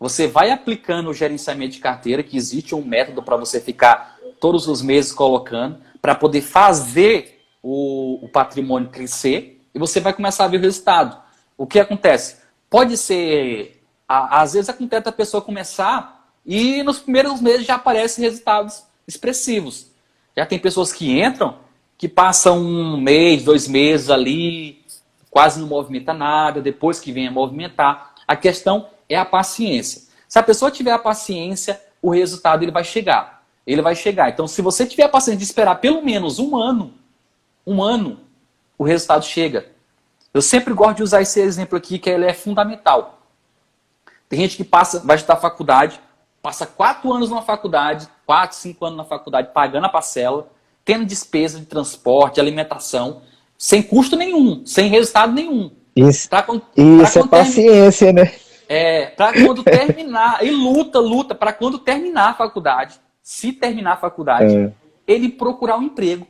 você 0.00 0.26
vai 0.26 0.50
aplicando 0.50 1.10
o 1.10 1.14
gerenciamento 1.14 1.74
de 1.74 1.80
carteira, 1.80 2.22
que 2.22 2.36
existe 2.36 2.74
um 2.74 2.82
método 2.82 3.22
para 3.22 3.36
você 3.36 3.60
ficar 3.60 4.18
todos 4.40 4.66
os 4.68 4.80
meses 4.80 5.12
colocando, 5.12 5.78
para 6.00 6.14
poder 6.14 6.40
fazer 6.40 7.37
o, 7.62 8.24
o 8.24 8.28
patrimônio 8.28 8.88
crescer, 8.88 9.60
e 9.74 9.78
você 9.78 10.00
vai 10.00 10.12
começar 10.12 10.44
a 10.44 10.48
ver 10.48 10.58
o 10.58 10.60
resultado. 10.60 11.16
O 11.56 11.66
que 11.66 11.78
acontece? 11.78 12.36
Pode 12.70 12.96
ser, 12.96 13.82
às 14.08 14.52
vezes 14.52 14.68
acontece 14.68 15.08
a 15.08 15.12
pessoa 15.12 15.42
começar 15.42 16.32
e 16.44 16.82
nos 16.82 16.98
primeiros 16.98 17.40
meses 17.40 17.66
já 17.66 17.74
aparecem 17.74 18.24
resultados 18.24 18.82
expressivos. 19.06 19.90
Já 20.36 20.46
tem 20.46 20.58
pessoas 20.58 20.92
que 20.92 21.20
entram, 21.20 21.58
que 21.96 22.08
passam 22.08 22.58
um 22.58 23.00
mês, 23.00 23.44
dois 23.44 23.66
meses 23.66 24.08
ali, 24.08 24.84
quase 25.30 25.60
não 25.60 25.66
movimenta 25.66 26.14
nada, 26.14 26.60
depois 26.60 27.00
que 27.00 27.12
vem 27.12 27.28
a 27.28 27.30
movimentar. 27.30 28.14
A 28.26 28.36
questão 28.36 28.88
é 29.08 29.16
a 29.16 29.24
paciência. 29.24 30.02
Se 30.28 30.38
a 30.38 30.42
pessoa 30.42 30.70
tiver 30.70 30.92
a 30.92 30.98
paciência, 30.98 31.80
o 32.00 32.10
resultado 32.10 32.62
ele 32.62 32.70
vai 32.70 32.84
chegar. 32.84 33.42
Ele 33.66 33.82
vai 33.82 33.94
chegar. 33.94 34.28
Então, 34.28 34.46
se 34.46 34.62
você 34.62 34.86
tiver 34.86 35.04
a 35.04 35.08
paciência 35.08 35.38
de 35.38 35.44
esperar 35.44 35.76
pelo 35.76 36.02
menos 36.02 36.38
um 36.38 36.56
ano, 36.56 36.94
um 37.68 37.82
ano, 37.82 38.20
o 38.78 38.84
resultado 38.84 39.24
chega. 39.24 39.66
Eu 40.32 40.40
sempre 40.40 40.72
gosto 40.72 40.96
de 40.96 41.02
usar 41.02 41.20
esse 41.20 41.40
exemplo 41.40 41.76
aqui, 41.76 41.98
que 41.98 42.08
ele 42.08 42.24
é 42.24 42.32
fundamental. 42.32 43.20
Tem 44.28 44.40
gente 44.40 44.56
que 44.56 44.64
passa, 44.64 45.00
vai 45.00 45.16
estudar 45.16 45.36
faculdade, 45.36 46.00
passa 46.42 46.66
quatro 46.66 47.12
anos 47.12 47.30
na 47.30 47.42
faculdade, 47.42 48.08
quatro, 48.26 48.56
cinco 48.56 48.84
anos 48.84 48.96
na 48.96 49.04
faculdade, 49.04 49.50
pagando 49.52 49.86
a 49.86 49.88
parcela, 49.88 50.50
tendo 50.84 51.04
despesa 51.04 51.58
de 51.58 51.66
transporte, 51.66 52.34
de 52.34 52.40
alimentação, 52.40 53.22
sem 53.56 53.82
custo 53.82 54.16
nenhum, 54.16 54.64
sem 54.64 54.88
resultado 54.88 55.32
nenhum. 55.32 55.70
Isso, 55.94 56.28
pra, 56.28 56.42
pra 56.42 56.60
isso 56.76 57.18
é 57.18 57.26
paciência, 57.26 58.12
né? 58.12 58.32
É, 58.68 59.06
para 59.06 59.32
quando 59.32 59.64
terminar, 59.64 60.44
e 60.44 60.50
luta, 60.50 60.98
luta, 61.00 61.34
para 61.34 61.52
quando 61.52 61.78
terminar 61.78 62.30
a 62.30 62.34
faculdade, 62.34 63.00
se 63.22 63.52
terminar 63.52 63.94
a 63.94 63.96
faculdade, 63.96 64.56
é. 64.56 64.72
ele 65.06 65.30
procurar 65.30 65.78
um 65.78 65.82
emprego. 65.82 66.26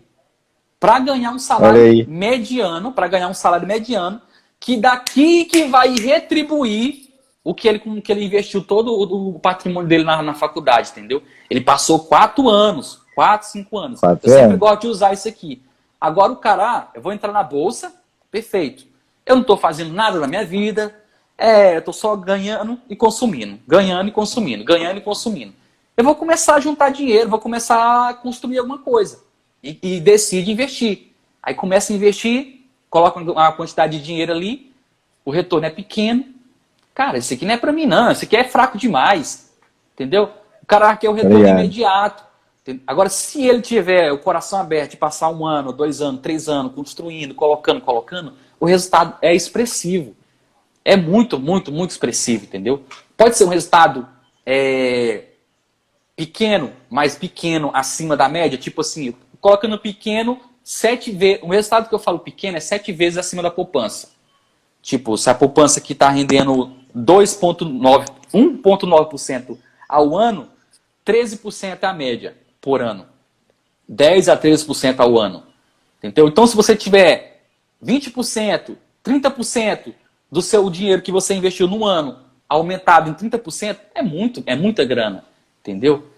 Para 0.81 0.99
ganhar 1.01 1.33
um 1.33 1.39
salário 1.39 2.09
mediano, 2.09 2.93
para 2.93 3.09
ganhar 3.09 3.29
um 3.29 3.35
salário 3.35 3.67
mediano, 3.67 4.21
que 4.61 4.77
daqui 4.77 5.45
que 5.45 5.65
vai 5.65 5.95
retribuir 5.95 7.09
o 7.43 7.55
que 7.55 7.69
ele, 7.69 7.79
que 8.01 8.13
ele 8.13 8.25
investiu 8.25 8.63
todo 8.63 8.93
o, 8.93 9.37
o 9.37 9.41
patrimônio 9.41 9.89
dele 9.89 10.05
na, 10.05 10.23
na, 10.23 10.35
faculdade, 10.35 10.91
entendeu? 10.91 11.23
Ele 11.49 11.61
passou 11.61 12.01
quatro 12.01 12.49
anos, 12.49 13.01
quatro, 13.15 13.49
cinco 13.49 13.79
anos. 13.79 14.01
Quatro 14.01 14.29
eu 14.29 14.39
sempre 14.39 14.57
gosto 14.57 14.83
de 14.83 14.87
usar 14.89 15.13
isso 15.13 15.27
aqui. 15.27 15.63
Agora 16.01 16.31
o 16.31 16.37
cara, 16.37 16.71
ah, 16.71 16.89
eu 16.95 17.01
vou 17.01 17.13
entrar 17.13 17.33
na 17.33 17.43
bolsa, 17.43 17.93
perfeito. 18.31 18.85
Eu 19.25 19.37
não 19.37 19.43
estou 19.43 19.57
fazendo 19.57 19.93
nada 19.93 20.21
na 20.21 20.27
minha 20.27 20.45
vida, 20.45 20.95
é, 21.37 21.75
eu 21.75 21.79
estou 21.81 21.95
só 21.95 22.15
ganhando 22.15 22.79
e 22.89 22.95
consumindo, 22.95 23.59
ganhando 23.67 24.09
e 24.09 24.13
consumindo, 24.13 24.65
ganhando 24.65 24.99
e 24.99 25.01
consumindo. 25.01 25.55
Eu 25.97 26.05
vou 26.05 26.15
começar 26.15 26.55
a 26.55 26.61
juntar 26.61 26.91
dinheiro, 26.91 27.31
vou 27.31 27.41
começar 27.41 28.11
a 28.11 28.15
construir 28.15 28.59
alguma 28.59 28.79
coisa 28.79 29.28
e, 29.63 29.79
e 29.83 30.01
decide 30.01 30.51
investir. 30.51 31.13
Aí 31.43 31.55
começa 31.55 31.93
a 31.93 31.97
investir, 31.97 32.67
coloca 32.91 33.21
uma 33.21 33.53
quantidade 33.53 33.99
de 33.99 34.05
dinheiro 34.05 34.33
ali, 34.33 34.73
o 35.25 35.31
retorno 35.31 35.67
é 35.67 35.71
pequeno. 35.71 36.25
Cara, 36.95 37.19
isso 37.19 37.33
aqui 37.33 37.45
não 37.45 37.55
é 37.55 37.57
para 37.57 37.73
mim 37.73 37.87
não, 37.87 38.11
isso 38.11 38.25
aqui 38.25 38.37
é 38.37 38.45
fraco 38.45 38.77
demais, 38.77 39.53
entendeu? 39.95 40.31
O 40.63 40.67
cara 40.67 40.97
quer 40.97 41.09
o 41.09 41.13
retorno 41.13 41.37
Obrigado. 41.37 41.59
imediato. 41.61 42.25
Agora, 42.87 43.09
se 43.09 43.47
ele 43.47 43.63
tiver 43.63 44.13
o 44.13 44.19
coração 44.19 44.59
aberto 44.59 44.95
e 44.95 44.97
passar 44.97 45.31
um 45.31 45.47
ano, 45.47 45.73
dois 45.73 46.03
anos, 46.03 46.21
três 46.21 46.49
anos 46.49 46.75
construindo, 46.75 47.35
colocando, 47.35 47.81
colocando, 47.81 48.35
o 48.61 48.67
resultado 48.67 49.17
é 49.23 49.35
expressivo. 49.35 50.15
É 50.85 50.97
muito, 50.97 51.39
muito, 51.39 51.73
muito 51.73 51.91
expressivo, 51.91 52.45
entendeu? 52.45 52.83
Pode 53.17 53.37
ser 53.37 53.45
um 53.45 53.49
resultado 53.49 54.07
é, 54.45 55.25
pequeno, 56.17 56.73
mais 56.91 57.15
pequeno 57.15 57.71
acima 57.73 58.17
da 58.17 58.29
média, 58.29 58.59
tipo 58.59 58.81
assim, 58.81 59.15
colocando 59.41 59.79
pequeno, 59.79 60.41
sete 60.63 61.11
vezes. 61.11 61.43
O 61.43 61.49
resultado 61.49 61.89
que 61.89 61.95
eu 61.95 61.99
falo 61.99 62.19
pequeno 62.19 62.57
é 62.57 62.61
sete 62.61 62.93
vezes 62.93 63.19
acima 63.19 63.43
da 63.43 63.51
poupança. 63.51 64.11
Tipo, 64.83 65.17
se 65.17 65.29
a 65.29 65.35
poupança 65.35 65.81
que 65.81 65.93
está 65.93 66.09
rendendo 66.09 66.73
2,9%, 66.97 68.07
1,9% 68.33 69.59
ao 69.89 70.17
ano, 70.17 70.49
13% 71.07 71.79
é 71.83 71.87
a 71.87 71.93
média 71.93 72.37
por 72.61 72.83
ano. 72.83 73.07
10 73.89 74.29
a 74.29 74.37
13% 74.37 75.01
ao 75.01 75.19
ano. 75.19 75.45
Entendeu? 75.99 76.29
Então, 76.29 76.47
se 76.47 76.55
você 76.55 76.77
tiver 76.77 77.43
20%, 77.83 78.77
30% 79.05 79.95
do 80.31 80.43
seu 80.43 80.69
dinheiro 80.69 81.03
que 81.03 81.11
você 81.11 81.35
investiu 81.35 81.67
no 81.67 81.85
ano 81.85 82.19
aumentado 82.49 83.11
em 83.11 83.15
30%, 83.15 83.79
é 83.95 84.03
muito, 84.03 84.43
é 84.47 84.55
muita 84.55 84.85
grana. 84.85 85.25
Entendeu? 85.61 86.09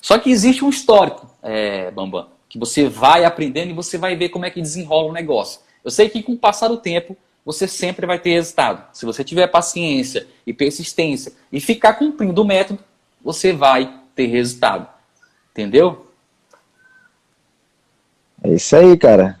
Só 0.00 0.18
que 0.18 0.30
existe 0.30 0.64
um 0.64 0.70
histórico, 0.70 1.28
é, 1.42 1.90
Bambam, 1.90 2.28
que 2.50 2.58
você 2.58 2.88
vai 2.88 3.24
aprendendo 3.24 3.70
e 3.70 3.74
você 3.74 3.96
vai 3.96 4.16
ver 4.16 4.28
como 4.28 4.44
é 4.44 4.50
que 4.50 4.60
desenrola 4.60 5.08
o 5.08 5.12
negócio. 5.12 5.60
Eu 5.84 5.90
sei 5.90 6.08
que 6.08 6.20
com 6.20 6.32
o 6.32 6.38
passar 6.38 6.66
do 6.66 6.76
tempo, 6.76 7.16
você 7.46 7.66
sempre 7.66 8.06
vai 8.06 8.18
ter 8.18 8.30
resultado. 8.30 8.84
Se 8.92 9.06
você 9.06 9.22
tiver 9.22 9.46
paciência 9.46 10.26
e 10.44 10.52
persistência 10.52 11.32
e 11.50 11.60
ficar 11.60 11.94
cumprindo 11.94 12.42
o 12.42 12.44
método, 12.44 12.80
você 13.24 13.52
vai 13.52 13.94
ter 14.16 14.26
resultado. 14.26 14.88
Entendeu? 15.52 16.06
É 18.42 18.52
isso 18.52 18.74
aí, 18.74 18.98
cara. 18.98 19.38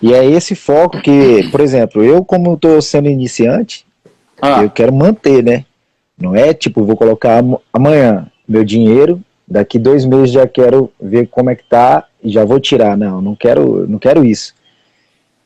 E 0.00 0.12
é 0.12 0.24
esse 0.24 0.54
foco 0.54 1.00
que, 1.00 1.48
por 1.50 1.60
exemplo, 1.60 2.04
eu 2.04 2.22
como 2.22 2.54
estou 2.54 2.82
sendo 2.82 3.08
iniciante, 3.08 3.86
ah. 4.40 4.62
eu 4.62 4.70
quero 4.70 4.92
manter, 4.92 5.42
né? 5.42 5.64
Não 6.18 6.36
é 6.36 6.52
tipo, 6.52 6.84
vou 6.84 6.96
colocar 6.96 7.42
amanhã 7.72 8.30
meu 8.46 8.62
dinheiro, 8.62 9.22
daqui 9.48 9.78
dois 9.78 10.04
meses 10.04 10.32
já 10.32 10.46
quero 10.46 10.92
ver 11.00 11.28
como 11.28 11.50
é 11.50 11.54
que 11.54 11.64
tá 11.64 12.06
e 12.22 12.30
já 12.30 12.44
vou 12.44 12.60
tirar. 12.60 12.96
Não, 12.96 13.20
não 13.20 13.34
quero, 13.34 13.86
não 13.88 13.98
quero 13.98 14.24
isso. 14.24 14.54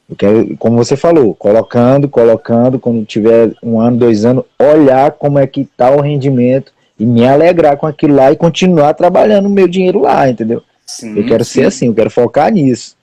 Eu 0.08 0.14
quero, 0.14 0.56
como 0.56 0.76
você 0.76 0.96
falou, 0.96 1.34
colocando, 1.34 2.08
colocando, 2.08 2.78
quando 2.78 3.04
tiver 3.04 3.52
um 3.62 3.80
ano, 3.80 3.96
dois 3.96 4.24
anos, 4.24 4.44
olhar 4.58 5.10
como 5.12 5.38
é 5.38 5.46
que 5.46 5.64
tá 5.64 5.90
o 5.90 6.00
rendimento 6.00 6.72
e 6.98 7.04
me 7.04 7.26
alegrar 7.26 7.76
com 7.76 7.86
aquilo 7.86 8.14
lá 8.14 8.30
e 8.30 8.36
continuar 8.36 8.94
trabalhando 8.94 9.46
o 9.46 9.50
meu 9.50 9.66
dinheiro 9.66 10.00
lá, 10.00 10.28
entendeu? 10.28 10.62
Sim, 10.86 11.18
eu 11.18 11.26
quero 11.26 11.44
sim. 11.44 11.60
ser 11.60 11.66
assim, 11.66 11.86
eu 11.88 11.94
quero 11.94 12.10
focar 12.10 12.52
nisso, 12.52 12.96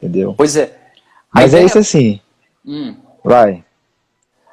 entendeu? 0.00 0.34
Pois 0.36 0.56
é. 0.56 0.76
Mas 1.34 1.46
é 1.46 1.48
ideia... 1.48 1.62
é 1.62 1.66
isso 1.66 1.78
assim. 1.78 2.20
Hum. 2.64 2.94
Vai. 3.24 3.64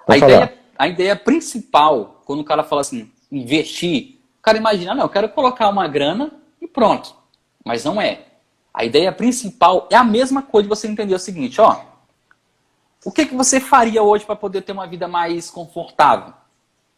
A 0.07 0.17
ideia, 0.17 0.53
a 0.77 0.87
ideia 0.87 1.15
principal, 1.15 2.21
quando 2.25 2.39
o 2.39 2.43
cara 2.43 2.63
fala 2.63 2.81
assim, 2.81 3.07
investir, 3.31 4.15
o 4.39 4.41
cara 4.41 4.57
imagina, 4.57 4.95
não, 4.95 5.03
eu 5.03 5.09
quero 5.09 5.29
colocar 5.29 5.69
uma 5.69 5.87
grana 5.87 6.31
e 6.59 6.67
pronto. 6.67 7.15
Mas 7.63 7.85
não 7.85 8.01
é. 8.01 8.19
A 8.73 8.83
ideia 8.83 9.11
principal 9.11 9.87
é 9.91 9.95
a 9.95 10.03
mesma 10.03 10.41
coisa 10.41 10.63
de 10.63 10.69
você 10.69 10.87
entender 10.87 11.13
o 11.13 11.19
seguinte, 11.19 11.61
ó. 11.61 11.79
O 13.05 13.11
que, 13.11 13.25
que 13.25 13.35
você 13.35 13.59
faria 13.59 14.01
hoje 14.01 14.25
para 14.25 14.35
poder 14.35 14.61
ter 14.61 14.71
uma 14.71 14.87
vida 14.87 15.07
mais 15.07 15.49
confortável? 15.49 16.33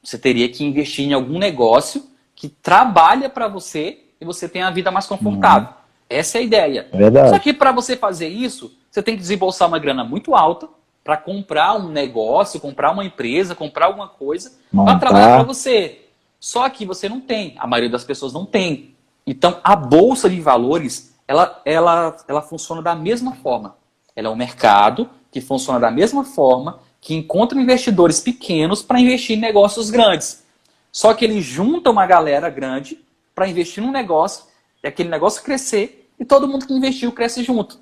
Você 0.04 0.18
teria 0.18 0.48
que 0.48 0.64
investir 0.64 1.06
em 1.06 1.14
algum 1.14 1.40
negócio 1.40 2.06
que 2.36 2.48
trabalha 2.48 3.30
para 3.30 3.48
você 3.48 4.04
e 4.22 4.26
você 4.26 4.48
tenha 4.48 4.68
a 4.68 4.72
vida 4.72 4.92
mais 4.92 5.08
confortável. 5.08 5.70
Uhum. 5.70 5.76
Essa 6.10 6.38
é 6.38 6.42
a 6.42 6.44
ideia. 6.44 6.88
Verdade. 6.94 7.30
Só 7.30 7.40
que 7.40 7.52
para 7.52 7.72
você 7.72 7.98
fazer 7.98 8.28
isso, 8.28 8.72
você 8.90 9.02
tem 9.02 9.16
que 9.16 9.22
desembolsar 9.22 9.68
uma 9.68 9.80
grana 9.80 10.04
muito 10.04 10.36
alta 10.36 10.70
para 11.04 11.18
comprar 11.18 11.76
um 11.76 11.90
negócio, 11.90 12.60
comprar 12.60 12.92
uma 12.92 13.04
empresa, 13.04 13.56
comprar 13.56 13.88
alguma 13.88 14.08
coisa 14.08 14.54
para 14.72 15.00
trabalhar 15.00 15.38
para 15.38 15.44
você. 15.44 16.06
Só 16.40 16.70
que 16.70 16.86
você 16.86 17.10
não 17.10 17.20
tem, 17.20 17.56
a 17.58 17.66
maioria 17.66 17.90
das 17.90 18.04
pessoas 18.04 18.32
não 18.32 18.46
tem. 18.46 18.96
Então, 19.26 19.60
a 19.64 19.76
bolsa 19.76 20.30
de 20.30 20.40
valores, 20.40 21.15
ela, 21.28 21.62
ela, 21.66 22.18
ela 22.28 22.42
funciona 22.42 22.82
da 22.82 22.96
mesma 22.96 23.34
forma. 23.36 23.76
Ela 24.16 24.28
é 24.30 24.32
um 24.32 24.36
mercado 24.36 25.10
que 25.32 25.42
funciona 25.42 25.80
da 25.80 25.92
mesma 25.92 26.24
forma 26.24 26.80
que 27.02 27.14
encontra 27.14 27.60
investidores 27.60 28.20
pequenos 28.20 28.82
para 28.82 29.00
investir 29.00 29.38
em 29.38 29.42
negócios 29.42 29.90
grandes. 29.90 30.44
Só 30.92 31.14
que 31.14 31.26
ele 31.26 31.42
junta 31.42 31.92
uma 31.92 32.06
galera 32.08 32.50
grande 32.50 33.04
para 33.34 33.48
investir 33.48 33.84
num 33.84 33.92
negócio 33.92 34.46
e 34.84 34.88
aquele 34.88 35.10
negócio 35.10 35.44
crescer 35.44 36.10
e 36.20 36.24
todo 36.24 36.48
mundo 36.48 36.66
que 36.66 36.74
investiu 36.74 37.12
cresce 37.12 37.44
junto. 37.44 37.80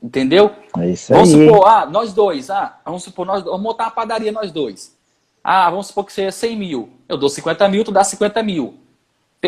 Entendeu? 0.00 0.54
É 0.78 0.90
isso 0.90 1.12
aí. 1.12 1.18
Vamos 1.18 1.30
supor, 1.30 1.68
ah, 1.68 1.86
nós 1.86 2.12
dois, 2.12 2.50
ah, 2.50 2.78
vamos 2.84 3.02
supor, 3.02 3.26
nós, 3.26 3.42
vamos 3.42 3.60
montar 3.60 3.84
uma 3.84 3.90
padaria 3.90 4.30
nós 4.30 4.52
dois. 4.52 4.96
Ah, 5.42 5.70
vamos 5.70 5.88
supor 5.88 6.04
que 6.04 6.12
seja 6.12 6.30
100 6.30 6.56
mil. 6.56 6.90
Eu 7.08 7.16
dou 7.16 7.28
50 7.28 7.68
mil, 7.68 7.84
tu 7.84 7.90
dá 7.90 8.04
50 8.04 8.42
mil. 8.42 8.78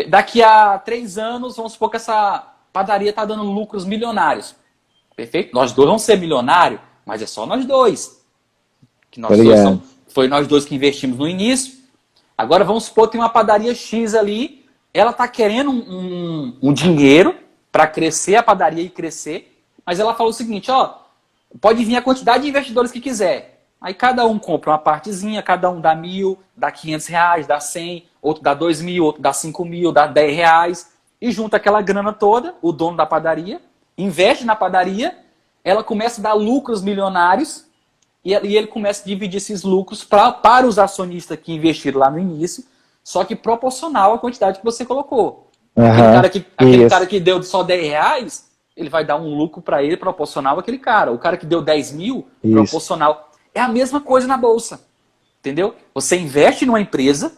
Daqui 0.07 0.41
a 0.41 0.77
três 0.77 1.17
anos, 1.17 1.55
vamos 1.55 1.73
supor 1.73 1.89
que 1.89 1.97
essa 1.97 2.53
padaria 2.71 3.09
está 3.09 3.25
dando 3.25 3.43
lucros 3.43 3.85
milionários. 3.85 4.55
Perfeito? 5.15 5.53
Nós 5.53 5.71
dois 5.71 5.87
vamos 5.87 6.03
ser 6.03 6.17
milionários, 6.17 6.79
mas 7.05 7.21
é 7.21 7.25
só 7.25 7.45
nós 7.45 7.65
dois. 7.65 8.23
Que 9.11 9.19
nós 9.19 9.37
dois 9.37 9.79
foi 10.07 10.27
nós 10.27 10.47
dois 10.47 10.65
que 10.65 10.75
investimos 10.75 11.17
no 11.17 11.27
início. 11.27 11.77
Agora 12.37 12.63
vamos 12.63 12.85
supor 12.85 13.07
que 13.07 13.13
tem 13.13 13.21
uma 13.21 13.29
padaria 13.29 13.75
X 13.75 14.15
ali, 14.15 14.65
ela 14.93 15.11
está 15.11 15.27
querendo 15.27 15.69
um, 15.69 15.77
um, 15.77 16.57
um 16.63 16.73
dinheiro 16.73 17.35
para 17.71 17.85
crescer 17.85 18.35
a 18.35 18.43
padaria 18.43 18.83
e 18.83 18.89
crescer, 18.89 19.61
mas 19.85 19.99
ela 19.99 20.15
falou 20.15 20.31
o 20.31 20.33
seguinte, 20.33 20.71
ó, 20.71 20.95
pode 21.59 21.83
vir 21.83 21.95
a 21.95 22.01
quantidade 22.01 22.43
de 22.43 22.49
investidores 22.49 22.91
que 22.91 23.01
quiser. 23.01 23.65
Aí 23.81 23.93
cada 23.93 24.25
um 24.25 24.39
compra 24.39 24.71
uma 24.71 24.77
partezinha, 24.77 25.41
cada 25.41 25.69
um 25.69 25.79
dá 25.79 25.95
mil, 25.95 26.39
dá 26.55 26.71
500 26.71 27.07
reais, 27.07 27.47
dá 27.47 27.59
100, 27.59 28.05
outro 28.21 28.43
dá 28.43 28.53
dois 28.53 28.81
mil, 28.81 29.05
outro 29.05 29.21
dá 29.21 29.31
cinco 29.31 29.63
mil, 29.63 29.91
dá 29.91 30.05
10 30.05 30.35
reais, 30.35 30.91
e 31.21 31.31
junta 31.31 31.57
aquela 31.57 31.81
grana 31.81 32.13
toda, 32.13 32.55
o 32.61 32.71
dono 32.71 32.97
da 32.97 33.05
padaria, 33.05 33.61
investe 33.97 34.45
na 34.45 34.55
padaria, 34.55 35.17
ela 35.63 35.83
começa 35.83 36.21
a 36.21 36.23
dar 36.23 36.33
lucros 36.33 36.81
milionários 36.81 37.65
e, 38.23 38.33
ele 38.33 38.67
começa 38.67 39.03
a 39.03 39.05
dividir 39.05 39.37
esses 39.37 39.63
lucros 39.63 40.03
pra, 40.03 40.31
para 40.31 40.67
os 40.67 40.79
acionistas 40.79 41.37
que 41.39 41.53
investiram 41.53 41.99
lá 41.99 42.09
no 42.09 42.19
início, 42.19 42.63
só 43.03 43.23
que 43.23 43.35
proporcional 43.35 44.13
à 44.13 44.19
quantidade 44.19 44.59
que 44.59 44.65
você 44.65 44.85
colocou. 44.85 45.49
Uhum, 45.75 45.85
aquele, 45.85 46.11
cara 46.13 46.29
que, 46.29 46.45
aquele 46.57 46.89
cara 46.89 47.05
que 47.05 47.19
deu 47.19 47.41
só 47.43 47.63
10 47.63 47.81
reais, 47.81 48.49
ele 48.75 48.89
vai 48.89 49.05
dar 49.05 49.17
um 49.17 49.35
lucro 49.35 49.61
para 49.61 49.83
ele 49.83 49.97
proporcional 49.97 50.59
àquele 50.59 50.77
cara. 50.77 51.11
O 51.11 51.17
cara 51.17 51.37
que 51.37 51.45
deu 51.45 51.61
10 51.61 51.93
mil, 51.93 52.27
isso. 52.43 52.53
proporcional. 52.53 53.31
É 53.53 53.59
a 53.59 53.67
mesma 53.67 53.99
coisa 53.99 54.27
na 54.27 54.37
bolsa. 54.37 54.81
Entendeu? 55.39 55.75
Você 55.93 56.17
investe 56.17 56.65
numa 56.65 56.81
empresa, 56.81 57.33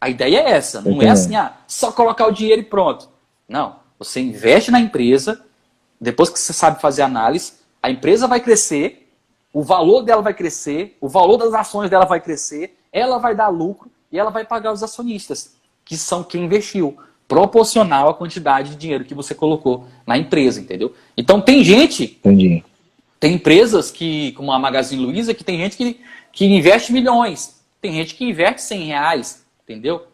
a 0.00 0.08
ideia 0.08 0.38
é 0.40 0.50
essa. 0.50 0.80
Não 0.80 1.00
é 1.00 1.08
assim, 1.08 1.34
ah, 1.36 1.54
só 1.66 1.90
colocar 1.90 2.26
o 2.26 2.30
dinheiro 2.30 2.60
e 2.60 2.64
pronto. 2.64 3.08
Não. 3.48 3.76
Você 3.98 4.20
investe 4.20 4.70
na 4.70 4.80
empresa, 4.80 5.42
depois 6.00 6.28
que 6.28 6.38
você 6.38 6.52
sabe 6.52 6.80
fazer 6.80 7.02
análise, 7.02 7.54
a 7.82 7.90
empresa 7.90 8.26
vai 8.26 8.40
crescer, 8.40 9.08
o 9.52 9.62
valor 9.62 10.02
dela 10.02 10.20
vai 10.20 10.34
crescer, 10.34 10.96
o 11.00 11.08
valor 11.08 11.36
das 11.38 11.54
ações 11.54 11.88
dela 11.88 12.04
vai 12.04 12.20
crescer, 12.20 12.76
ela 12.92 13.18
vai 13.18 13.34
dar 13.34 13.48
lucro 13.48 13.90
e 14.12 14.18
ela 14.18 14.30
vai 14.30 14.44
pagar 14.44 14.72
os 14.72 14.82
acionistas, 14.82 15.54
que 15.84 15.96
são 15.96 16.22
quem 16.22 16.44
investiu, 16.44 16.96
proporcional 17.28 18.08
à 18.08 18.14
quantidade 18.14 18.70
de 18.70 18.76
dinheiro 18.76 19.04
que 19.04 19.14
você 19.14 19.34
colocou 19.34 19.86
na 20.06 20.16
empresa, 20.16 20.60
entendeu? 20.60 20.94
Então 21.16 21.40
tem 21.40 21.64
gente, 21.64 22.18
Entendi. 22.20 22.64
tem 23.18 23.34
empresas 23.34 23.90
que, 23.90 24.32
como 24.32 24.52
a 24.52 24.58
Magazine 24.58 25.04
Luiza, 25.04 25.34
que 25.34 25.42
tem 25.42 25.58
gente 25.58 25.76
que, 25.76 26.00
que 26.32 26.44
investe 26.44 26.92
milhões, 26.92 27.60
tem 27.80 27.94
gente 27.94 28.14
que 28.14 28.24
investe 28.24 28.62
100 28.62 28.84
reais, 28.84 29.44
entendeu? 29.64 30.06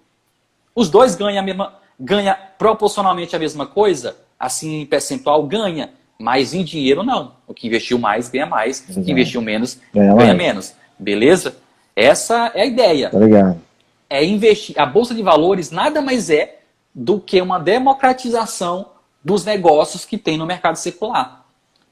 Os 0.74 0.88
dois 0.88 1.14
ganham 1.14 1.40
a 1.40 1.42
mesma, 1.42 1.74
ganha 2.02 2.34
proporcionalmente 2.58 3.36
a 3.36 3.38
mesma 3.38 3.64
coisa, 3.64 4.16
assim 4.38 4.80
em 4.80 4.86
percentual 4.86 5.44
ganha, 5.44 5.90
mas 6.18 6.52
em 6.52 6.64
dinheiro 6.64 7.04
não. 7.04 7.34
O 7.46 7.54
que 7.54 7.68
investiu 7.68 7.98
mais 7.98 8.28
ganha 8.28 8.46
mais, 8.46 8.84
o 8.90 9.02
que 9.02 9.12
investiu 9.12 9.40
menos 9.40 9.78
ganha, 9.94 10.14
ganha 10.14 10.34
menos. 10.34 10.74
Beleza? 10.98 11.56
Essa 11.94 12.50
é 12.54 12.62
a 12.62 12.66
ideia. 12.66 13.10
Tá 13.10 13.18
ligado. 13.18 13.60
É 14.10 14.24
investir. 14.24 14.78
A 14.78 14.84
Bolsa 14.84 15.14
de 15.14 15.22
Valores 15.22 15.70
nada 15.70 16.02
mais 16.02 16.28
é 16.28 16.58
do 16.92 17.20
que 17.20 17.40
uma 17.40 17.58
democratização 17.58 18.90
dos 19.24 19.44
negócios 19.44 20.04
que 20.04 20.18
tem 20.18 20.36
no 20.36 20.44
mercado 20.44 20.76
secular. 20.76 21.44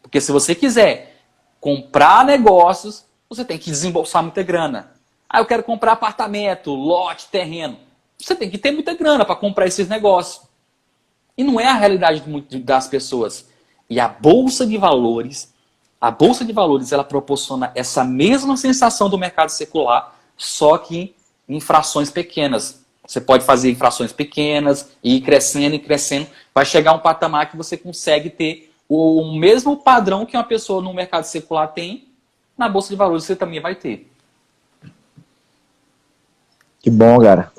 Porque 0.03 0.21
se 0.21 0.33
você 0.33 0.55
quiser 0.55 1.21
comprar 1.61 2.25
negócios, 2.25 3.05
você 3.29 3.45
tem 3.45 3.59
que 3.59 3.71
desembolsar 3.71 4.23
muita 4.23 4.43
grana. 4.43 4.91
Ah, 5.29 5.39
eu 5.39 5.47
quero 5.47 5.63
comprar 5.63 5.93
apartamento, 5.93 6.75
lote, 6.75 7.29
terreno. 7.29 7.77
Você 8.25 8.35
tem 8.35 8.51
que 8.51 8.59
ter 8.59 8.71
muita 8.71 8.95
grana 8.95 9.25
para 9.25 9.37
comprar 9.37 9.67
esses 9.67 9.89
negócios. 9.89 10.43
E 11.37 11.43
não 11.43 11.59
é 11.59 11.67
a 11.67 11.75
realidade 11.75 12.23
das 12.61 12.87
pessoas. 12.87 13.49
E 13.89 13.99
a 13.99 14.07
bolsa 14.07 14.67
de 14.67 14.77
valores, 14.77 15.53
a 16.01 16.11
bolsa 16.11 16.45
de 16.45 16.53
valores, 16.53 16.93
ela 16.93 17.05
proporciona 17.05 17.73
essa 17.75 18.05
mesma 18.05 18.57
sensação 18.57 19.09
do 19.09 19.19
mercado 19.19 19.49
secular, 19.49 20.15
só 20.37 20.79
que 20.79 21.15
em 21.49 21.61
frações 21.61 22.11
pequenas. 22.11 22.85
Você 23.07 23.21
pode 23.21 23.45
fazer 23.45 23.71
infrações 23.71 24.13
pequenas 24.13 24.91
e 25.03 25.17
ir 25.17 25.21
crescendo 25.23 25.75
e 25.75 25.81
crescendo. 25.81 26.29
Vai 26.55 26.65
chegar 26.65 26.93
um 26.93 27.01
patamar 27.01 27.51
que 27.51 27.57
você 27.57 27.77
consegue 27.77 28.31
ter 28.31 28.73
o 28.89 29.33
mesmo 29.33 29.77
padrão 29.77 30.27
que 30.27 30.37
uma 30.37 30.45
pessoa 30.45 30.83
no 30.83 30.93
mercado 30.93 31.25
secular 31.25 31.73
tem, 31.73 32.09
na 32.57 32.69
bolsa 32.69 32.91
de 32.91 32.97
valores 32.97 33.25
você 33.25 33.35
também 33.35 33.61
vai 33.61 33.75
ter. 33.75 34.11
Que 36.81 36.91
bom, 36.91 37.21
cara. 37.21 37.53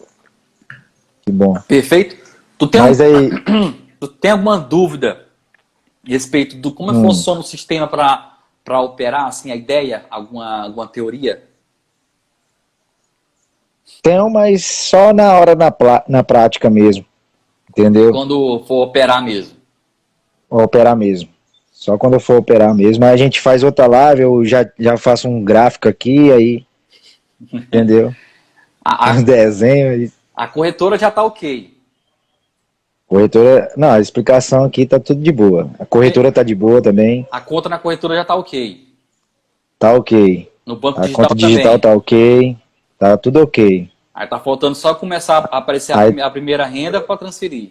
Que 1.21 1.31
bom. 1.31 1.53
Perfeito. 1.67 2.15
Tu 2.57 2.67
tem, 2.67 2.81
Mas 2.81 3.01
aí... 3.01 3.29
tu 3.99 4.07
tem 4.07 4.31
alguma 4.31 4.57
dúvida 4.57 5.27
a 6.05 6.09
respeito 6.09 6.57
do 6.57 6.71
como 6.71 6.91
hum. 6.91 7.01
funciona 7.01 7.39
o 7.39 7.43
sistema 7.43 7.87
para 7.87 8.81
operar, 8.81 9.25
assim, 9.25 9.51
a 9.51 9.55
ideia, 9.55 10.05
alguma, 10.09 10.63
alguma 10.63 10.87
teoria? 10.87 11.43
Tenho, 14.01 14.29
mas 14.29 14.65
só 14.65 15.13
na 15.13 15.33
hora 15.33 15.55
na, 15.55 15.71
na 16.07 16.23
prática 16.23 16.69
mesmo. 16.69 17.05
Entendeu? 17.69 18.11
Quando 18.11 18.63
for 18.67 18.87
operar 18.87 19.23
mesmo. 19.23 19.55
Operar 20.49 20.95
mesmo. 20.95 21.29
Só 21.71 21.97
quando 21.97 22.13
eu 22.13 22.19
for 22.19 22.37
operar 22.37 22.75
mesmo. 22.75 23.05
Aí 23.05 23.13
a 23.13 23.17
gente 23.17 23.39
faz 23.39 23.63
outra 23.63 23.87
live, 23.87 24.21
eu 24.21 24.45
já, 24.45 24.69
já 24.77 24.97
faço 24.97 25.27
um 25.27 25.43
gráfico 25.43 25.87
aqui, 25.87 26.31
aí. 26.31 26.65
Entendeu? 27.51 28.13
A, 28.83 29.11
a, 29.11 29.13
um 29.13 29.21
desenho. 29.21 30.11
A 30.41 30.47
corretora 30.47 30.97
já 30.97 31.09
está 31.09 31.23
ok. 31.23 31.71
Corretora. 33.05 33.71
Não, 33.77 33.91
a 33.91 33.99
explicação 33.99 34.63
aqui 34.63 34.87
tá 34.87 34.99
tudo 34.99 35.21
de 35.21 35.31
boa. 35.31 35.69
A 35.77 35.85
corretora 35.85 36.29
está 36.29 36.41
de 36.41 36.55
boa 36.55 36.81
também. 36.81 37.27
A 37.31 37.39
conta 37.39 37.69
na 37.69 37.77
corretora 37.77 38.15
já 38.15 38.23
está 38.23 38.33
ok. 38.33 38.87
Tá 39.77 39.93
ok. 39.93 40.51
No 40.65 40.77
banco 40.77 40.99
a 40.99 41.03
digital 41.03 41.27
conta 41.27 41.35
digital 41.35 41.63
também. 41.63 41.79
tá 41.79 41.95
ok. 41.95 42.57
Tá 42.97 43.17
tudo 43.17 43.43
ok. 43.43 43.87
Aí 44.15 44.27
tá 44.27 44.39
faltando 44.39 44.73
só 44.73 44.95
começar 44.95 45.47
a 45.51 45.59
aparecer 45.59 45.95
Aí, 45.95 46.19
a 46.19 46.29
primeira 46.31 46.65
renda 46.65 46.99
para 46.99 47.17
transferir. 47.17 47.69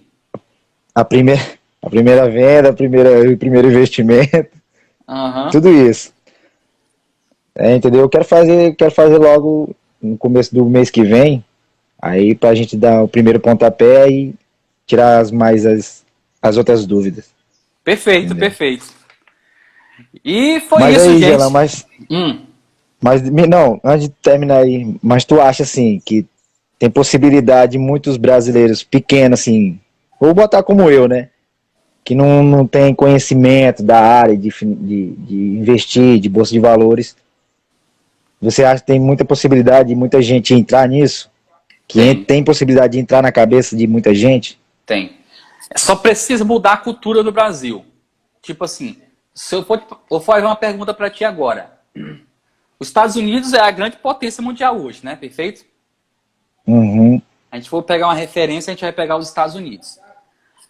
A 0.94 1.04
primeira, 1.04 1.42
a 1.82 1.90
primeira 1.90 2.30
venda, 2.30 2.68
a 2.68 2.72
primeira, 2.72 3.32
o 3.32 3.36
primeiro 3.36 3.66
investimento. 3.66 4.46
Uhum. 5.08 5.50
Tudo 5.50 5.68
isso. 5.70 6.12
É, 7.52 7.74
entendeu? 7.74 8.02
Eu 8.02 8.08
quero 8.08 8.24
fazer, 8.24 8.76
quero 8.76 8.92
fazer 8.92 9.18
logo 9.18 9.74
no 10.00 10.16
começo 10.16 10.54
do 10.54 10.64
mês 10.66 10.88
que 10.88 11.02
vem. 11.02 11.44
Aí 12.00 12.34
pra 12.34 12.54
gente 12.54 12.76
dar 12.76 13.02
o 13.02 13.08
primeiro 13.08 13.40
pontapé 13.40 14.10
e 14.10 14.34
tirar 14.86 15.18
as 15.18 15.30
mais 15.30 15.66
as, 15.66 16.04
as 16.40 16.56
outras 16.56 16.86
dúvidas. 16.86 17.30
Perfeito, 17.84 18.26
entendeu? 18.26 18.48
perfeito. 18.48 18.86
E 20.24 20.60
foi 20.60 20.80
mas 20.80 20.96
isso, 20.96 21.04
aí, 21.04 21.18
gente. 21.18 21.28
Gela, 21.28 21.50
mas 21.50 21.86
hum. 22.10 22.40
Mas, 23.00 23.22
não, 23.22 23.80
antes 23.82 24.08
de 24.08 24.14
terminar 24.22 24.58
aí, 24.58 24.94
mas 25.02 25.24
tu 25.24 25.40
acha 25.40 25.62
assim 25.62 26.00
que 26.04 26.26
tem 26.78 26.90
possibilidade 26.90 27.72
de 27.72 27.78
muitos 27.78 28.18
brasileiros 28.18 28.82
pequenos, 28.82 29.40
assim, 29.40 29.80
vou 30.20 30.34
botar 30.34 30.62
como 30.62 30.90
eu, 30.90 31.08
né? 31.08 31.30
Que 32.04 32.14
não, 32.14 32.42
não 32.42 32.66
tem 32.66 32.94
conhecimento 32.94 33.82
da 33.82 33.98
área 33.98 34.36
de, 34.36 34.50
de, 34.50 35.10
de 35.12 35.34
investir, 35.34 36.20
de 36.20 36.28
bolsa 36.28 36.52
de 36.52 36.58
valores. 36.58 37.16
Você 38.40 38.64
acha 38.64 38.80
que 38.80 38.86
tem 38.86 39.00
muita 39.00 39.24
possibilidade 39.24 39.90
de 39.90 39.94
muita 39.94 40.20
gente 40.20 40.54
entrar 40.54 40.86
nisso? 40.86 41.29
Que 41.90 41.98
tem, 41.98 42.24
tem 42.24 42.44
possibilidade 42.44 42.92
de 42.92 43.00
entrar 43.00 43.20
na 43.20 43.32
cabeça 43.32 43.76
de 43.76 43.84
muita 43.84 44.14
gente? 44.14 44.60
Tem. 44.86 45.16
Só 45.76 45.96
precisa 45.96 46.44
mudar 46.44 46.74
a 46.74 46.76
cultura 46.76 47.20
do 47.20 47.32
Brasil. 47.32 47.84
Tipo 48.40 48.64
assim, 48.64 48.96
se 49.34 49.56
eu 49.56 49.64
for, 49.64 49.82
eu 50.08 50.20
for 50.20 50.20
fazer 50.20 50.46
uma 50.46 50.54
pergunta 50.54 50.94
para 50.94 51.10
ti 51.10 51.24
agora. 51.24 51.80
Os 52.78 52.86
Estados 52.86 53.16
Unidos 53.16 53.52
é 53.54 53.58
a 53.58 53.70
grande 53.72 53.96
potência 53.96 54.40
mundial 54.40 54.80
hoje, 54.80 55.00
né? 55.02 55.16
Perfeito? 55.16 55.64
Uhum. 56.64 57.20
A 57.50 57.56
gente 57.56 57.68
for 57.68 57.82
pegar 57.82 58.06
uma 58.06 58.14
referência, 58.14 58.70
a 58.70 58.72
gente 58.72 58.82
vai 58.82 58.92
pegar 58.92 59.16
os 59.16 59.26
Estados 59.26 59.56
Unidos. 59.56 59.98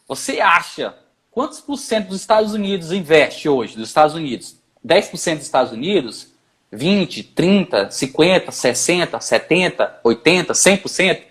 Você 0.09 0.41
acha 0.41 0.95
quantos 1.31 1.61
por 1.61 1.77
cento 1.77 2.09
dos 2.09 2.21
Estados 2.21 2.55
Unidos 2.55 2.93
investe 2.93 3.47
hoje, 3.47 3.77
dos 3.77 3.89
Estados 3.89 4.15
Unidos? 4.15 4.57
10% 4.85 5.37
dos 5.37 5.45
Estados 5.45 5.71
Unidos? 5.71 6.30
20, 6.73 7.23
30, 7.23 7.91
50, 7.91 8.53
60, 8.53 9.21
70, 9.21 10.01
80, 10.05 10.53
100%? 10.53 11.23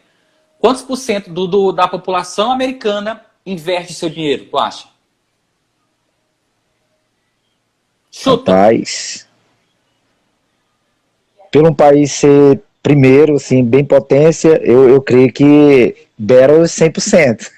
Quantos 0.60 0.82
por 0.82 0.98
cento 0.98 1.30
do, 1.30 1.48
do, 1.48 1.72
da 1.72 1.88
população 1.88 2.52
americana 2.52 3.26
investe 3.46 3.94
seu 3.94 4.10
dinheiro, 4.10 4.46
tu 4.46 4.58
acha? 4.58 4.88
Chuta. 8.12 8.52
Rapaz 8.52 9.30
pelo 11.52 11.70
um 11.70 11.74
país 11.74 12.12
ser 12.12 12.62
primeiro, 12.82 13.36
assim, 13.36 13.64
bem 13.64 13.84
potência, 13.84 14.60
eu, 14.64 14.90
eu 14.90 15.02
creio 15.02 15.32
que 15.32 15.96
Battle 16.18 16.62
100%. 16.64 17.50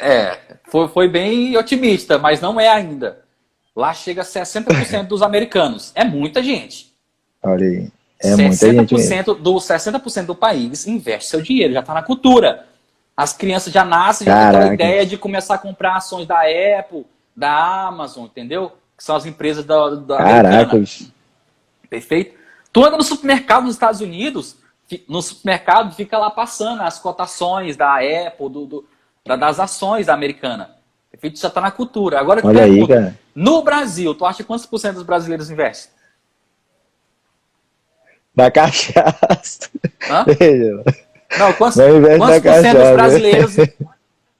é, 0.00 0.36
foi, 0.64 0.88
foi 0.88 1.08
bem 1.08 1.56
otimista, 1.56 2.18
mas 2.18 2.40
não 2.40 2.58
é 2.58 2.68
ainda. 2.68 3.20
Lá 3.78 3.94
chega 3.94 4.22
a 4.22 4.24
60% 4.24 5.06
dos 5.06 5.22
americanos. 5.22 5.92
É 5.94 6.02
muita 6.02 6.42
gente. 6.42 6.92
Olha 7.40 7.64
aí. 7.64 7.88
É 8.20 8.34
60% 8.34 8.72
muita 8.74 8.98
gente 8.98 9.24
do 9.40 9.54
60% 9.54 10.26
do 10.26 10.34
país 10.34 10.84
investe 10.88 11.30
seu 11.30 11.40
dinheiro, 11.40 11.72
já 11.72 11.78
está 11.78 11.94
na 11.94 12.02
cultura. 12.02 12.66
As 13.16 13.32
crianças 13.32 13.72
já 13.72 13.84
nascem 13.84 14.24
já 14.24 14.50
com 14.50 14.58
a 14.58 14.74
ideia 14.74 15.06
de 15.06 15.16
começar 15.16 15.54
a 15.54 15.58
comprar 15.58 15.94
ações 15.94 16.26
da 16.26 16.40
Apple, 16.40 17.06
da 17.36 17.86
Amazon, 17.86 18.24
entendeu? 18.24 18.72
Que 18.96 19.04
são 19.04 19.14
as 19.14 19.24
empresas 19.24 19.64
da, 19.64 19.90
da 19.90 20.18
Caraca. 20.18 20.82
Perfeito? 21.88 22.36
Tu 22.72 22.84
anda 22.84 22.96
no 22.96 23.04
supermercado 23.04 23.62
nos 23.62 23.76
Estados 23.76 24.00
Unidos, 24.00 24.56
no 25.08 25.22
supermercado 25.22 25.94
fica 25.94 26.18
lá 26.18 26.32
passando 26.32 26.82
as 26.82 26.98
cotações 26.98 27.76
da 27.76 27.98
Apple, 27.98 28.48
do, 28.50 28.66
do 28.66 28.84
das 29.24 29.60
ações 29.60 30.06
da 30.06 30.14
americana. 30.14 30.70
Perfeito? 31.12 31.38
Já 31.38 31.46
está 31.46 31.60
na 31.60 31.70
cultura. 31.70 32.18
Agora, 32.18 32.40
Olha 32.44 32.64
aí, 32.64 32.84
cara. 32.86 33.16
No 33.38 33.62
Brasil, 33.62 34.12
tu 34.16 34.26
acha 34.26 34.42
quantos 34.42 34.66
por 34.66 34.78
cento 34.78 34.96
dos 34.96 35.04
brasileiros 35.04 35.48
investem? 35.48 35.92
Da 38.34 38.50
cachaça. 38.50 39.70
Hã? 40.10 40.24
Não, 41.38 41.52
quantos, 41.52 41.76
quantos 42.18 42.40
por 42.40 42.62
cento 42.62 42.78
dos 42.78 42.90
brasileiros... 42.90 43.56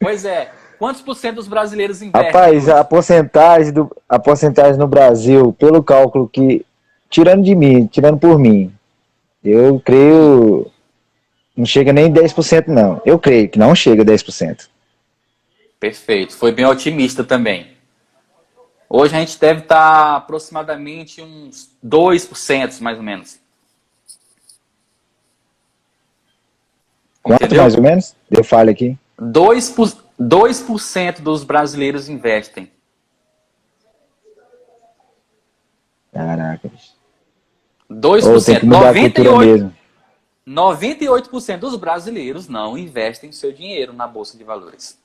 Pois 0.01 0.25
é. 0.25 0.51
Quantos 0.81 1.01
por 1.01 1.15
cento 1.15 1.37
dos 1.37 1.47
brasileiros 1.47 2.03
investem? 2.03 2.33
Rapaz, 2.33 2.69
a 2.69 2.83
porcentagem, 2.83 3.73
do, 3.73 3.97
a 4.09 4.19
porcentagem 4.19 4.77
no 4.77 4.89
Brasil, 4.89 5.53
pelo 5.53 5.81
cálculo 5.81 6.29
que 6.29 6.67
tirando 7.09 7.45
de 7.45 7.55
mim, 7.55 7.87
tirando 7.87 8.19
por 8.19 8.37
mim, 8.37 8.73
eu 9.45 9.81
creio. 9.85 10.69
Não 11.57 11.67
chega 11.67 11.93
nem 11.93 12.13
10%, 12.13 12.67
não. 12.67 13.01
Eu 13.05 13.17
creio 13.17 13.49
que 13.49 13.59
não 13.59 13.77
chega 13.77 14.03
a 14.03 14.07
10%. 14.07 14.69
Perfeito. 15.79 16.37
Foi 16.37 16.51
bem 16.51 16.65
otimista 16.65 17.23
também. 17.23 17.78
Hoje 18.91 19.14
a 19.14 19.20
gente 19.20 19.39
deve 19.39 19.61
estar 19.61 20.16
aproximadamente 20.16 21.20
uns 21.20 21.70
2%, 21.84 22.80
mais 22.80 22.97
ou 22.97 23.03
menos. 23.03 23.39
Quanto 27.22 27.45
Entendeu? 27.45 27.62
mais 27.62 27.74
ou 27.74 27.82
menos? 27.82 28.16
Deu 28.30 28.43
falha 28.43 28.70
aqui. 28.70 28.99
2%, 29.20 29.99
2 30.18 30.64
dos 31.20 31.45
brasileiros 31.45 32.09
investem. 32.09 32.70
Caraca. 36.11 36.70
2%. 37.91 38.61
98%, 38.61 39.72
98% 40.47 41.59
dos 41.59 41.76
brasileiros 41.76 42.49
não 42.49 42.78
investem 42.78 43.30
seu 43.32 43.53
dinheiro 43.53 43.93
na 43.93 44.07
Bolsa 44.07 44.39
de 44.39 44.45
Valores. 44.45 44.99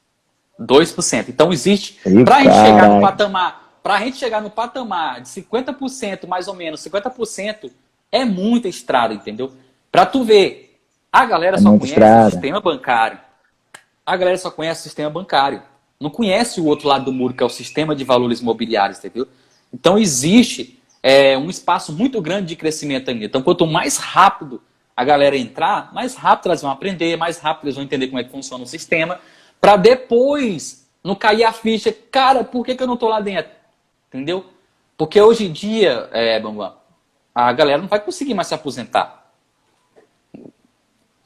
2%. 0.58 1.30
Então 1.30 1.52
existe. 1.52 2.00
Para 2.24 2.38
a 2.38 2.44
gente 2.44 2.54
chegar 2.54 2.90
no 2.90 3.02
patamar. 3.02 3.63
Para 3.84 3.96
a 3.96 4.00
gente 4.00 4.18
chegar 4.18 4.42
no 4.42 4.50
patamar 4.50 5.22
de 5.22 5.28
50%, 5.28 6.26
mais 6.26 6.48
ou 6.48 6.56
menos, 6.56 6.80
50% 6.82 7.70
é 8.10 8.24
muita 8.24 8.70
estrada, 8.70 9.14
entendeu? 9.14 9.52
Para 9.92 10.06
tu 10.06 10.24
ver, 10.24 10.80
a 11.12 11.26
galera 11.26 11.58
é 11.58 11.60
só 11.60 11.70
conhece 11.70 11.90
estrada. 11.90 12.28
o 12.28 12.32
sistema 12.32 12.62
bancário. 12.62 13.20
A 14.06 14.16
galera 14.16 14.38
só 14.38 14.50
conhece 14.50 14.80
o 14.80 14.84
sistema 14.84 15.10
bancário. 15.10 15.62
Não 16.00 16.10
conhece 16.10 16.62
o 16.62 16.66
outro 16.66 16.88
lado 16.88 17.06
do 17.06 17.14
muro, 17.14 17.34
que 17.34 17.44
é 17.44 17.46
o 17.46 17.50
sistema 17.50 17.96
de 17.96 18.04
valores 18.04 18.40
imobiliários, 18.40 19.00
entendeu? 19.00 19.28
Então 19.72 20.00
existe 20.00 20.80
é 21.04 21.38
um 21.38 21.50
espaço 21.50 21.92
muito 21.92 22.22
grande 22.22 22.48
de 22.48 22.56
crescimento 22.56 23.12
ainda. 23.12 23.26
Então, 23.26 23.44
quanto 23.44 23.68
mais 23.68 23.98
rápido 23.98 24.62
a 24.96 25.04
galera 25.04 25.36
entrar, 25.36 25.94
mais 25.94 26.16
rápido 26.16 26.46
elas 26.46 26.62
vão 26.62 26.72
aprender, 26.72 27.18
mais 27.18 27.40
rápido 27.40 27.66
eles 27.66 27.76
vão 27.76 27.84
entender 27.84 28.08
como 28.08 28.20
é 28.20 28.24
que 28.24 28.32
funciona 28.32 28.64
o 28.64 28.68
sistema, 28.68 29.20
para 29.60 29.76
depois 29.76 30.88
não 31.04 31.16
cair 31.16 31.44
a 31.44 31.52
ficha, 31.52 31.94
cara, 32.10 32.46
por 32.46 32.66
que, 32.66 32.76
que 32.76 32.82
eu 32.82 32.88
não 32.88 32.94
estou 32.94 33.10
lá 33.10 33.20
dentro? 33.20 33.52
Entendeu? 34.14 34.46
Porque 34.96 35.20
hoje 35.20 35.48
em 35.48 35.52
dia, 35.52 36.08
é, 36.12 36.40
Bambam, 36.40 36.76
a 37.34 37.52
galera 37.52 37.82
não 37.82 37.88
vai 37.88 38.00
conseguir 38.00 38.36
mais 38.36 38.48
se 38.48 38.54
aposentar. 38.54 39.32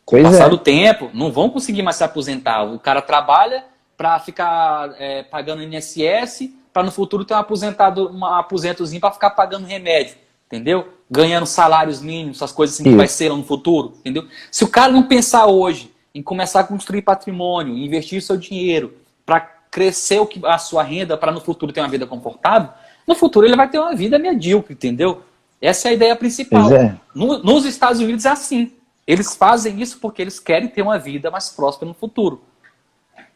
Pois 0.06 0.24
Passado 0.24 0.52
é. 0.52 0.56
o 0.56 0.58
tempo, 0.58 1.12
não 1.14 1.34
vão 1.34 1.50
conseguir 1.50 1.82
mais 1.82 1.98
se 1.98 2.04
aposentar. 2.04 2.64
O 2.64 2.80
cara 2.80 3.02
trabalha 3.02 3.66
para 3.98 4.18
ficar 4.20 4.96
é, 4.98 5.24
pagando 5.24 5.62
INSS, 5.64 6.50
para 6.72 6.84
no 6.84 6.92
futuro 6.92 7.26
ter 7.26 7.34
um 7.34 7.38
aposentado, 7.38 8.10
um 8.10 8.24
aposentozinho 8.24 9.02
para 9.02 9.12
ficar 9.12 9.32
pagando 9.32 9.66
remédio, 9.66 10.16
entendeu? 10.46 10.94
Ganhando 11.12 11.46
salários 11.46 12.02
mínimos, 12.02 12.38
essas 12.38 12.54
coisas 12.54 12.76
assim 12.76 12.84
que 12.84 12.96
vai 12.96 13.08
ser 13.08 13.30
lá 13.30 13.36
no 13.36 13.44
futuro, 13.44 13.96
entendeu? 14.00 14.28
Se 14.50 14.64
o 14.64 14.68
cara 14.70 14.94
não 14.94 15.04
pensar 15.04 15.48
hoje 15.48 15.92
em 16.14 16.22
começar 16.22 16.62
a 16.62 16.64
construir 16.64 17.02
patrimônio, 17.02 17.78
investir 17.78 18.22
seu 18.22 18.38
dinheiro 18.38 18.96
para 19.26 19.57
crescer 19.72 20.20
o 20.20 20.26
que, 20.26 20.44
a 20.46 20.58
sua 20.58 20.84
renda 20.84 21.18
para 21.18 21.32
no 21.32 21.42
futuro 21.42 21.72
ter 21.72 21.82
uma 21.82 21.90
vida 21.90 22.06
confortável, 22.06 22.70
no 23.08 23.16
futuro 23.16 23.46
ele 23.46 23.56
vai 23.56 23.70
ter 23.70 23.80
uma 23.80 23.96
vida 23.96 24.20
medíocre, 24.20 24.74
entendeu? 24.74 25.22
Essa 25.62 25.88
é 25.88 25.92
a 25.92 25.94
ideia 25.94 26.16
principal. 26.16 26.72
É. 26.74 26.96
No, 27.16 27.40
nos 27.40 27.66
Estados 27.66 28.00
Unidos 28.00 28.26
é 28.26 28.30
assim. 28.30 28.72
Eles 29.06 29.36
fazem 29.36 29.82
isso 29.82 30.00
porque 30.00 30.22
eles 30.22 30.40
querem 30.40 30.68
ter 30.68 30.82
uma 30.82 31.00
vida 31.00 31.32
mais 31.32 31.50
próspera 31.50 31.88
no 31.88 31.94
futuro. 31.94 32.42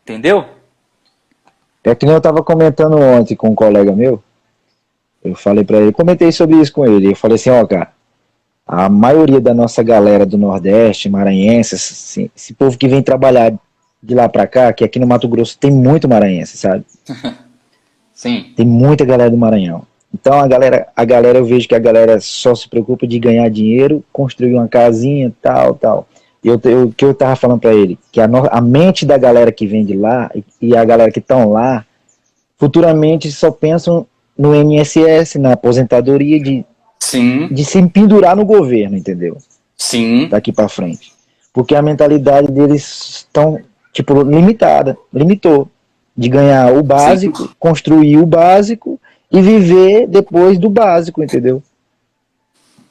Entendeu? 0.03 0.45
É 1.83 1.95
que 1.95 2.05
eu 2.05 2.17
estava 2.17 2.43
comentando 2.43 2.97
ontem 2.97 3.35
com 3.35 3.49
um 3.49 3.55
colega 3.55 3.91
meu. 3.91 4.21
Eu 5.23 5.35
falei 5.35 5.63
para 5.63 5.77
ele, 5.77 5.91
comentei 5.91 6.31
sobre 6.31 6.57
isso 6.57 6.73
com 6.73 6.85
ele. 6.85 7.11
Eu 7.11 7.15
falei 7.15 7.35
assim, 7.35 7.49
ó, 7.49 7.65
cara, 7.65 7.91
a 8.67 8.89
maioria 8.89 9.39
da 9.39 9.53
nossa 9.53 9.81
galera 9.81 10.25
do 10.25 10.37
Nordeste, 10.37 11.09
maranhense, 11.09 11.75
assim, 11.75 12.29
esse 12.35 12.53
povo 12.53 12.77
que 12.77 12.87
vem 12.87 13.01
trabalhar 13.01 13.53
de 14.01 14.15
lá 14.15 14.27
para 14.27 14.47
cá, 14.47 14.73
que 14.73 14.83
aqui 14.83 14.99
no 14.99 15.07
Mato 15.07 15.27
Grosso 15.27 15.57
tem 15.57 15.71
muito 15.71 16.07
maranhense, 16.07 16.57
sabe? 16.57 16.83
Sim. 18.13 18.51
Tem 18.55 18.65
muita 18.65 19.05
galera 19.05 19.29
do 19.29 19.37
Maranhão. 19.37 19.83
Então 20.13 20.33
a 20.33 20.47
galera, 20.47 20.87
a 20.95 21.05
galera 21.05 21.39
eu 21.39 21.45
vejo 21.45 21.67
que 21.67 21.75
a 21.75 21.79
galera 21.79 22.19
só 22.19 22.53
se 22.53 22.67
preocupa 22.67 23.07
de 23.07 23.17
ganhar 23.17 23.49
dinheiro, 23.49 24.03
construir 24.11 24.53
uma 24.53 24.67
casinha, 24.67 25.33
tal, 25.41 25.75
tal. 25.75 26.07
E 26.43 26.47
eu, 26.47 26.55
o 26.55 26.91
que 26.91 27.05
eu 27.05 27.13
tava 27.13 27.35
falando 27.35 27.59
para 27.59 27.73
ele, 27.73 27.97
que 28.11 28.19
a, 28.19 28.25
a, 28.25 28.61
mente 28.61 29.05
da 29.05 29.17
galera 29.17 29.51
que 29.51 29.67
vem 29.67 29.85
de 29.85 29.95
lá 29.95 30.29
e, 30.33 30.43
e 30.61 30.75
a 30.75 30.83
galera 30.83 31.11
que 31.11 31.19
estão 31.19 31.49
lá, 31.49 31.85
futuramente 32.57 33.31
só 33.31 33.51
pensam 33.51 34.05
no 34.37 34.55
INSS, 34.55 35.35
na 35.35 35.53
aposentadoria 35.53 36.39
de, 36.39 36.65
Sim. 36.99 37.47
de 37.47 37.63
se 37.63 37.81
pendurar 37.87 38.35
no 38.35 38.45
governo, 38.45 38.97
entendeu? 38.97 39.37
Sim. 39.77 40.27
Daqui 40.29 40.51
para 40.51 40.67
frente. 40.67 41.13
Porque 41.53 41.75
a 41.75 41.81
mentalidade 41.81 42.51
deles 42.51 42.83
estão, 43.17 43.59
tipo, 43.91 44.21
limitada, 44.23 44.97
limitou. 45.13 45.69
De 46.15 46.27
ganhar 46.27 46.73
o 46.73 46.83
básico, 46.83 47.43
Sim. 47.43 47.49
construir 47.57 48.17
o 48.17 48.25
básico 48.25 48.99
e 49.31 49.41
viver 49.41 50.07
depois 50.07 50.59
do 50.59 50.69
básico, 50.69 51.23
entendeu? 51.23 51.63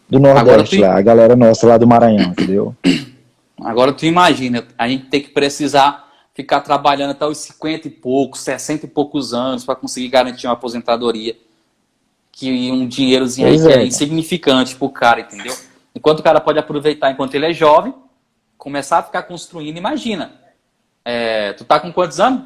Do 0.08 0.18
Nordeste 0.18 0.76
tu... 0.76 0.82
lá, 0.82 0.96
a 0.96 1.02
galera 1.02 1.36
nossa 1.36 1.66
lá 1.66 1.76
do 1.76 1.86
Maranhão, 1.86 2.30
entendeu? 2.30 2.74
Agora 3.62 3.92
tu 3.92 4.06
imagina, 4.06 4.66
a 4.76 4.88
gente 4.88 5.06
tem 5.06 5.20
que 5.20 5.28
precisar 5.28 6.08
ficar 6.34 6.60
trabalhando 6.62 7.10
até 7.10 7.26
os 7.26 7.38
50 7.38 7.88
e 7.88 7.90
poucos, 7.90 8.40
60 8.40 8.86
e 8.86 8.88
poucos 8.88 9.34
anos 9.34 9.64
para 9.64 9.76
conseguir 9.76 10.08
garantir 10.08 10.46
uma 10.46 10.54
aposentadoria. 10.54 11.36
Que 12.32 12.70
um 12.72 12.88
dinheirozinho 12.88 13.48
aí 13.48 13.58
é, 13.58 13.82
é 13.82 13.86
insignificante 13.86 14.74
pro 14.74 14.88
cara, 14.88 15.20
entendeu? 15.20 15.54
Enquanto 15.94 16.20
o 16.20 16.22
cara 16.22 16.40
pode 16.40 16.58
aproveitar 16.58 17.10
enquanto 17.10 17.34
ele 17.34 17.46
é 17.46 17.52
jovem, 17.52 17.92
começar 18.56 18.98
a 18.98 19.02
ficar 19.02 19.24
construindo, 19.24 19.76
imagina. 19.76 20.39
É, 21.04 21.52
tu 21.54 21.64
tá 21.64 21.80
com 21.80 21.92
quantos 21.92 22.20
anos? 22.20 22.44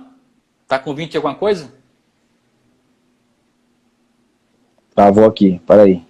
Tá 0.67 0.79
com 0.79 0.95
20 0.95 1.15
e 1.15 1.17
alguma 1.17 1.35
coisa? 1.35 1.73
Travou 4.95 5.25
aqui, 5.25 5.61
peraí. 5.67 6.05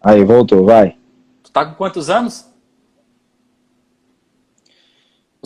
Aí, 0.00 0.24
voltou, 0.24 0.64
vai. 0.64 0.96
Tu 1.42 1.50
tá 1.50 1.64
com 1.64 1.74
quantos 1.74 2.08
anos? 2.10 2.46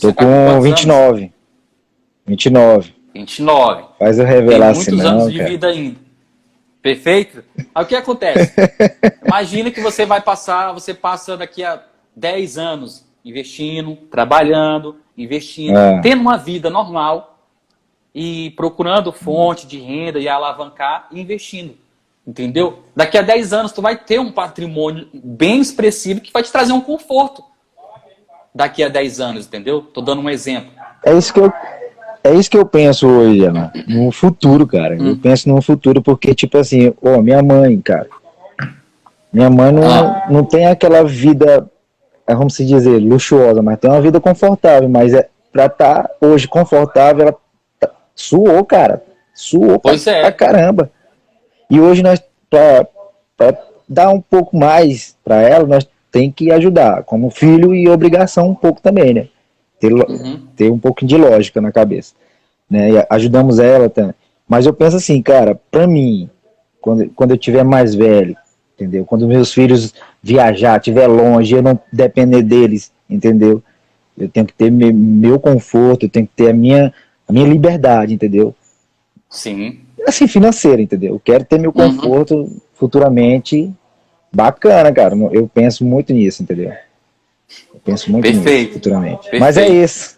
Tô 0.01 0.13
tá 0.13 0.25
com, 0.25 0.55
com 0.55 0.61
29. 0.61 1.23
Anos? 1.23 1.33
29. 2.27 2.95
29. 3.15 3.85
Faz 3.99 4.19
eu 4.19 4.25
revelar 4.25 4.75
Tem 4.75 4.83
muitos 4.83 5.05
anos 5.05 5.33
de 5.33 5.45
vida 5.45 5.69
ainda. 5.69 5.97
Perfeito? 6.83 7.43
Aí 7.75 7.85
o 7.85 7.87
que 7.87 7.97
acontece? 7.97 8.53
Imagina 9.25 9.71
que 9.71 9.81
você 9.81 10.05
vai 10.05 10.21
passar, 10.21 10.73
você 10.73 10.93
passa 10.93 11.37
daqui 11.37 11.65
a 11.65 11.83
10 12.15 12.59
anos 12.59 13.07
investindo, 13.25 13.97
trabalhando, 14.11 14.97
investindo, 15.17 15.77
é. 15.77 16.01
tendo 16.01 16.21
uma 16.21 16.37
vida 16.37 16.69
normal 16.71 17.39
e 18.15 18.51
procurando 18.51 19.13
fonte 19.13 19.67
de 19.67 19.79
renda 19.79 20.19
e 20.19 20.29
alavancar 20.29 21.09
e 21.11 21.21
investindo. 21.21 21.75
Entendeu? 22.27 22.83
Daqui 22.97 23.19
a 23.19 23.23
10 23.23 23.53
anos 23.53 23.73
tu 23.73 23.83
vai 23.83 23.97
ter 23.97 24.19
um 24.19 24.33
patrimônio 24.33 25.09
bem 25.13 25.61
expressivo 25.61 26.21
que 26.21 26.33
vai 26.33 26.43
te 26.43 26.51
trazer 26.51 26.73
um 26.73 26.81
conforto 26.81 27.45
daqui 28.55 28.83
a 28.83 28.89
10 28.89 29.21
anos, 29.21 29.47
entendeu? 29.47 29.83
Tô 29.83 30.01
dando 30.01 30.23
um 30.23 30.31
exemplo. 30.31 30.71
É 31.05 31.13
isso 31.13 31.35
que 31.35 31.41
eu, 31.41 31.53
é 32.23 32.33
isso 32.35 32.51
que 32.51 32.57
eu 32.57 32.65
penso 32.65 33.07
hoje, 33.07 33.45
Ana, 33.45 33.71
no 33.87 34.11
futuro, 34.11 34.67
cara. 34.67 34.95
Hum. 34.95 35.09
Eu 35.09 35.17
penso 35.19 35.49
no 35.49 35.61
futuro 35.61 36.01
porque, 36.01 36.35
tipo 36.35 36.57
assim, 36.57 36.95
ó, 37.03 37.21
minha 37.21 37.43
mãe, 37.43 37.79
cara, 37.81 38.09
minha 39.31 39.51
mãe 39.51 39.71
não, 39.71 39.87
ah. 39.87 40.27
não 40.31 40.45
tem 40.45 40.67
aquela 40.67 41.05
vida, 41.05 41.69
é, 42.27 42.35
vamos 42.35 42.55
se 42.55 42.65
dizer, 42.65 42.99
luxuosa, 42.99 43.63
mas 43.63 43.79
tem 43.79 43.91
uma 43.91 44.01
vida 44.01 44.21
confortável, 44.21 44.89
mas 44.89 45.13
é, 45.13 45.29
pra 45.53 45.67
estar 45.67 46.09
tá 46.09 46.11
hoje 46.21 46.49
confortável, 46.49 47.23
ela 47.23 47.37
tá, 47.79 47.91
suou, 48.15 48.65
cara, 48.65 49.03
suou 49.35 49.79
pois 49.79 50.05
pra, 50.05 50.13
é. 50.13 50.21
pra 50.23 50.33
caramba. 50.33 50.91
E 51.71 51.81
hoje 51.81 52.03
nós, 52.03 52.23
pra, 52.49 52.87
pra 53.37 53.59
dar 53.89 54.11
um 54.11 54.21
pouco 54.21 54.57
mais 54.57 55.17
para 55.25 55.41
ela, 55.43 55.67
nós 55.67 55.87
tem 56.11 56.31
que 56.31 56.51
ajudar, 56.51 57.03
como 57.03 57.31
filho 57.31 57.75
e 57.75 57.89
obrigação 57.89 58.49
um 58.49 58.55
pouco 58.55 58.81
também, 58.81 59.13
né? 59.13 59.29
Ter, 59.81 59.93
uhum. 59.93 60.47
ter 60.57 60.71
um 60.71 60.79
pouco 60.79 61.05
de 61.05 61.17
lógica 61.17 61.61
na 61.61 61.73
cabeça. 61.73 62.15
Né? 62.71 62.93
E 62.93 63.07
ajudamos 63.11 63.59
ela 63.59 63.91
também. 63.91 64.15
Mas 64.49 64.65
eu 64.65 64.73
penso 64.73 64.97
assim, 64.97 65.21
cara, 65.21 65.61
pra 65.71 65.87
mim, 65.87 66.31
quando, 66.81 67.11
quando 67.11 67.33
eu 67.33 67.39
tiver 67.39 67.65
mais 67.65 67.95
velho, 67.95 68.37
entendeu? 68.75 69.05
Quando 69.05 69.27
meus 69.27 69.53
filhos 69.53 69.95
viajar, 70.23 70.79
estiver 70.79 71.07
longe, 71.07 71.55
eu 71.55 71.63
não 71.63 71.79
depender 71.93 72.43
deles, 72.43 72.93
entendeu? 73.09 73.63
Eu 74.17 74.29
tenho 74.29 74.47
que 74.47 74.53
ter 74.53 74.71
me, 74.71 74.93
meu 74.93 75.39
conforto, 75.39 76.07
eu 76.07 76.11
tenho 76.11 76.27
que 76.27 76.33
ter 76.35 76.51
a 76.51 76.55
minha, 76.55 76.93
a 77.29 77.33
minha 77.33 77.47
liberdade, 77.47 78.15
entendeu? 78.15 78.55
Sim. 79.29 79.81
Assim, 80.07 80.29
financeira, 80.29 80.81
entendeu? 80.81 81.15
Eu 81.15 81.21
quero 81.21 81.45
ter 81.45 81.59
meu 81.59 81.73
uhum. 81.75 81.97
conforto 81.97 82.35
uhum. 82.35 82.61
futuramente 82.75 83.73
bacana, 84.33 84.93
cara. 84.93 85.17
Eu 85.33 85.49
penso 85.53 85.85
muito 85.85 86.13
nisso, 86.13 86.43
entendeu? 86.43 86.73
Eu 87.73 87.81
penso 87.85 88.11
muito 88.11 88.25
Perfeito. 88.25 88.61
nisso 88.61 88.73
futuramente. 88.75 89.23
Perfeito. 89.23 89.41
Mas 89.41 89.57
é 89.57 89.69
isso. 89.69 90.15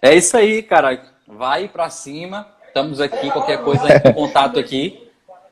É 0.00 0.14
isso 0.14 0.36
aí, 0.36 0.62
cara. 0.62 1.02
Vai 1.26 1.68
para 1.68 1.90
cima. 1.90 2.46
Estamos 2.68 3.00
aqui, 3.00 3.30
qualquer 3.30 3.62
coisa, 3.62 3.84
em 4.08 4.12
contato 4.12 4.58
aqui. 4.58 5.02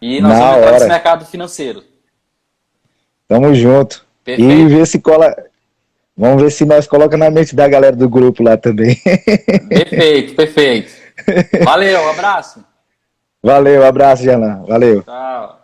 E 0.01 0.21
nós 0.21 0.33
Na 0.33 0.39
vamos 0.39 0.57
entrar 0.59 0.73
nesse 0.73 0.89
mercado 0.89 1.25
financeiro. 1.27 1.83
Tamo 3.29 3.55
junto. 3.55 4.05
Perfeito. 4.25 4.51
E 4.51 4.67
ver 4.67 4.87
se 4.87 5.01
cola. 5.01 5.35
Vamos 6.17 6.43
ver 6.43 6.51
se 6.51 6.65
nós 6.65 6.87
coloca 6.87 7.17
na 7.17 7.31
mente 7.31 7.55
da 7.55 7.67
galera 7.67 7.97
do 7.97 8.09
grupo 8.09 8.43
lá 8.43 8.57
também. 8.57 8.97
Perfeito, 9.69 10.35
perfeito. 10.37 10.93
Valeu, 11.65 12.01
um 12.01 12.11
abraço. 12.11 12.65
Valeu, 13.43 13.83
um 13.83 13.87
abraço, 13.87 14.23
Janan. 14.23 14.65
Valeu. 14.67 15.03
Tchau. 15.03 15.64